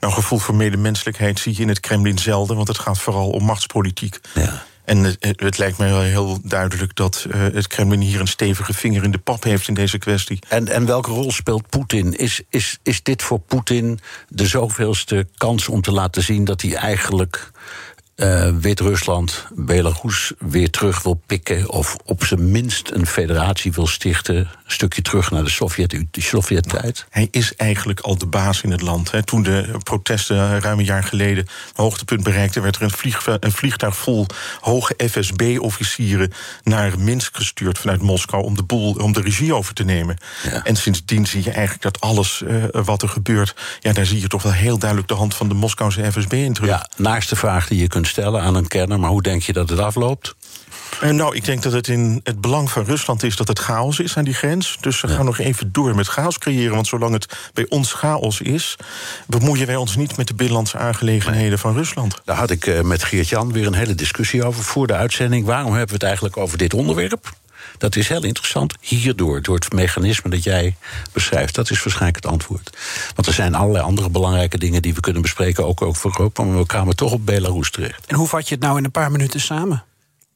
Nou, 0.00 0.12
gevoel 0.12 0.38
voor 0.38 0.54
medemenselijkheid 0.54 1.38
zie 1.38 1.54
je 1.56 1.62
in 1.62 1.68
het 1.68 1.80
Kremlin 1.80 2.18
zelden... 2.18 2.56
want 2.56 2.68
het 2.68 2.78
gaat 2.78 2.98
vooral 2.98 3.30
om 3.30 3.44
machtspolitiek. 3.44 4.20
Ja. 4.34 4.64
En 4.88 5.16
het, 5.20 5.58
lijkt 5.58 5.78
mij 5.78 5.90
wel 5.90 6.00
heel 6.00 6.38
duidelijk 6.42 6.94
dat 6.94 7.26
uh, 7.28 7.40
het 7.40 7.66
Kremlin 7.66 8.00
hier 8.00 8.20
een 8.20 8.28
stevige 8.28 8.74
vinger 8.74 9.04
in 9.04 9.10
de 9.10 9.18
pap 9.18 9.42
heeft 9.42 9.68
in 9.68 9.74
deze 9.74 9.98
kwestie. 9.98 10.38
En, 10.48 10.68
en 10.68 10.86
welke 10.86 11.10
rol 11.10 11.32
speelt 11.32 11.68
Poetin? 11.68 12.16
Is, 12.16 12.42
is, 12.50 12.78
is 12.82 13.02
dit 13.02 13.22
voor 13.22 13.38
Poetin 13.38 13.98
de 14.28 14.46
zoveelste 14.46 15.26
kans 15.36 15.68
om 15.68 15.80
te 15.80 15.92
laten 15.92 16.22
zien 16.22 16.44
dat 16.44 16.62
hij 16.62 16.74
eigenlijk 16.74 17.50
uh, 18.18 18.48
Wit-Rusland, 18.60 19.46
Belarus 19.54 20.32
weer 20.38 20.70
terug 20.70 21.02
wil 21.02 21.22
pikken. 21.26 21.70
of 21.70 21.96
op 22.04 22.24
zijn 22.24 22.50
minst 22.50 22.90
een 22.90 23.06
federatie 23.06 23.72
wil 23.72 23.86
stichten. 23.86 24.36
Een 24.36 24.46
stukje 24.66 25.02
terug 25.02 25.30
naar 25.30 25.44
de 25.44 25.50
Sovjet-tijd. 25.50 26.24
Sovjet 26.24 27.06
hij 27.10 27.28
is 27.30 27.54
eigenlijk 27.56 28.00
al 28.00 28.18
de 28.18 28.26
baas 28.26 28.62
in 28.62 28.70
het 28.70 28.80
land. 28.80 29.10
Hè. 29.10 29.22
Toen 29.22 29.42
de 29.42 29.74
protesten 29.82 30.60
ruim 30.60 30.78
een 30.78 30.84
jaar 30.84 31.04
geleden 31.04 31.38
een 31.38 31.84
hoogtepunt 31.84 32.22
bereikten, 32.22 32.62
werd 32.62 32.76
er 32.76 32.82
een, 32.82 32.90
vlieg, 32.90 33.26
een 33.26 33.52
vliegtuig 33.52 33.96
vol 33.96 34.26
hoge 34.60 34.94
FSB-officieren 35.10 36.32
naar 36.62 36.98
Minsk 36.98 37.36
gestuurd 37.36 37.78
vanuit 37.78 38.02
Moskou. 38.02 38.44
om 38.44 38.56
de, 38.56 38.62
boel, 38.62 38.92
om 38.92 39.12
de 39.12 39.20
regie 39.20 39.54
over 39.54 39.74
te 39.74 39.84
nemen. 39.84 40.16
Ja. 40.42 40.64
En 40.64 40.76
sindsdien 40.76 41.26
zie 41.26 41.44
je 41.44 41.50
eigenlijk 41.50 41.82
dat 41.82 42.00
alles 42.00 42.42
uh, 42.46 42.64
wat 42.72 43.02
er 43.02 43.08
gebeurt. 43.08 43.54
ja, 43.80 43.92
daar 43.92 44.06
zie 44.06 44.20
je 44.20 44.28
toch 44.28 44.42
wel 44.42 44.52
heel 44.52 44.78
duidelijk 44.78 45.08
de 45.08 45.14
hand 45.14 45.34
van 45.34 45.48
de 45.48 45.54
Moskouse 45.54 46.12
FSB 46.12 46.32
in 46.32 46.52
terug. 46.52 46.70
Ja, 46.70 46.88
naast 46.96 47.28
de 47.28 47.36
vraag 47.36 47.68
die 47.68 47.80
je 47.80 47.86
kunt 47.86 48.07
stellen 48.08 48.42
aan 48.42 48.54
een 48.54 48.66
kenner, 48.66 49.00
maar 49.00 49.10
hoe 49.10 49.22
denk 49.22 49.42
je 49.42 49.52
dat 49.52 49.68
het 49.68 49.78
afloopt? 49.78 50.34
Uh, 51.02 51.10
nou, 51.10 51.36
ik 51.36 51.44
denk 51.44 51.62
dat 51.62 51.72
het 51.72 51.88
in 51.88 52.20
het 52.22 52.40
belang 52.40 52.70
van 52.70 52.84
Rusland 52.84 53.22
is 53.22 53.36
dat 53.36 53.48
het 53.48 53.58
chaos 53.58 54.00
is 54.00 54.16
aan 54.16 54.24
die 54.24 54.34
grens. 54.34 54.76
Dus 54.80 55.00
we 55.00 55.08
gaan 55.08 55.24
nog 55.24 55.38
even 55.38 55.72
door 55.72 55.94
met 55.94 56.06
chaos 56.06 56.38
creëren. 56.38 56.74
Want 56.74 56.86
zolang 56.86 57.12
het 57.12 57.50
bij 57.52 57.66
ons 57.68 57.92
chaos 57.92 58.40
is, 58.40 58.76
bemoeien 59.26 59.66
wij 59.66 59.76
ons 59.76 59.96
niet 59.96 60.16
met 60.16 60.26
de 60.26 60.34
binnenlandse 60.34 60.78
aangelegenheden 60.78 61.48
nee. 61.48 61.58
van 61.58 61.74
Rusland. 61.74 62.20
Daar 62.24 62.36
had 62.36 62.50
ik 62.50 62.66
uh, 62.66 62.80
met 62.80 63.04
Geert-Jan 63.04 63.52
weer 63.52 63.66
een 63.66 63.74
hele 63.74 63.94
discussie 63.94 64.44
over 64.44 64.62
voor 64.62 64.86
de 64.86 64.94
uitzending. 64.94 65.46
Waarom 65.46 65.70
hebben 65.70 65.88
we 65.88 65.94
het 65.94 66.02
eigenlijk 66.02 66.36
over 66.36 66.58
dit 66.58 66.74
onderwerp? 66.74 67.32
Dat 67.78 67.96
is 67.96 68.08
heel 68.08 68.24
interessant. 68.24 68.74
Hierdoor, 68.80 69.42
door 69.42 69.54
het 69.54 69.72
mechanisme 69.72 70.30
dat 70.30 70.42
jij 70.42 70.76
beschrijft. 71.12 71.54
Dat 71.54 71.70
is 71.70 71.82
waarschijnlijk 71.82 72.24
het 72.24 72.32
antwoord. 72.32 72.76
Want 73.14 73.26
er 73.26 73.34
zijn 73.34 73.54
allerlei 73.54 73.84
andere 73.84 74.10
belangrijke 74.10 74.58
dingen 74.58 74.82
die 74.82 74.94
we 74.94 75.00
kunnen 75.00 75.22
bespreken, 75.22 75.66
ook 75.66 75.82
over 75.82 76.10
Europa. 76.10 76.42
Maar 76.42 76.58
we 76.58 76.66
kwamen 76.66 76.96
toch 76.96 77.12
op 77.12 77.26
Belarus 77.26 77.70
terecht. 77.70 78.06
En 78.06 78.16
hoe 78.16 78.28
vat 78.28 78.48
je 78.48 78.54
het 78.54 78.64
nou 78.64 78.78
in 78.78 78.84
een 78.84 78.90
paar 78.90 79.10
minuten 79.10 79.40
samen? 79.40 79.84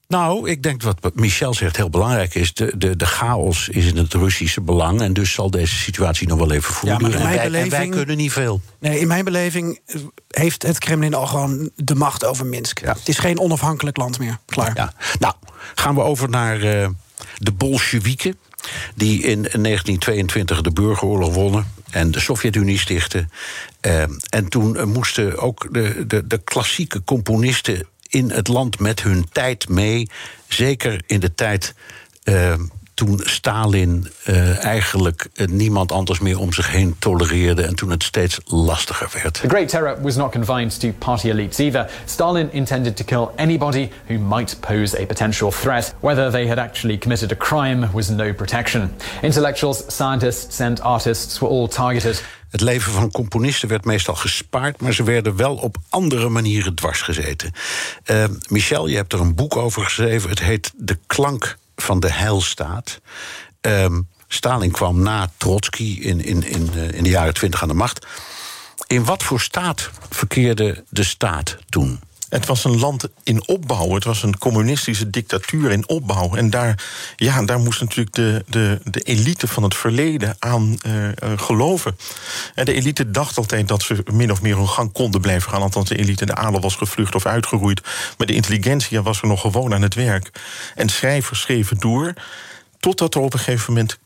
Nou, 0.09 0.51
ik 0.51 0.63
denk 0.63 0.83
wat 0.83 1.15
Michel 1.15 1.55
zegt 1.55 1.77
heel 1.77 1.91
belangrijk 1.91 2.35
is. 2.35 2.55
De, 2.55 2.73
de, 2.77 2.97
de 2.97 3.07
chaos 3.07 3.69
is 3.69 3.87
in 3.87 3.97
het 3.97 4.15
Russische 4.15 4.61
belang. 4.61 5.01
En 5.01 5.13
dus 5.13 5.33
zal 5.33 5.51
deze 5.51 5.77
situatie 5.77 6.29
nog 6.29 6.39
wel 6.39 6.53
even 6.53 6.73
voortduren. 6.75 7.19
Ja, 7.19 7.29
en, 7.29 7.37
wij, 7.37 7.45
beleving, 7.45 7.73
en 7.73 7.79
wij 7.79 7.89
kunnen 7.89 8.17
niet 8.17 8.33
veel. 8.33 8.61
Nee, 8.79 8.99
in 8.99 9.07
mijn 9.07 9.25
beleving 9.25 9.81
heeft 10.29 10.63
het 10.63 10.79
Kremlin 10.79 11.15
al 11.15 11.27
gewoon 11.27 11.71
de 11.77 11.95
macht 11.95 12.25
over 12.25 12.47
Minsk. 12.47 12.81
Ja. 12.81 12.93
Het 12.93 13.09
is 13.09 13.19
geen 13.19 13.39
onafhankelijk 13.39 13.97
land 13.97 14.19
meer. 14.19 14.39
Klaar. 14.47 14.73
Ja. 14.75 14.93
Nou, 15.19 15.35
gaan 15.75 15.95
we 15.95 16.01
over 16.01 16.29
naar 16.29 16.65
uh, 16.65 16.89
de 17.37 17.53
Bolsjewieken. 17.53 18.37
Die 18.95 19.23
in 19.23 19.43
1922 19.43 20.61
de 20.61 20.71
burgeroorlog 20.71 21.35
wonnen 21.35 21.73
en 21.91 22.11
de 22.11 22.21
Sovjet-Unie 22.21 22.79
stichten. 22.79 23.31
Uh, 23.87 24.03
en 24.29 24.49
toen 24.49 24.89
moesten 24.89 25.39
ook 25.39 25.69
de, 25.71 26.05
de, 26.07 26.27
de 26.27 26.39
klassieke 26.45 27.05
componisten 27.05 27.87
in 28.09 28.31
het 28.31 28.49
land 28.49 28.79
met 28.79 29.03
hun 29.03 29.27
tijd 29.33 29.69
mee. 29.69 30.09
Zeker 30.49 31.03
in 31.07 31.21
de 31.21 31.35
tijd 31.35 31.75
uh, 32.25 32.55
toen 33.05 33.21
Stalin 33.25 34.09
uh, 34.27 34.65
eigenlijk 34.65 35.29
uh, 35.35 35.47
niemand 35.47 35.93
anders 35.93 36.19
meer 36.19 36.39
om 36.39 36.53
zich 36.53 36.71
heen 36.71 36.97
tolereerde 36.99 37.63
en 37.63 37.75
toen 37.75 37.91
het 37.91 38.03
steeds 38.03 38.41
lastiger 38.45 39.11
werd. 39.23 39.41
The 39.41 39.49
Great 39.49 39.69
Terror 39.69 40.03
was 40.03 40.17
not 40.17 40.31
confined 40.31 40.81
to 40.81 40.93
party 40.99 41.29
elites 41.29 41.59
either. 41.59 41.91
Stalin 42.05 42.53
intended 42.53 42.97
to 42.97 43.05
kill 43.05 43.29
anybody 43.37 43.91
who 44.07 44.19
might 44.19 44.61
pose 44.61 45.01
a 45.01 45.07
potential 45.07 45.51
threat. 45.51 45.95
Whether 46.01 46.31
they 46.31 46.49
had 46.49 46.59
actually 46.59 46.99
committed 46.99 47.33
a 47.33 47.37
crime 47.37 47.89
was 47.93 48.09
no 48.09 48.33
protection. 48.33 48.93
Intellectuals, 49.23 49.85
scientists 49.87 50.61
and 50.61 50.81
artists 50.81 51.39
were 51.39 51.53
all 51.53 51.69
targeted. 51.69 52.25
Het 52.51 52.61
leven 52.61 52.93
van 52.93 53.11
componisten 53.11 53.69
werd 53.69 53.85
meestal 53.85 54.15
gespaard, 54.15 54.81
maar 54.81 54.93
ze 54.93 55.03
werden 55.03 55.37
wel 55.37 55.55
op 55.55 55.77
andere 55.89 56.29
manieren 56.29 56.75
dwars 56.75 57.01
gezeten. 57.01 57.53
Uh, 58.11 58.25
Michel, 58.49 58.87
je 58.87 58.97
hebt 58.97 59.13
er 59.13 59.21
een 59.21 59.35
boek 59.35 59.57
over 59.57 59.85
geschreven. 59.85 60.31
Het 60.31 60.41
heet 60.41 60.73
De 60.77 60.99
Klank 61.07 61.57
van 61.83 62.01
de 62.01 62.13
Heilstaat. 62.13 63.01
Um, 63.61 64.09
Stalin 64.29 64.71
kwam 64.71 65.03
na 65.03 65.31
Trotsky 65.37 65.99
in, 66.01 66.21
in, 66.21 66.43
in, 66.43 66.71
uh, 66.75 66.93
in 66.93 67.03
de 67.03 67.11
jaren 67.11 67.35
twintig 67.35 67.63
aan 67.63 67.69
de 67.69 67.75
macht. 67.75 68.07
In 68.87 69.05
wat 69.05 69.23
voor 69.23 69.41
staat 69.41 69.91
verkeerde 70.11 70.85
de 70.89 71.05
staat 71.05 71.57
toen? 71.69 72.01
Het 72.33 72.47
was 72.47 72.65
een 72.65 72.79
land 72.79 73.09
in 73.23 73.49
opbouw. 73.49 73.95
Het 73.95 74.05
was 74.05 74.23
een 74.23 74.39
communistische 74.39 75.11
dictatuur 75.11 75.71
in 75.71 75.89
opbouw. 75.89 76.35
En 76.35 76.51
daar, 76.51 76.85
ja, 77.17 77.43
daar 77.43 77.59
moest 77.59 77.81
natuurlijk 77.81 78.15
de, 78.15 78.45
de, 78.49 78.81
de 78.85 79.01
elite 79.01 79.49
van 79.49 79.63
het 79.63 79.75
verleden 79.75 80.37
aan 80.39 80.79
uh, 80.87 81.05
uh, 81.05 81.13
geloven. 81.37 81.97
En 82.55 82.65
de 82.65 82.73
elite 82.73 83.11
dacht 83.11 83.37
altijd 83.37 83.69
dat 83.69 83.83
ze 83.83 84.05
min 84.13 84.31
of 84.31 84.43
meer 84.43 84.57
hun 84.57 84.69
gang 84.69 84.93
konden 84.93 85.21
blijven 85.21 85.51
gaan. 85.51 85.63
Althans, 85.63 85.89
de 85.89 85.99
elite, 85.99 86.27
de 86.27 86.35
adel 86.35 86.61
was 86.61 86.75
gevlucht 86.75 87.15
of 87.15 87.27
uitgeroeid. 87.27 87.81
Maar 88.19 88.27
de 88.27 88.35
intelligentia 88.35 89.03
was 89.03 89.23
er 89.23 89.29
nog 89.29 89.41
gewoon 89.41 89.75
aan 89.75 89.83
het 89.83 89.95
werk. 89.95 90.31
En 90.75 90.89
schrijvers 90.89 91.41
schreven 91.41 91.79
door. 91.79 92.15
Totdat 92.81 93.15
er 93.15 93.21
op 93.21 93.33
een 93.33 93.39
gegeven 93.39 93.73
moment 93.73 93.99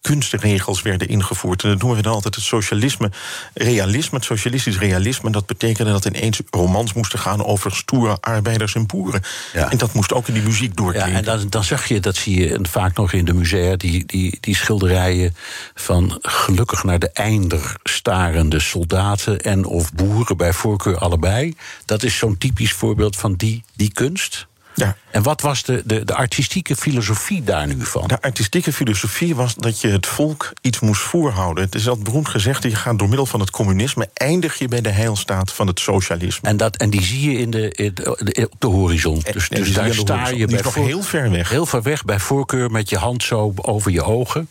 kunstregels 0.00 0.82
werden 0.82 1.08
ingevoerd. 1.08 1.62
En 1.62 1.68
dat 1.68 1.78
noemen 1.78 1.96
we 1.96 2.02
dan 2.02 2.12
altijd 2.12 2.34
het 2.34 2.44
socialisme, 2.44 3.10
realisme, 3.54 4.16
het 4.16 4.26
socialistisch 4.26 4.78
realisme. 4.78 5.30
Dat 5.30 5.46
betekende 5.46 5.92
dat 5.92 6.04
ineens 6.04 6.40
romans 6.50 6.92
moesten 6.92 7.18
gaan 7.18 7.44
over 7.44 7.76
stoere 7.76 8.16
arbeiders 8.20 8.74
en 8.74 8.86
boeren. 8.86 9.22
Ja. 9.52 9.70
En 9.70 9.78
dat 9.78 9.92
moest 9.92 10.12
ook 10.12 10.28
in 10.28 10.34
die 10.34 10.42
muziek 10.42 10.76
doorklinken. 10.76 11.12
Ja, 11.12 11.18
en 11.18 11.24
dan, 11.24 11.46
dan 11.48 11.64
zag 11.64 11.86
je, 11.86 12.00
dat 12.00 12.16
zie 12.16 12.40
je 12.40 12.58
vaak 12.62 12.96
nog 12.96 13.12
in 13.12 13.24
de 13.24 13.34
musea, 13.34 13.76
die, 13.76 14.06
die, 14.06 14.38
die 14.40 14.56
schilderijen 14.56 15.36
van 15.74 16.18
gelukkig 16.22 16.84
naar 16.84 16.98
de 16.98 17.10
einder 17.10 17.76
starende 17.82 18.60
soldaten 18.60 19.40
en 19.40 19.64
of 19.64 19.92
boeren, 19.92 20.36
bij 20.36 20.52
voorkeur 20.52 20.98
allebei. 20.98 21.54
Dat 21.84 22.02
is 22.02 22.16
zo'n 22.16 22.38
typisch 22.38 22.72
voorbeeld 22.72 23.16
van 23.16 23.34
die, 23.34 23.64
die 23.76 23.92
kunst. 23.92 24.48
Ja. 24.80 24.96
En 25.10 25.22
wat 25.22 25.40
was 25.40 25.62
de, 25.62 25.82
de, 25.84 26.04
de 26.04 26.14
artistieke 26.14 26.76
filosofie 26.76 27.44
daar 27.44 27.66
nu 27.66 27.84
van? 27.84 28.08
De 28.08 28.22
artistieke 28.22 28.72
filosofie 28.72 29.34
was 29.34 29.54
dat 29.54 29.80
je 29.80 29.88
het 29.88 30.06
volk 30.06 30.52
iets 30.60 30.80
moest 30.80 31.00
voorhouden. 31.00 31.64
Het 31.64 31.74
is 31.74 31.82
dat 31.82 32.02
beroemd 32.02 32.28
gezegd, 32.28 32.62
je 32.62 32.74
gaat 32.74 32.98
door 32.98 33.08
middel 33.08 33.26
van 33.26 33.40
het 33.40 33.50
communisme... 33.50 34.08
eindig 34.14 34.58
je 34.58 34.68
bij 34.68 34.80
de 34.80 34.88
heilstaat 34.88 35.52
van 35.52 35.66
het 35.66 35.80
socialisme. 35.80 36.48
En, 36.48 36.56
dat, 36.56 36.76
en 36.76 36.90
die 36.90 37.02
zie 37.02 37.30
je 37.30 37.38
in 37.38 37.50
de, 37.50 37.70
in 37.70 37.94
de, 37.94 38.48
op 38.50 38.60
de 38.60 38.66
horizon. 38.66 39.22
Dus, 39.32 39.48
En 39.48 39.60
dus 39.60 39.72
daar 39.72 39.94
sta 39.94 40.28
je 40.28 40.46
bij 40.46 40.62
nog 40.62 40.74
heel 40.74 41.02
ver 41.02 41.30
weg. 41.30 41.48
Heel 41.48 41.66
ver 41.66 41.82
weg, 41.82 42.04
bij 42.04 42.18
voorkeur 42.18 42.70
met 42.70 42.90
je 42.90 42.96
hand 42.96 43.22
zo 43.22 43.52
over 43.56 43.90
je 43.90 44.02
ogen. 44.02 44.48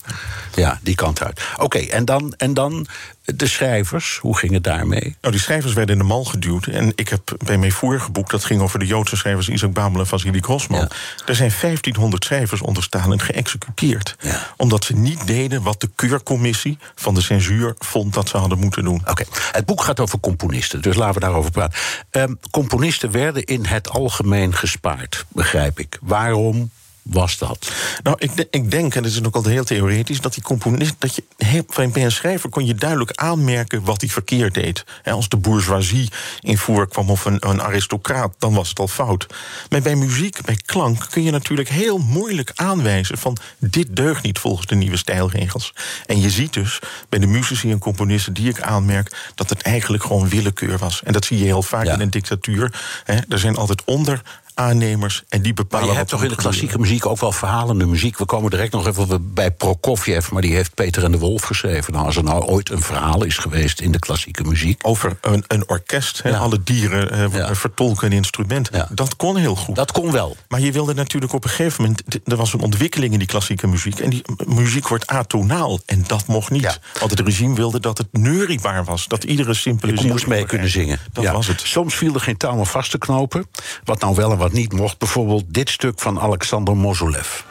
Ja, 0.55 0.79
die 0.81 0.95
kant 0.95 1.23
uit. 1.23 1.41
Oké, 1.57 1.77
en, 1.77 2.05
dan, 2.05 2.33
en 2.37 2.53
dan 2.53 2.87
de 3.35 3.47
schrijvers, 3.47 4.17
hoe 4.21 4.37
ging 4.37 4.53
het 4.53 4.63
daarmee? 4.63 5.17
Nou, 5.21 5.33
die 5.33 5.43
schrijvers 5.43 5.73
werden 5.73 5.95
in 5.95 6.01
de 6.01 6.07
mal 6.07 6.23
geduwd. 6.23 6.65
En 6.65 6.91
ik 6.95 7.09
heb 7.09 7.35
bij 7.45 7.57
mijn 7.57 7.71
vorige 7.71 8.11
boek, 8.11 8.29
dat 8.29 8.45
ging 8.45 8.61
over 8.61 8.79
de 8.79 8.85
Joodse 8.85 9.15
schrijvers 9.15 9.49
Isaac 9.49 9.73
Babel 9.73 9.99
en 9.99 10.07
Vasily 10.07 10.39
Grossman. 10.39 10.79
Ja. 10.79 10.89
Er 11.25 11.35
zijn 11.35 11.51
1500 11.61 12.23
schrijvers 12.23 12.61
onder 12.61 12.83
Stalin 12.83 13.21
geëxecuteerd. 13.21 14.15
Ja. 14.19 14.47
Omdat 14.57 14.83
ze 14.83 14.95
niet 14.95 15.27
deden 15.27 15.61
wat 15.61 15.81
de 15.81 15.89
keurcommissie 15.95 16.77
van 16.95 17.13
de 17.13 17.21
censuur 17.21 17.75
vond 17.77 18.13
dat 18.13 18.29
ze 18.29 18.37
hadden 18.37 18.59
moeten 18.59 18.83
doen. 18.83 19.01
Oké, 19.05 19.23
het 19.51 19.65
boek 19.65 19.81
gaat 19.81 19.99
over 19.99 20.19
componisten, 20.19 20.81
dus 20.81 20.95
laten 20.95 21.13
we 21.13 21.19
daarover 21.19 21.51
praten. 21.51 21.79
Ehm, 22.09 22.33
componisten 22.51 23.11
werden 23.11 23.43
in 23.43 23.65
het 23.65 23.89
algemeen 23.89 24.55
gespaard, 24.55 25.25
begrijp 25.29 25.79
ik. 25.79 25.97
Waarom 26.01 26.71
was 27.01 27.37
dat? 27.37 27.71
Nou, 28.03 28.15
ik, 28.19 28.31
ik 28.51 28.71
denk, 28.71 28.95
en 28.95 29.03
dat 29.03 29.11
is 29.11 29.23
ook 29.23 29.35
altijd 29.35 29.53
heel 29.53 29.63
theoretisch, 29.63 30.21
dat 30.21 30.33
die 30.33 30.43
componist. 30.43 30.95
dat 30.97 31.15
je 31.15 31.23
van- 31.67 31.91
bij 31.91 32.03
een 32.03 32.11
schrijver 32.11 32.49
kon 32.49 32.65
je 32.65 32.75
duidelijk 32.75 33.11
aanmerken 33.15 33.83
wat 33.83 34.01
hij 34.01 34.09
verkeerd 34.09 34.53
deed. 34.53 34.83
Als 35.03 35.29
de 35.29 35.37
bourgeoisie 35.37 36.09
in 36.39 36.57
voorkwam 36.57 37.09
of 37.09 37.25
een, 37.25 37.37
een 37.49 37.61
aristocraat, 37.61 38.35
dan 38.37 38.53
was 38.53 38.69
het 38.69 38.79
al 38.79 38.87
fout. 38.87 39.25
Maar 39.69 39.81
bij 39.81 39.95
muziek, 39.95 40.41
bij 40.41 40.57
klank, 40.65 41.07
kun 41.09 41.23
je 41.23 41.31
natuurlijk 41.31 41.69
heel 41.69 41.97
moeilijk 41.97 42.51
aanwijzen 42.55 43.17
van 43.17 43.37
dit 43.57 43.95
deugt 43.95 44.23
niet 44.23 44.39
volgens 44.39 44.67
de 44.67 44.75
nieuwe 44.75 44.97
stijlregels. 44.97 45.73
En 46.05 46.19
je 46.21 46.29
ziet 46.29 46.53
dus 46.53 46.79
bij 47.09 47.19
de 47.19 47.27
muzici 47.27 47.71
en 47.71 47.79
componisten 47.79 48.33
die 48.33 48.49
ik 48.49 48.61
aanmerk 48.61 49.31
dat 49.35 49.49
het 49.49 49.61
eigenlijk 49.61 50.03
gewoon 50.03 50.29
willekeur 50.29 50.77
was. 50.77 51.01
En 51.03 51.13
dat 51.13 51.25
zie 51.25 51.37
je 51.37 51.43
heel 51.45 51.63
vaak 51.63 51.85
Ja. 51.85 51.93
in 51.93 51.99
een 51.99 52.09
dictatuur. 52.09 52.73
Er 53.29 53.39
zijn 53.39 53.55
altijd 53.55 53.83
onder 53.85 54.21
aannemers 54.59 55.23
en 55.29 55.41
die 55.41 55.53
bepalen. 55.53 55.85
Maar 55.85 55.93
je 55.93 55.99
hebt 55.99 56.09
toch 56.09 56.23
in 56.23 56.29
de 56.29 56.35
klassieke 56.35 56.79
muziek 56.79 57.05
ook 57.05 57.19
wel 57.19 57.31
verhalende 57.31 57.85
muziek. 57.85 58.17
We 58.17 58.25
komen 58.25 58.49
direct 58.49 58.71
nog 58.71 58.87
even 58.87 59.33
bij 59.33 59.51
Prokofjev, 59.51 60.29
maar 60.29 60.41
die 60.41 60.53
heeft 60.53 60.73
Peter 60.73 61.03
en 61.03 61.11
de 61.11 61.17
Wolf 61.17 61.43
geschreven. 61.43 61.93
Nou, 61.93 62.05
als 62.05 62.15
er 62.15 62.23
nou 62.23 62.43
ooit 62.43 62.69
een 62.69 62.81
verhaal 62.81 63.23
is 63.23 63.37
geweest 63.37 63.81
in 63.81 63.91
de 63.91 63.99
klassieke 63.99 64.43
muziek. 64.43 64.87
Over 64.87 65.17
een, 65.21 65.43
een 65.47 65.69
orkest, 65.69 66.21
ja. 66.23 66.37
alle 66.37 66.63
dieren 66.63 67.31
ja. 67.31 67.55
vertolken 67.55 68.07
een 68.07 68.13
instrument. 68.13 68.69
Ja. 68.71 68.87
Dat 68.91 69.15
kon 69.15 69.37
heel 69.37 69.55
goed. 69.55 69.75
Dat 69.75 69.91
kon 69.91 70.11
wel. 70.11 70.37
Maar 70.47 70.59
je 70.59 70.71
wilde 70.71 70.93
natuurlijk 70.93 71.33
op 71.33 71.43
een 71.43 71.49
gegeven 71.49 71.83
moment. 71.83 72.03
Er 72.23 72.35
was 72.35 72.53
een 72.53 72.61
ontwikkeling 72.61 73.13
in 73.13 73.19
die 73.19 73.27
klassieke 73.27 73.67
muziek. 73.67 73.99
En 73.99 74.09
die 74.09 74.23
muziek 74.47 74.87
wordt 74.87 75.07
atonaal. 75.07 75.79
En 75.85 76.03
dat 76.07 76.27
mocht 76.27 76.49
niet. 76.49 76.79
Want 76.99 77.11
het 77.11 77.19
regime 77.19 77.55
wilde 77.55 77.79
dat 77.79 77.97
het 77.97 78.07
neuriebaar 78.11 78.83
was. 78.83 79.07
Dat 79.07 79.23
iedere 79.23 79.53
simpele 79.53 79.97
zin 79.97 80.09
moest 80.09 80.27
mee 80.27 80.45
kunnen 80.45 80.69
zingen. 80.69 80.99
Dat 81.11 81.25
was 81.25 81.47
het. 81.47 81.61
Soms 81.61 81.95
viel 81.95 82.13
er 82.13 82.21
geen 82.21 82.37
touw 82.37 82.55
meer 82.55 82.65
vast 82.65 82.91
te 82.91 82.97
knopen. 82.97 83.47
Wat 83.83 83.99
nou 83.99 84.15
wel 84.15 84.31
en 84.31 84.37
wat 84.37 84.48
niet 84.53 84.73
mocht. 84.73 84.97
Bijvoorbeeld 84.97 85.43
dit 85.47 85.69
stuk 85.69 85.99
van 85.99 86.19
Alexander 86.19 86.77
Mozolev. 86.77 87.41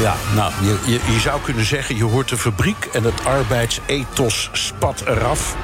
Ja, 0.00 0.16
nou, 0.34 0.52
je, 0.62 0.78
je, 0.86 1.12
je, 1.12 1.20
zou 1.20 1.40
kunnen 1.40 1.64
zeggen, 1.64 1.96
je 1.96 2.04
hoort 2.04 2.28
de 2.28 2.36
fabriek 2.36 2.84
en 2.92 3.04
het 3.04 3.24
arbeidsethos 3.24 4.50
spat 4.52 5.00
eraf. 5.06 5.56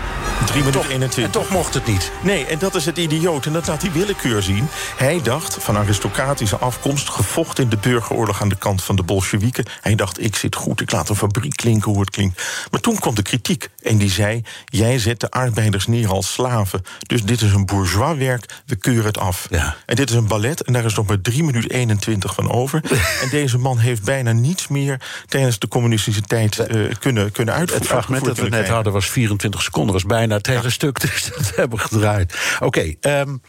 3 0.46 0.58
minuten 0.58 0.90
21. 0.90 1.24
En 1.24 1.30
toch 1.30 1.50
mocht 1.50 1.74
het 1.74 1.86
niet. 1.86 2.12
Nee, 2.22 2.46
en 2.46 2.58
dat 2.58 2.74
is 2.74 2.86
het 2.86 2.98
idioot. 2.98 3.46
En 3.46 3.52
dat 3.52 3.66
laat 3.66 3.80
die 3.80 3.90
willekeur 3.90 4.42
zien. 4.42 4.68
Hij 4.96 5.20
dacht, 5.22 5.56
van 5.60 5.76
aristocratische 5.76 6.56
afkomst... 6.56 7.08
gevochten 7.08 7.64
in 7.64 7.70
de 7.70 7.76
burgeroorlog 7.76 8.42
aan 8.42 8.48
de 8.48 8.56
kant 8.56 8.82
van 8.82 8.96
de 8.96 9.02
Bolsjewieken. 9.02 9.64
Hij 9.80 9.94
dacht, 9.94 10.24
ik 10.24 10.36
zit 10.36 10.54
goed, 10.54 10.80
ik 10.80 10.92
laat 10.92 11.08
een 11.08 11.16
fabriek 11.16 11.56
klinken 11.56 11.90
hoe 11.90 12.00
het 12.00 12.10
klinkt. 12.10 12.42
Maar 12.70 12.80
toen 12.80 12.98
kwam 12.98 13.14
de 13.14 13.22
kritiek. 13.22 13.68
En 13.82 13.98
die 13.98 14.10
zei, 14.10 14.42
jij 14.64 14.98
zet 14.98 15.20
de 15.20 15.30
arbeiders 15.30 15.86
neer 15.86 16.08
als 16.08 16.32
slaven. 16.32 16.82
Dus 16.98 17.24
dit 17.24 17.40
is 17.40 17.52
een 17.52 17.66
bourgeois 17.66 18.18
werk, 18.18 18.62
we 18.66 18.76
keuren 18.76 19.04
het 19.04 19.18
af. 19.18 19.46
Ja. 19.50 19.76
En 19.86 19.96
dit 19.96 20.10
is 20.10 20.16
een 20.16 20.26
ballet, 20.26 20.62
en 20.62 20.72
daar 20.72 20.84
is 20.84 20.94
nog 20.94 21.06
maar 21.06 21.20
3 21.20 21.44
minuten 21.44 21.70
21 21.70 22.34
van 22.34 22.50
over. 22.50 22.80
en 23.22 23.28
deze 23.30 23.58
man 23.58 23.78
heeft 23.78 24.02
bijna 24.04 24.25
niets 24.32 24.68
meer... 24.68 25.00
tijdens 25.26 25.58
de 25.58 25.68
communistische 25.68 26.20
tijd 26.20 26.58
uh, 26.58 26.94
kunnen, 26.98 27.32
kunnen 27.32 27.54
uitvoeren. 27.54 27.86
Het 27.86 27.96
fragment 27.96 28.24
dat 28.24 28.38
we 28.38 28.48
net 28.48 28.68
hadden 28.68 28.92
was 28.92 29.10
24 29.10 29.62
seconden, 29.62 29.92
was 29.92 30.04
bijna 30.04 30.38
hele 30.42 30.62
ja. 30.62 30.70
stuk, 30.70 31.00
dus 31.00 31.30
dat 31.36 31.52
hebben 31.54 31.78
we 31.78 31.84
gedraaid. 31.84 32.34
Oké, 32.60 32.64
okay, 33.00 33.20
um, 33.20 33.42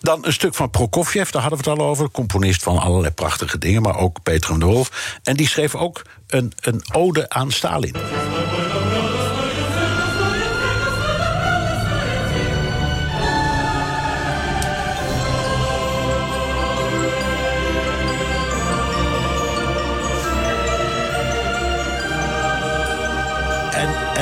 dan 0.00 0.26
een 0.26 0.32
stuk 0.32 0.54
van 0.54 0.70
Prokofjev, 0.70 1.30
daar 1.30 1.42
hadden 1.42 1.64
we 1.64 1.70
het 1.70 1.78
al 1.78 1.86
over. 1.86 2.10
Componist 2.10 2.62
van 2.62 2.78
allerlei 2.78 3.12
prachtige 3.12 3.58
dingen, 3.58 3.82
maar 3.82 3.96
ook 3.96 4.22
Peter 4.22 4.50
en 4.50 4.58
de 4.58 4.64
Wolf. 4.64 5.18
En 5.22 5.36
die 5.36 5.48
schreef 5.48 5.74
ook 5.74 6.02
een, 6.26 6.52
een 6.60 6.82
ode 6.92 7.28
aan 7.28 7.50
Stalin. 7.50 7.94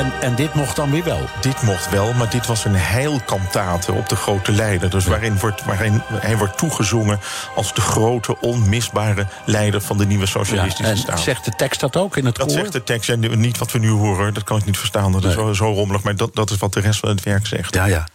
En, 0.01 0.11
en 0.21 0.35
dit 0.35 0.53
mocht 0.53 0.75
dan 0.75 0.91
weer 0.91 1.03
wel. 1.03 1.29
Dit 1.41 1.61
mocht 1.61 1.89
wel, 1.89 2.13
maar 2.13 2.29
dit 2.29 2.47
was 2.47 2.65
een 2.65 2.75
heilkantate 2.75 3.91
op 3.91 4.09
de 4.09 4.15
grote 4.15 4.51
leider. 4.51 4.89
Dus 4.89 5.05
waarin, 5.05 5.39
wordt, 5.39 5.63
waarin 5.65 6.01
hij 6.13 6.37
wordt 6.37 6.57
toegezongen 6.57 7.19
als 7.55 7.73
de 7.73 7.81
grote, 7.81 8.39
onmisbare 8.39 9.27
leider 9.45 9.81
van 9.81 9.97
de 9.97 10.05
nieuwe 10.05 10.25
socialistische 10.25 10.83
ja, 10.83 10.89
en 10.89 10.97
staat. 10.97 11.19
Zegt 11.19 11.45
de 11.45 11.51
tekst 11.51 11.79
dat 11.79 11.95
ook 11.95 12.17
in 12.17 12.25
het 12.25 12.35
Dat 12.35 12.47
koor? 12.47 12.55
zegt 12.55 12.71
de 12.71 12.83
tekst, 12.83 13.09
en 13.09 13.39
niet 13.39 13.57
wat 13.57 13.71
we 13.71 13.79
nu 13.79 13.89
horen, 13.89 14.33
dat 14.33 14.43
kan 14.43 14.57
ik 14.57 14.65
niet 14.65 14.77
verstaan. 14.77 15.11
Dat 15.11 15.23
is 15.23 15.33
zo, 15.33 15.53
zo 15.53 15.71
rommelig, 15.71 16.03
maar 16.03 16.15
dat, 16.15 16.35
dat 16.35 16.49
is 16.49 16.57
wat 16.57 16.73
de 16.73 16.79
rest 16.79 16.99
van 16.99 17.09
het 17.09 17.23
werk 17.23 17.47
zegt. 17.47 17.75
Ja, 17.75 17.85
ja. 17.85 18.07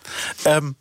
Um, 0.47 0.77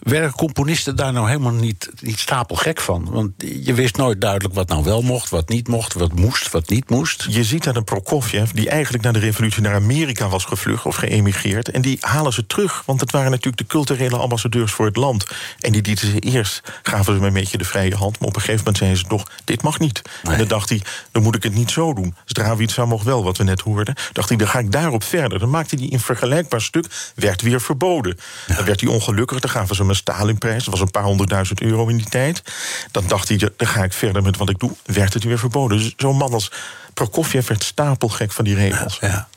werden 0.00 0.32
componisten 0.32 0.96
daar 0.96 1.12
nou 1.12 1.28
helemaal 1.28 1.52
niet, 1.52 1.90
niet 2.00 2.18
stapelgek 2.18 2.80
van? 2.80 3.08
Want 3.10 3.32
je 3.62 3.74
wist 3.74 3.96
nooit 3.96 4.20
duidelijk 4.20 4.54
wat 4.54 4.68
nou 4.68 4.84
wel 4.84 5.02
mocht, 5.02 5.30
wat 5.30 5.48
niet 5.48 5.68
mocht, 5.68 5.94
wat 5.94 6.12
moest, 6.12 6.50
wat 6.50 6.68
niet 6.68 6.90
moest. 6.90 7.26
Je 7.28 7.44
ziet 7.44 7.64
dat 7.64 7.76
een 7.76 7.84
Prokofjev, 7.84 8.50
die 8.50 8.68
eigenlijk 8.68 9.04
na 9.04 9.12
de 9.12 9.18
revolutie 9.18 9.62
naar 9.62 9.74
Amerika 9.74 10.28
was 10.28 10.44
gevlucht 10.44 10.86
of 10.86 10.96
geëmigreerd. 10.96 11.70
En 11.70 11.82
die 11.82 11.96
halen 12.00 12.32
ze 12.32 12.46
terug, 12.46 12.82
want 12.86 13.00
het 13.00 13.12
waren 13.12 13.30
natuurlijk 13.30 13.58
de 13.58 13.66
culturele 13.66 14.16
ambassadeurs 14.16 14.72
voor 14.72 14.86
het 14.86 14.96
land. 14.96 15.26
En 15.58 15.72
die 15.72 15.82
lieten 15.82 16.08
ze 16.08 16.18
eerst, 16.18 16.62
gaven 16.82 17.04
ze 17.04 17.12
hem 17.12 17.24
een 17.24 17.32
beetje 17.32 17.58
de 17.58 17.64
vrije 17.64 17.94
hand. 17.94 18.18
Maar 18.18 18.28
op 18.28 18.34
een 18.34 18.40
gegeven 18.40 18.58
moment 18.58 18.76
zeiden 18.76 18.98
ze 18.98 19.06
toch: 19.06 19.30
dit 19.44 19.62
mag 19.62 19.78
niet. 19.78 20.02
Nee. 20.22 20.32
En 20.32 20.38
dan 20.38 20.48
dacht 20.48 20.68
hij, 20.68 20.82
dan 21.10 21.22
moet 21.22 21.34
ik 21.34 21.42
het 21.42 21.54
niet 21.54 21.70
zo 21.70 21.94
doen. 21.94 22.14
Zdravitsa 22.24 22.84
mocht 22.84 23.04
wel, 23.04 23.24
wat 23.24 23.36
we 23.36 23.44
net 23.44 23.60
hoorden. 23.60 23.94
Dacht 24.12 24.28
hij, 24.28 24.38
dan 24.38 24.48
ga 24.48 24.58
ik 24.58 24.72
daarop 24.72 25.02
verder. 25.02 25.38
Dan 25.38 25.50
maakte 25.50 25.76
hij 25.76 25.92
een 25.92 26.00
vergelijkbaar 26.00 26.60
stuk, 26.60 26.86
werd 27.14 27.42
weer 27.42 27.60
verboden. 27.60 28.18
Dan 28.46 28.64
werd 28.64 28.80
hij 28.80 28.90
ongelukkig, 28.90 29.40
dan 29.40 29.50
gaven 29.50 29.76
ze 29.76 29.84
een 29.90 29.96
Stalinprijs. 29.96 30.64
Dat 30.64 30.72
was 30.72 30.80
een 30.80 30.90
paar 30.90 31.02
honderdduizend 31.02 31.60
euro 31.60 31.88
in 31.88 31.96
die 31.96 32.08
tijd. 32.08 32.42
Dan 32.90 33.06
dacht 33.06 33.28
hij, 33.28 33.36
dan 33.36 33.66
ga 33.68 33.84
ik 33.84 33.92
verder 33.92 34.22
met 34.22 34.36
wat 34.36 34.48
ik 34.48 34.58
doe. 34.58 34.72
Werd 34.84 35.14
het 35.14 35.24
weer 35.24 35.38
verboden. 35.38 35.78
Dus 35.78 35.94
zo'n 35.96 36.16
man 36.16 36.32
als 36.32 36.52
Prokofjev 36.94 37.48
werd 37.48 37.64
stapelgek 37.64 38.32
van 38.32 38.44
die 38.44 38.54
regels. 38.54 38.98
Ja. 39.00 39.28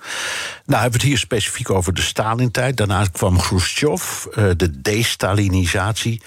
Nou, 0.65 0.81
hebben 0.81 0.91
we 0.91 0.97
het 0.97 1.01
hier 1.01 1.17
specifiek 1.17 1.69
over 1.69 1.93
de 1.93 2.01
Stalin-tijd. 2.01 2.77
Daarna 2.77 3.05
kwam 3.11 3.37
Khrushchev, 3.37 4.25
uh, 4.25 4.49
de 4.57 4.81
destalinisatie. 4.81 6.21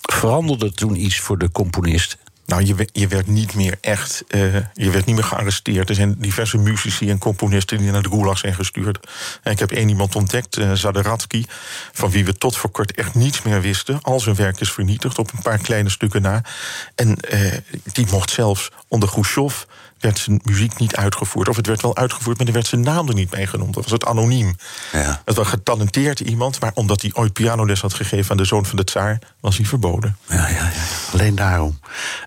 Veranderde 0.00 0.72
toen 0.72 1.04
iets 1.04 1.18
voor 1.18 1.38
de 1.38 1.50
componist? 1.50 2.16
Nou, 2.50 2.64
je, 2.64 2.88
je 2.92 3.06
werd 3.06 3.26
niet 3.26 3.54
meer 3.54 3.78
echt. 3.80 4.24
Uh, 4.28 4.54
je 4.74 4.90
werd 4.90 5.06
niet 5.06 5.14
meer 5.14 5.24
gearresteerd. 5.24 5.88
Er 5.88 5.94
zijn 5.94 6.14
diverse 6.18 6.58
muzici 6.58 7.10
en 7.10 7.18
componisten 7.18 7.78
die 7.78 7.90
naar 7.90 8.02
de 8.02 8.08
gulag 8.08 8.38
zijn 8.38 8.54
gestuurd. 8.54 9.08
En 9.42 9.52
ik 9.52 9.58
heb 9.58 9.70
één 9.70 9.88
iemand 9.88 10.16
ontdekt, 10.16 10.58
uh, 10.58 10.72
van 11.92 12.10
wie 12.10 12.24
we 12.24 12.34
tot 12.34 12.56
voor 12.56 12.70
kort 12.70 12.94
echt 12.94 13.14
niets 13.14 13.42
meer 13.42 13.60
wisten. 13.60 14.02
Al 14.02 14.20
zijn 14.20 14.34
werk 14.36 14.60
is 14.60 14.72
vernietigd 14.72 15.18
op 15.18 15.32
een 15.32 15.42
paar 15.42 15.58
kleine 15.58 15.88
stukken 15.90 16.22
na. 16.22 16.42
En 16.94 17.16
uh, 17.32 17.52
die 17.92 18.06
mocht 18.10 18.30
zelfs 18.30 18.70
onder 18.88 19.08
Khrushchev 19.08 19.62
werd 19.98 20.18
zijn 20.18 20.40
muziek 20.44 20.78
niet 20.78 20.96
uitgevoerd. 20.96 21.48
Of 21.48 21.56
het 21.56 21.66
werd 21.66 21.82
wel 21.82 21.96
uitgevoerd, 21.96 22.38
maar 22.38 22.46
er 22.46 22.52
werd 22.52 22.66
zijn 22.66 22.80
naam 22.80 23.08
er 23.08 23.14
niet 23.14 23.30
bij 23.30 23.46
genoemd. 23.46 23.74
Dat 23.74 23.82
was 23.82 23.92
het 23.92 24.04
anoniem. 24.04 24.56
Ja. 24.92 25.22
Het 25.24 25.36
was 25.36 25.48
getalenteerd 25.48 26.20
iemand, 26.20 26.60
maar 26.60 26.72
omdat 26.74 27.02
hij 27.02 27.10
ooit 27.14 27.32
pianoles 27.32 27.80
had 27.80 27.94
gegeven 27.94 28.30
aan 28.30 28.36
de 28.36 28.44
zoon 28.44 28.66
van 28.66 28.76
de 28.76 28.84
tsaar, 28.84 29.18
was 29.40 29.56
hij 29.56 29.66
verboden. 29.66 30.16
Ja, 30.28 30.48
ja, 30.48 30.54
ja. 30.54 30.99
Alleen 31.12 31.34
daarom. 31.34 31.78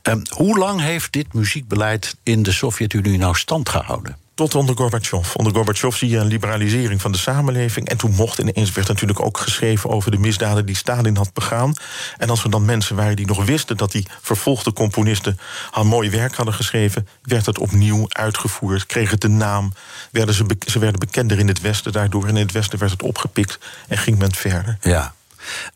Um, 0.03 0.21
hoe 0.29 0.57
lang 0.57 0.81
heeft 0.81 1.11
dit 1.11 1.33
muziekbeleid 1.33 2.15
in 2.23 2.43
de 2.43 2.51
Sovjet-Unie 2.51 3.17
nou 3.17 3.35
stand 3.35 3.69
gehouden? 3.69 4.17
Tot 4.35 4.55
onder 4.55 4.75
Gorbachev. 4.75 5.35
Onder 5.35 5.53
Gorbachev 5.53 5.95
zie 5.95 6.09
je 6.09 6.17
een 6.17 6.27
liberalisering 6.27 7.01
van 7.01 7.11
de 7.11 7.17
samenleving. 7.17 7.89
En 7.89 7.97
toen 7.97 8.11
mocht 8.11 8.37
ineens 8.37 8.71
werd 8.71 8.87
natuurlijk 8.87 9.19
ook 9.19 9.37
geschreven 9.37 9.89
over 9.89 10.11
de 10.11 10.17
misdaden 10.17 10.65
die 10.65 10.75
Stalin 10.75 11.15
had 11.15 11.33
begaan. 11.33 11.73
En 12.17 12.29
als 12.29 12.43
er 12.43 12.49
dan 12.49 12.65
mensen 12.65 12.95
waren 12.95 13.15
die 13.15 13.25
nog 13.25 13.45
wisten 13.45 13.77
dat 13.77 13.91
die 13.91 14.07
vervolgde 14.21 14.73
componisten 14.73 15.39
al 15.71 15.85
mooi 15.85 16.09
werk 16.09 16.35
hadden 16.35 16.53
geschreven, 16.53 17.07
werd 17.21 17.45
het 17.45 17.59
opnieuw 17.59 18.05
uitgevoerd. 18.07 18.85
Kreeg 18.85 19.11
het 19.11 19.21
de 19.21 19.29
naam. 19.29 19.73
Werden 20.11 20.35
ze, 20.35 20.45
ze 20.67 20.79
werden 20.79 20.99
bekender 20.99 21.39
in 21.39 21.47
het 21.47 21.61
Westen 21.61 21.91
daardoor. 21.91 22.27
En 22.27 22.37
in 22.37 22.43
het 22.43 22.51
Westen 22.51 22.79
werd 22.79 22.91
het 22.91 23.03
opgepikt 23.03 23.59
en 23.87 23.97
ging 23.97 24.17
men 24.17 24.35
verder. 24.35 24.77
Ja. 24.81 25.13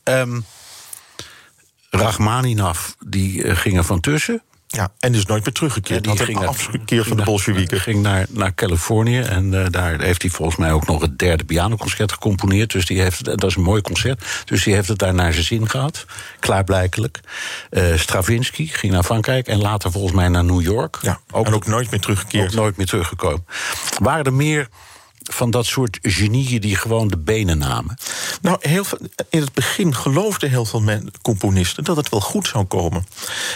Um, 0.03 0.45
Rachmaninov, 1.97 2.79
die 3.05 3.43
uh, 3.43 3.55
ging 3.55 3.77
er 3.77 3.83
van 3.83 3.99
tussen. 3.99 4.41
Ja, 4.67 4.91
en 4.99 5.13
is 5.13 5.25
nooit 5.25 5.45
meer 5.45 5.53
teruggekeerd. 5.53 6.05
Ja, 6.05 6.11
die 6.11 6.19
had 6.19 6.27
ging 6.27 6.45
afgekeerd 6.45 7.07
van 7.07 7.17
de 7.17 7.23
Bolsjewieken. 7.23 7.79
ging 7.79 8.01
naar, 8.01 8.25
naar 8.29 8.53
Californië 8.53 9.19
en 9.19 9.53
uh, 9.53 9.65
daar 9.69 10.01
heeft 10.01 10.21
hij 10.21 10.31
volgens 10.31 10.57
mij 10.57 10.71
ook 10.71 10.87
nog 10.87 11.01
het 11.01 11.19
derde 11.19 11.43
pianoconcert 11.43 12.11
gecomponeerd. 12.11 12.71
Dus 12.71 12.85
die 12.85 13.01
heeft, 13.01 13.25
dat 13.25 13.43
is 13.43 13.55
een 13.55 13.61
mooi 13.61 13.81
concert. 13.81 14.25
Dus 14.45 14.63
die 14.63 14.73
heeft 14.73 14.87
het 14.87 14.99
daar 14.99 15.13
naar 15.13 15.33
zijn 15.33 15.45
zin 15.45 15.69
gehad, 15.69 16.05
klaarblijkelijk. 16.39 17.19
Uh, 17.71 17.97
Stravinsky 17.97 18.67
ging 18.67 18.93
naar 18.93 19.03
Frankrijk 19.03 19.47
en 19.47 19.61
later 19.61 19.91
volgens 19.91 20.13
mij 20.13 20.27
naar 20.27 20.43
New 20.43 20.61
York. 20.61 20.97
Ja, 21.01 21.19
ook, 21.31 21.45
en 21.45 21.53
ook 21.53 21.65
nooit 21.65 21.91
meer 21.91 21.99
teruggekeerd. 21.99 22.47
Ook 22.47 22.55
nooit 22.55 22.77
meer 22.77 22.87
teruggekomen. 22.87 23.45
Waren 23.99 24.25
er 24.25 24.33
meer 24.33 24.67
van 25.31 25.51
dat 25.51 25.65
soort 25.65 25.99
genieën 26.01 26.61
die 26.61 26.75
gewoon 26.75 27.07
de 27.07 27.17
benen 27.17 27.57
namen? 27.57 27.97
Nou, 28.41 28.57
heel 28.59 28.83
veel, 28.83 28.97
in 29.29 29.41
het 29.41 29.53
begin 29.53 29.95
geloofden 29.95 30.49
heel 30.49 30.65
veel 30.65 30.81
men, 30.81 31.11
componisten 31.21 31.83
dat 31.83 31.97
het 31.97 32.09
wel 32.09 32.21
goed 32.21 32.47
zou 32.47 32.65
komen. 32.65 33.05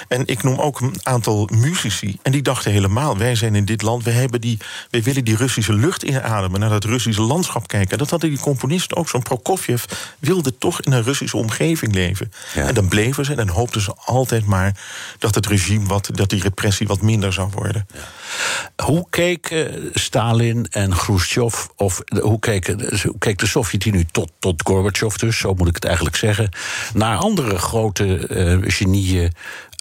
En 0.07 0.27
ik 0.27 0.43
noem 0.43 0.59
ook 0.59 0.79
een 0.79 0.95
aantal 1.03 1.49
muzici. 1.51 2.17
En 2.21 2.31
die 2.31 2.41
dachten 2.41 2.71
helemaal: 2.71 3.17
wij 3.17 3.35
zijn 3.35 3.55
in 3.55 3.65
dit 3.65 3.81
land, 3.81 4.03
wij, 4.03 4.13
hebben 4.13 4.41
die, 4.41 4.57
wij 4.89 5.03
willen 5.03 5.23
die 5.23 5.35
Russische 5.35 5.73
lucht 5.73 6.03
inademen, 6.03 6.59
naar 6.59 6.69
dat 6.69 6.83
Russische 6.83 7.21
landschap 7.21 7.67
kijken. 7.67 7.97
Dat 7.97 8.09
hadden 8.09 8.29
die 8.29 8.39
componisten 8.39 8.97
ook. 8.97 9.09
Zo'n 9.09 9.21
Prokofjev 9.21 9.83
wilde 10.19 10.57
toch 10.57 10.81
in 10.81 10.91
een 10.91 11.03
Russische 11.03 11.37
omgeving 11.37 11.93
leven. 11.93 12.31
Ja. 12.53 12.67
En 12.67 12.73
dan 12.73 12.87
bleven 12.87 13.25
ze 13.25 13.35
en 13.35 13.49
hoopten 13.49 13.81
ze 13.81 13.93
altijd 14.05 14.45
maar 14.45 14.75
dat 15.19 15.35
het 15.35 15.47
regime 15.47 15.85
wat, 15.85 16.09
dat 16.13 16.29
die 16.29 16.41
repressie 16.41 16.87
wat 16.87 17.01
minder 17.01 17.33
zou 17.33 17.49
worden. 17.53 17.87
Ja. 17.93 18.85
Hoe 18.85 19.05
keken 19.09 19.89
Stalin 19.93 20.67
en 20.69 20.89
Khrushchev 20.89 21.60
of 21.75 22.01
hoe 22.21 22.39
keek, 22.39 23.39
de 23.39 23.47
Sovjet-Unie 23.47 24.05
tot, 24.11 24.31
tot 24.39 24.61
Gorbachev 24.65 25.15
dus, 25.15 25.37
zo 25.37 25.53
moet 25.53 25.67
ik 25.67 25.75
het 25.75 25.85
eigenlijk 25.85 26.15
zeggen, 26.15 26.49
naar 26.93 27.17
andere 27.17 27.57
grote 27.57 28.27
uh, 28.29 28.57
genieën 28.61 29.31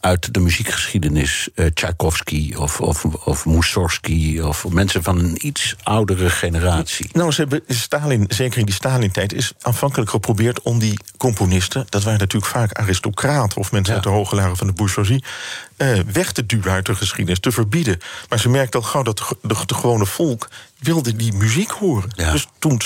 uit 0.01 0.34
de 0.34 0.40
muziekgeschiedenis. 0.40 1.48
Uh, 1.55 1.66
Tchaikovsky 1.66 2.55
of, 2.55 2.80
of, 2.80 3.05
of 3.05 3.46
Mussorgsky 3.46 4.40
of 4.40 4.68
mensen 4.68 5.03
van 5.03 5.18
een 5.18 5.46
iets 5.46 5.76
oudere 5.82 6.30
generatie? 6.30 7.09
Nou, 7.12 7.32
ze 7.32 7.40
hebben 7.40 7.62
Stalin, 7.68 8.24
zeker 8.28 8.59
in 8.59 8.64
die 8.64 8.74
Stalin-tijd, 8.74 9.32
is 9.32 9.53
aanvankelijk 9.61 10.11
geprobeerd 10.11 10.62
om 10.62 10.78
die 10.78 10.98
componisten, 11.16 11.86
dat 11.88 12.03
waren 12.03 12.18
natuurlijk 12.18 12.53
vaak 12.53 12.72
aristocraten 12.72 13.59
of 13.59 13.72
mensen 13.72 13.94
uit 13.94 14.03
de 14.03 14.09
hoge 14.09 14.34
lagen 14.34 14.57
van 14.57 14.66
de 14.66 14.72
bourgeoisie, 14.72 15.24
uh, 15.76 15.98
weg 16.12 16.32
te 16.32 16.46
duwen 16.46 16.72
uit 16.72 16.86
de 16.86 16.94
geschiedenis, 16.94 17.40
te 17.40 17.53
verbieden. 17.53 17.98
Maar 18.28 18.38
ze 18.38 18.48
merkte 18.48 18.76
al 18.76 18.82
gauw 18.82 19.03
dat 19.03 19.16
de, 19.42 19.55
de, 19.66 19.74
gewone 19.74 20.07
volk 20.07 20.48
wilde 20.78 21.16
die 21.16 21.32
muziek 21.32 21.70
horen. 21.70 22.11
Dus 22.14 22.46
toen 22.59 22.80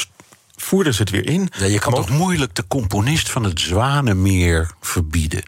voerden 0.56 0.94
ze 0.94 1.00
het 1.00 1.10
weer 1.10 1.26
in. 1.26 1.50
Ja, 1.58 1.64
je 1.64 1.78
kan 1.78 1.94
toch 1.94 2.10
moeilijk 2.10 2.54
de 2.54 2.64
componist 2.68 3.30
van 3.30 3.44
het 3.44 3.60
Zwanenmeer 3.60 4.70
verbieden? 4.80 5.42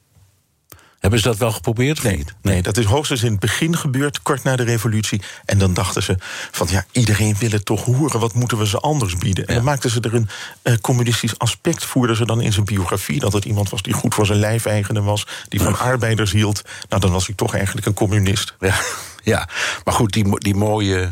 Hebben 1.07 1.25
ze 1.25 1.31
dat 1.31 1.39
wel 1.39 1.53
geprobeerd? 1.53 2.03
Nee, 2.03 2.25
nee, 2.43 2.63
dat 2.63 2.77
is 2.77 2.85
hoogstens 2.85 3.23
in 3.23 3.31
het 3.31 3.41
begin 3.41 3.77
gebeurd, 3.77 4.23
kort 4.23 4.43
na 4.43 4.57
de 4.57 4.63
revolutie. 4.63 5.23
En 5.45 5.59
dan 5.59 5.75
dachten 5.75 6.03
ze 6.03 6.17
van 6.51 6.67
ja, 6.71 6.85
iedereen 6.93 7.37
wil 7.39 7.51
het 7.51 7.65
toch 7.65 7.85
horen. 7.85 8.21
Wat 8.21 8.35
moeten 8.35 8.59
we 8.59 8.67
ze 8.67 8.79
anders 8.79 9.17
bieden? 9.17 9.47
En 9.47 9.55
dan 9.55 9.65
maakten 9.65 9.91
ze 9.91 10.01
er 10.01 10.15
een 10.15 10.29
uh, 10.63 10.75
communistisch 10.81 11.39
aspect, 11.39 11.85
voerden 11.85 12.17
ze 12.17 12.27
dan 12.27 12.41
in 12.41 12.53
zijn 12.53 12.65
biografie. 12.65 13.21
Dat 13.21 13.33
het 13.33 13.45
iemand 13.45 13.71
was 13.71 13.83
die 13.83 13.93
goed 13.93 14.15
voor 14.15 14.27
zijn 14.27 14.39
lijfeigenen 14.39 15.05
was, 15.05 15.27
die 15.49 15.61
van 15.61 15.79
arbeiders 15.79 16.33
hield. 16.33 16.63
Nou, 16.89 17.01
dan 17.01 17.13
was 17.13 17.27
hij 17.27 17.35
toch 17.35 17.55
eigenlijk 17.55 17.87
een 17.87 17.95
communist. 17.95 18.55
Ja, 18.61 18.75
ja. 19.33 19.49
maar 19.85 19.95
goed, 19.95 20.13
die, 20.13 20.39
die 20.39 20.55
mooie 20.55 21.01
eh, 21.01 21.09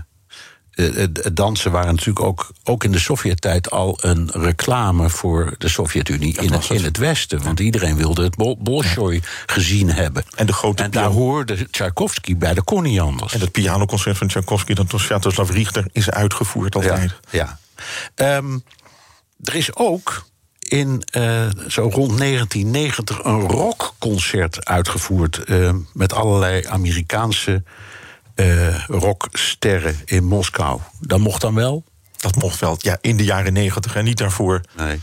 het 0.74 1.36
dansen 1.36 1.70
waren 1.70 1.94
natuurlijk 1.94 2.26
ook, 2.26 2.50
ook 2.64 2.84
in 2.84 2.92
de 2.92 2.98
Sovjet-tijd 2.98 3.70
al 3.70 3.98
een 4.00 4.30
reclame 4.32 5.10
voor 5.10 5.54
de 5.58 5.68
Sovjet-Unie 5.68 6.40
in, 6.40 6.52
het, 6.52 6.70
in 6.70 6.84
het 6.84 6.96
Westen. 6.96 7.42
Want 7.42 7.60
iedereen 7.60 7.96
wilde 7.96 8.22
het 8.22 8.36
Bol 8.36 8.58
Bolshoi 8.60 9.22
gezien 9.46 9.90
hebben. 9.90 10.24
En, 10.34 10.46
de 10.46 10.52
grote 10.52 10.82
en 10.82 10.90
daar 10.90 11.10
hoorde 11.10 11.70
Tchaikovsky 11.70 12.36
bij, 12.36 12.54
de 12.54 12.62
kon 12.62 12.82
niet 12.82 13.00
anders. 13.00 13.32
En 13.32 13.40
het 13.40 13.52
pianoconcert 13.52 14.18
van 14.18 14.28
Tchaikovsky, 14.28 14.74
dat 14.74 14.90
door 14.90 15.00
Sviatoslav 15.00 15.50
Richter, 15.50 15.84
is 15.92 16.10
uitgevoerd 16.10 16.74
altijd. 16.74 17.14
Ja. 17.30 17.58
ja. 18.16 18.36
Um, 18.36 18.64
er 19.42 19.54
is 19.54 19.76
ook 19.76 20.24
in 20.58 21.02
uh, 21.16 21.48
zo 21.68 21.82
rond 21.82 22.18
1990 22.18 23.24
een 23.24 23.40
rockconcert 23.40 24.64
uitgevoerd. 24.64 25.40
Uh, 25.46 25.74
met 25.92 26.12
allerlei 26.12 26.64
Amerikaanse 26.66 27.62
uh, 28.34 28.84
rocksterren 28.86 30.00
in 30.04 30.24
Moskou. 30.24 30.80
Dat 31.00 31.18
mocht 31.18 31.40
dan 31.40 31.54
wel? 31.54 31.84
Dat 32.16 32.36
mocht 32.36 32.60
wel, 32.60 32.76
ja, 32.78 32.98
in 33.00 33.16
de 33.16 33.24
jaren 33.24 33.52
negentig 33.52 33.96
en 33.96 34.04
niet 34.04 34.18
daarvoor. 34.18 34.60
Nee. 34.76 35.00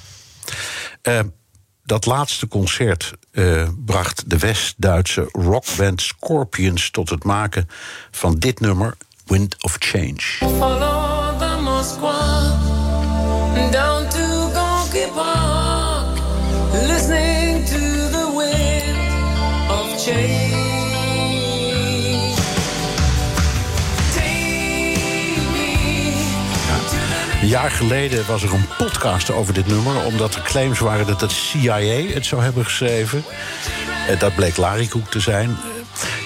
Uh, 1.04 1.20
dat 1.84 2.06
laatste 2.06 2.48
concert 2.48 3.14
uh, 3.32 3.68
bracht 3.86 4.30
de 4.30 4.38
West-Duitse 4.38 5.30
rockband 5.32 6.02
Scorpions 6.02 6.90
tot 6.90 7.10
het 7.10 7.24
maken 7.24 7.70
van 8.12 8.36
dit 8.36 8.60
nummer, 8.60 8.98
Wind 9.26 9.64
of 9.64 9.76
Change. 9.80 10.22
Follow 10.38 11.40
the 11.40 11.62
Moskwa, 11.62 12.60
down 13.72 14.10
to 14.10 14.21
Een 27.42 27.48
jaar 27.48 27.72
geleden 27.72 28.26
was 28.28 28.44
er 28.44 28.54
een 28.54 28.68
podcast 28.78 29.32
over 29.32 29.54
dit 29.54 29.68
nummer... 29.68 30.06
omdat 30.06 30.36
er 30.36 30.42
claims 30.42 30.80
waren 30.80 31.08
dat 31.08 31.22
het 31.22 31.32
CIA 31.32 31.80
het 32.14 32.26
zou 32.26 32.42
hebben 32.44 32.64
geschreven. 32.64 33.24
Eh, 34.08 34.20
dat 34.20 34.36
bleek 34.36 34.58
Larikoek 34.58 35.10
te 35.10 35.20
zijn. 35.20 35.58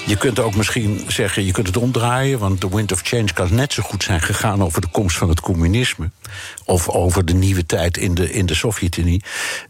Je 0.06 0.16
kunt 0.18 0.40
ook 0.40 0.56
misschien 0.56 1.04
zeggen, 1.08 1.46
je 1.46 1.52
kunt 1.52 1.68
het 1.68 1.78
omdraaien... 1.78 2.40
want 2.40 2.62
de 2.62 2.70
Wind 2.70 2.92
of 2.92 3.02
Change 3.04 3.34
kan 3.34 3.56
net 3.56 3.74
zo 3.74 3.84
goed 3.84 4.04
zijn 4.04 4.22
gegaan... 4.22 4.64
over 4.64 4.82
de 4.82 4.88
komst 4.88 5.18
van 5.18 5.30
het 5.30 5.40
communisme... 5.40 6.12
of 6.66 6.90
over 6.90 7.26
de 7.26 7.34
nieuwe 7.34 7.66
tijd 7.66 7.98
in 7.98 8.14
de, 8.14 8.32
in 8.32 8.46
de 8.46 8.54
Sovjet-Unie. 8.54 9.24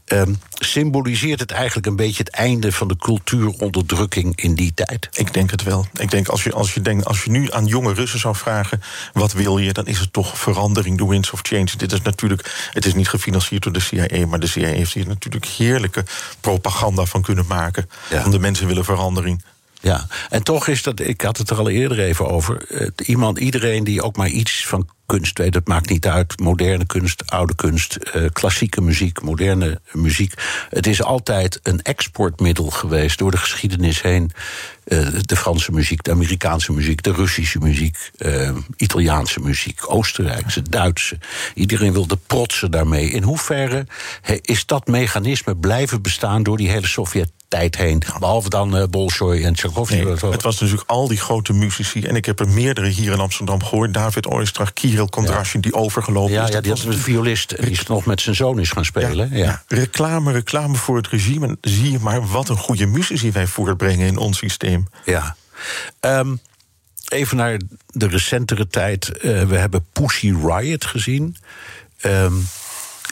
Um, 0.06 0.40
symboliseert 0.54 1.40
het 1.40 1.52
eigenlijk 1.52 1.88
een 1.88 1.96
beetje 1.96 2.24
het 2.24 2.30
einde 2.30 2.72
van 2.72 2.88
de 2.88 2.98
cultuuronderdrukking 2.98 4.36
in 4.36 4.56
die 4.56 4.74
tijd? 4.74 5.10
Ik 5.12 5.34
denk 5.34 5.52
het 5.52 5.64
wel. 5.64 5.88
Ik 5.94 6.12
denk 6.12 6.28
als 6.28 6.44
je, 6.44 6.54
als 6.54 6.74
je, 6.74 6.82
denkt, 6.82 7.06
als 7.06 7.24
je 7.24 7.32
nu 7.32 7.52
aan 7.52 7.66
jonge 7.66 7.94
Russen 7.94 8.20
zou 8.20 8.36
vragen... 8.36 8.82
wat 9.14 9.34
wil 9.34 9.58
je, 9.58 9.74
dan 9.74 9.88
is 9.88 10.00
het 10.00 10.14
toch 10.14 10.38
verandering, 10.38 10.98
de 10.98 11.08
Winds 11.08 11.32
of 11.32 11.40
Change. 11.44 11.70
Dit 11.78 11.92
is 11.92 12.02
natuurlijk, 12.02 12.70
het 12.74 12.86
is 12.86 12.94
niet 12.94 13.10
gefinancierd 13.10 13.64
door 13.64 13.74
de 13.74 13.80
CIA... 13.80 14.26
maar 14.28 14.40
de 14.40 14.48
CIA 14.48 14.68
heeft 14.68 14.94
hier 14.94 15.08
natuurlijk 15.08 15.46
heerlijke 15.46 16.04
propaganda 16.40 17.06
van 17.06 17.22
kunnen 17.22 17.46
maken... 17.48 17.90
Ja. 18.10 18.22
Van 18.22 18.32
de 18.32 18.40
mensen 18.40 18.68
willen 18.68 18.86
verandering. 18.86 19.44
Ja, 19.86 20.08
en 20.30 20.44
toch 20.44 20.68
is 20.68 20.84
dat, 20.84 21.00
ik 21.00 21.22
had 21.22 21.38
het 21.38 21.50
er 21.50 21.58
al 21.58 21.70
eerder 21.70 22.00
even 22.00 22.28
over. 22.28 22.66
iemand, 23.06 23.40
iedereen 23.40 23.84
die 23.84 24.02
ook 24.02 24.18
maar 24.18 24.30
iets 24.30 24.66
van 24.68 24.90
kunst 25.06 25.38
weet, 25.38 25.54
het 25.54 25.68
maakt 25.68 25.90
niet 25.90 26.08
uit. 26.08 26.40
Moderne 26.40 26.86
kunst, 26.86 27.32
oude 27.32 27.56
kunst, 27.56 27.98
uh, 28.16 28.26
klassieke 28.34 28.82
muziek, 28.82 29.22
moderne 29.22 29.82
muziek. 29.92 30.34
Het 30.70 30.88
is 30.88 31.04
altijd 31.04 31.60
een 31.64 31.82
exportmiddel 31.82 32.70
geweest 32.70 33.18
door 33.18 33.32
de 33.32 33.38
geschiedenis 33.38 34.02
heen. 34.02 34.32
Uh, 34.86 35.08
de 35.22 35.36
Franse 35.36 35.72
muziek, 35.72 36.04
de 36.04 36.12
Amerikaanse 36.12 36.72
muziek, 36.72 37.04
de 37.04 37.12
Russische 37.12 37.60
muziek, 37.60 38.12
uh, 38.18 38.50
Italiaanse 38.76 39.40
muziek, 39.40 39.92
Oostenrijkse, 39.92 40.62
Duitse. 40.62 41.18
Iedereen 41.54 41.94
wilde 41.94 42.18
protsen 42.28 42.72
daarmee. 42.72 43.10
In 43.10 43.24
hoeverre 43.24 43.88
is 44.42 44.66
dat 44.66 44.88
mechanisme 44.88 45.56
blijven 45.56 46.02
bestaan 46.02 46.44
door 46.44 46.58
die 46.58 46.70
hele 46.70 46.88
Sovjet 46.88 47.32
tijd 47.48 47.78
heen. 47.78 48.02
Behalve 48.20 48.50
dan 48.50 48.78
uh, 48.78 48.84
Bolshoi 48.90 49.44
en 49.44 49.54
Tchaikovsky. 49.54 49.96
Nee, 49.96 50.32
het 50.32 50.44
was 50.44 50.60
natuurlijk 50.60 50.90
al 50.90 51.08
die 51.08 51.18
grote 51.18 51.54
muzici. 51.54 52.02
En 52.02 52.16
ik 52.16 52.26
heb 52.26 52.40
er 52.40 52.50
meerdere 52.50 52.88
hier 52.88 53.12
in 53.12 53.20
Amsterdam 53.20 53.64
gehoord. 53.64 53.94
David 53.94 54.28
Oistrakh, 54.28 54.74
Kirill 54.74 55.08
Kondrashin, 55.08 55.62
die 55.62 55.74
overgelopen 55.74 56.34
ja, 56.34 56.44
is. 56.48 56.54
Ja, 56.54 56.62
die 56.62 56.72
was 56.72 56.84
een 56.84 56.94
violist 56.94 57.66
die 57.66 57.80
nog 57.88 58.06
met 58.06 58.22
zijn 58.22 58.36
zoon 58.36 58.60
is 58.60 58.72
gaan 58.72 58.86
spelen. 58.86 59.30
Ja, 59.32 59.38
ja. 59.38 59.64
Reclame, 59.68 60.32
reclame 60.32 60.76
voor 60.76 60.96
het 60.96 61.08
regime. 61.08 61.58
zie 61.62 61.92
je 61.92 62.00
maar 62.02 62.28
wat 62.28 62.50
een 62.50 62.58
goede 62.58 62.86
muzici 62.86 63.32
wij 63.32 63.48
voortbrengen 63.48 64.08
in 64.08 64.18
ons 64.18 64.38
systeem. 64.38 64.74
Ja. 65.05 65.36
Um, 65.99 66.39
even 67.07 67.38
naar 67.38 67.59
de 67.88 68.07
recentere 68.07 68.67
tijd. 68.67 69.11
Uh, 69.15 69.43
we 69.43 69.57
hebben 69.57 69.86
Pussy 69.93 70.34
Riot 70.45 70.86
gezien. 70.86 71.38
Um, 72.05 72.47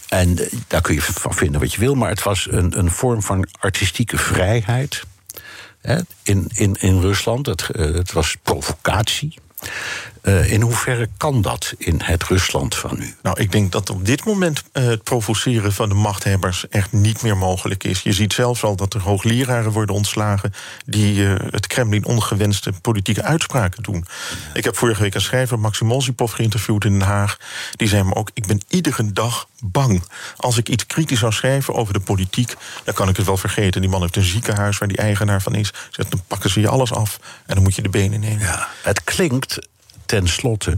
en 0.09 0.39
daar 0.67 0.81
kun 0.81 0.93
je 0.93 1.01
van 1.01 1.33
vinden 1.33 1.61
wat 1.61 1.73
je 1.73 1.79
wil, 1.79 1.95
maar 1.95 2.09
het 2.09 2.23
was 2.23 2.47
een, 2.51 2.77
een 2.79 2.91
vorm 2.91 3.21
van 3.21 3.47
artistieke 3.59 4.17
vrijheid 4.17 5.03
in, 6.23 6.49
in, 6.53 6.75
in 6.79 7.01
Rusland. 7.01 7.45
Het, 7.45 7.67
het 7.73 8.11
was 8.11 8.35
provocatie. 8.43 9.33
Uh, 10.23 10.51
in 10.51 10.61
hoeverre 10.61 11.09
kan 11.17 11.41
dat 11.41 11.73
in 11.77 11.99
het 12.03 12.23
Rusland 12.23 12.75
van 12.75 12.97
nu? 12.97 13.15
Nou, 13.21 13.39
ik 13.39 13.51
denk 13.51 13.71
dat 13.71 13.89
op 13.89 14.05
dit 14.05 14.25
moment 14.25 14.63
uh, 14.73 14.83
het 14.83 15.03
provoceren 15.03 15.73
van 15.73 15.89
de 15.89 15.95
machthebbers 15.95 16.67
echt 16.69 16.91
niet 16.91 17.21
meer 17.21 17.37
mogelijk 17.37 17.83
is. 17.83 18.01
Je 18.01 18.13
ziet 18.13 18.33
zelfs 18.33 18.63
al 18.63 18.75
dat 18.75 18.93
er 18.93 19.01
hoogleraren 19.01 19.71
worden 19.71 19.95
ontslagen 19.95 20.53
die 20.85 21.15
uh, 21.15 21.35
het 21.49 21.67
Kremlin 21.67 22.05
ongewenste 22.05 22.73
politieke 22.81 23.23
uitspraken 23.23 23.83
doen. 23.83 24.05
Ik 24.53 24.63
heb 24.63 24.77
vorige 24.77 25.01
week 25.01 25.15
een 25.15 25.21
schrijver, 25.21 25.59
Maxim 25.59 25.87
Molzipov, 25.87 26.33
geïnterviewd 26.33 26.85
in 26.85 26.99
Den 26.99 27.07
Haag. 27.07 27.37
Die 27.75 27.87
zei 27.87 28.03
me 28.03 28.15
ook: 28.15 28.29
Ik 28.33 28.47
ben 28.47 28.61
iedere 28.67 29.11
dag 29.11 29.47
bang. 29.59 30.03
Als 30.37 30.57
ik 30.57 30.69
iets 30.69 30.85
kritisch 30.85 31.19
zou 31.19 31.31
schrijven 31.31 31.73
over 31.73 31.93
de 31.93 31.99
politiek, 31.99 32.55
dan 32.83 32.93
kan 32.93 33.09
ik 33.09 33.17
het 33.17 33.25
wel 33.25 33.37
vergeten. 33.37 33.81
Die 33.81 33.89
man 33.89 34.01
heeft 34.01 34.15
een 34.15 34.23
ziekenhuis 34.23 34.77
waar 34.77 34.87
die 34.87 34.97
eigenaar 34.97 35.41
van 35.41 35.55
is. 35.55 35.73
Zegt, 35.89 36.11
dan 36.11 36.23
pakken 36.27 36.49
ze 36.49 36.59
je 36.59 36.67
alles 36.67 36.93
af 36.93 37.19
en 37.45 37.53
dan 37.53 37.63
moet 37.63 37.75
je 37.75 37.81
de 37.81 37.89
benen 37.89 38.19
nemen. 38.19 38.39
Ja, 38.39 38.67
het 38.81 39.03
klinkt 39.03 39.59
ten 40.13 40.27
slotte 40.27 40.77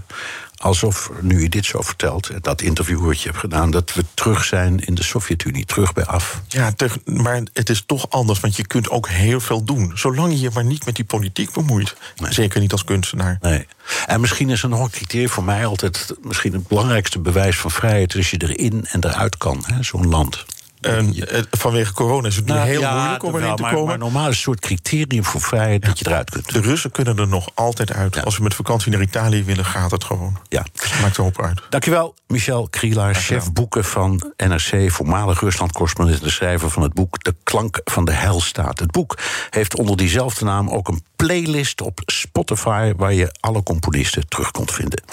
alsof, 0.58 1.12
nu 1.22 1.42
je 1.42 1.50
dit 1.50 1.66
zo 1.66 1.82
vertelt, 1.82 2.30
dat 2.42 2.62
interview 2.62 3.06
wat 3.06 3.22
je 3.22 3.28
hebt 3.28 3.40
gedaan, 3.40 3.72
dat 3.72 3.94
we 3.94 4.06
terug 4.14 4.44
zijn 4.44 4.80
in 4.80 4.96
de 4.96 5.04
Sovjet-Unie, 5.04 5.66
terug 5.66 5.94
bij 5.94 6.06
af. 6.06 6.42
Ja, 6.48 6.74
maar 7.06 7.42
het 7.54 7.70
is 7.70 7.84
toch 7.86 8.10
anders, 8.10 8.40
want 8.40 8.56
je 8.56 8.68
kunt 8.68 8.90
ook 8.90 9.10
heel 9.10 9.40
veel 9.40 9.64
doen. 9.64 9.92
Zolang 9.96 10.32
je 10.32 10.40
je 10.40 10.50
maar 10.54 10.66
niet 10.66 10.86
met 10.86 10.96
die 10.96 11.06
politiek 11.06 11.52
bemoeit. 11.52 11.96
Zeker 12.30 12.60
niet 12.60 12.72
als 12.72 12.84
kunstenaar. 12.84 13.38
Nee. 13.42 13.68
En 14.06 14.22
misschien 14.22 14.50
is 14.50 14.64
er 14.64 14.70
nog 14.70 14.84
een 14.84 14.90
criterium 14.90 15.30
voor 15.30 15.44
mij 15.44 15.66
altijd, 15.66 16.16
misschien 16.22 16.54
het 16.54 16.68
belangrijkste 16.68 17.20
bewijs 17.20 17.58
van 17.58 17.72
vrijheid, 17.72 18.16
is 18.16 18.32
je 18.32 18.42
erin 18.42 18.86
en 18.86 19.06
eruit 19.06 19.38
kan, 19.38 19.66
zo'n 19.80 20.08
land. 20.08 20.46
En 20.86 21.28
eh, 21.28 21.42
vanwege 21.52 21.94
corona 21.94 22.28
is 22.28 22.36
het 22.36 22.46
nu 22.46 22.54
nou, 22.54 22.68
heel 22.68 22.92
moeilijk 22.92 23.24
om 23.24 23.36
erin 23.36 23.56
te 23.56 23.62
maar, 23.62 23.74
komen. 23.74 23.88
Maar 23.88 23.98
normaal 23.98 24.28
is 24.28 24.36
een 24.36 24.42
soort 24.42 24.60
criterium 24.60 25.24
voor 25.24 25.42
vrijheid 25.42 25.86
dat 25.86 26.00
je 26.00 26.08
eruit 26.08 26.30
kunt. 26.30 26.54
De 26.54 26.62
Russen 26.62 26.92
kunnen 26.92 27.18
er 27.18 27.28
nog 27.28 27.50
altijd 27.54 27.94
uit. 27.94 28.26
Als 28.26 28.38
we 28.38 28.44
met 28.44 28.54
vakantie 28.54 28.92
naar 28.92 29.02
Italië 29.02 29.44
willen, 29.44 29.66
gaat 29.66 29.92
het 29.92 30.04
gewoon. 30.04 30.38
Ja. 30.50 30.66
Maakt 31.02 31.18
er 31.18 31.32
uit. 31.36 31.62
Dankjewel, 31.70 32.16
Michel 32.28 32.68
Krielaar, 32.70 33.16
chef 33.16 33.52
boeken 33.52 33.86
van 33.86 34.34
NRC, 34.38 34.92
voormalig 34.92 35.40
Rusland-correspondent 35.40 36.24
en 36.24 36.32
schrijver 36.32 36.70
van 36.70 36.84
het 36.84 36.94
boek 36.94 37.24
De 37.24 37.36
Klank 37.44 37.82
van 37.84 38.06
de 38.06 38.14
Heilstaat. 38.14 38.80
Het 38.80 38.92
boek 38.92 39.18
heeft 39.50 39.76
onder 39.76 39.98
diezelfde 39.98 40.46
naam 40.46 40.70
ook 40.70 40.88
een 40.88 41.04
playlist 41.26 41.82
op 41.82 42.02
Spotify 42.06 42.94
waar 42.98 43.14
je 43.14 43.36
alle 43.40 43.64
componisten 43.64 44.28
terug 44.28 44.52
kunt 44.52 44.72
vinden. 44.72 45.04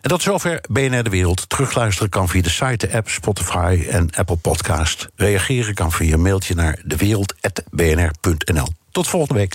En 0.00 0.10
tot 0.10 0.22
zover 0.22 0.60
BNR 0.68 1.02
de 1.02 1.10
Wereld. 1.10 1.48
Terugluisteren 1.48 2.10
kan 2.10 2.28
via 2.28 2.42
de 2.42 2.50
site, 2.50 2.86
de 2.86 2.92
app, 2.96 3.08
Spotify 3.08 3.86
en 3.88 4.10
Apple 4.14 4.36
Podcast. 4.36 5.08
Reageren 5.14 5.74
kan 5.74 5.92
via 5.92 6.16
mailtje 6.16 6.54
naar 6.54 6.78
dewereld.bnr.nl. 6.84 8.66
Tot 8.90 9.08
volgende 9.08 9.34
week. 9.34 9.54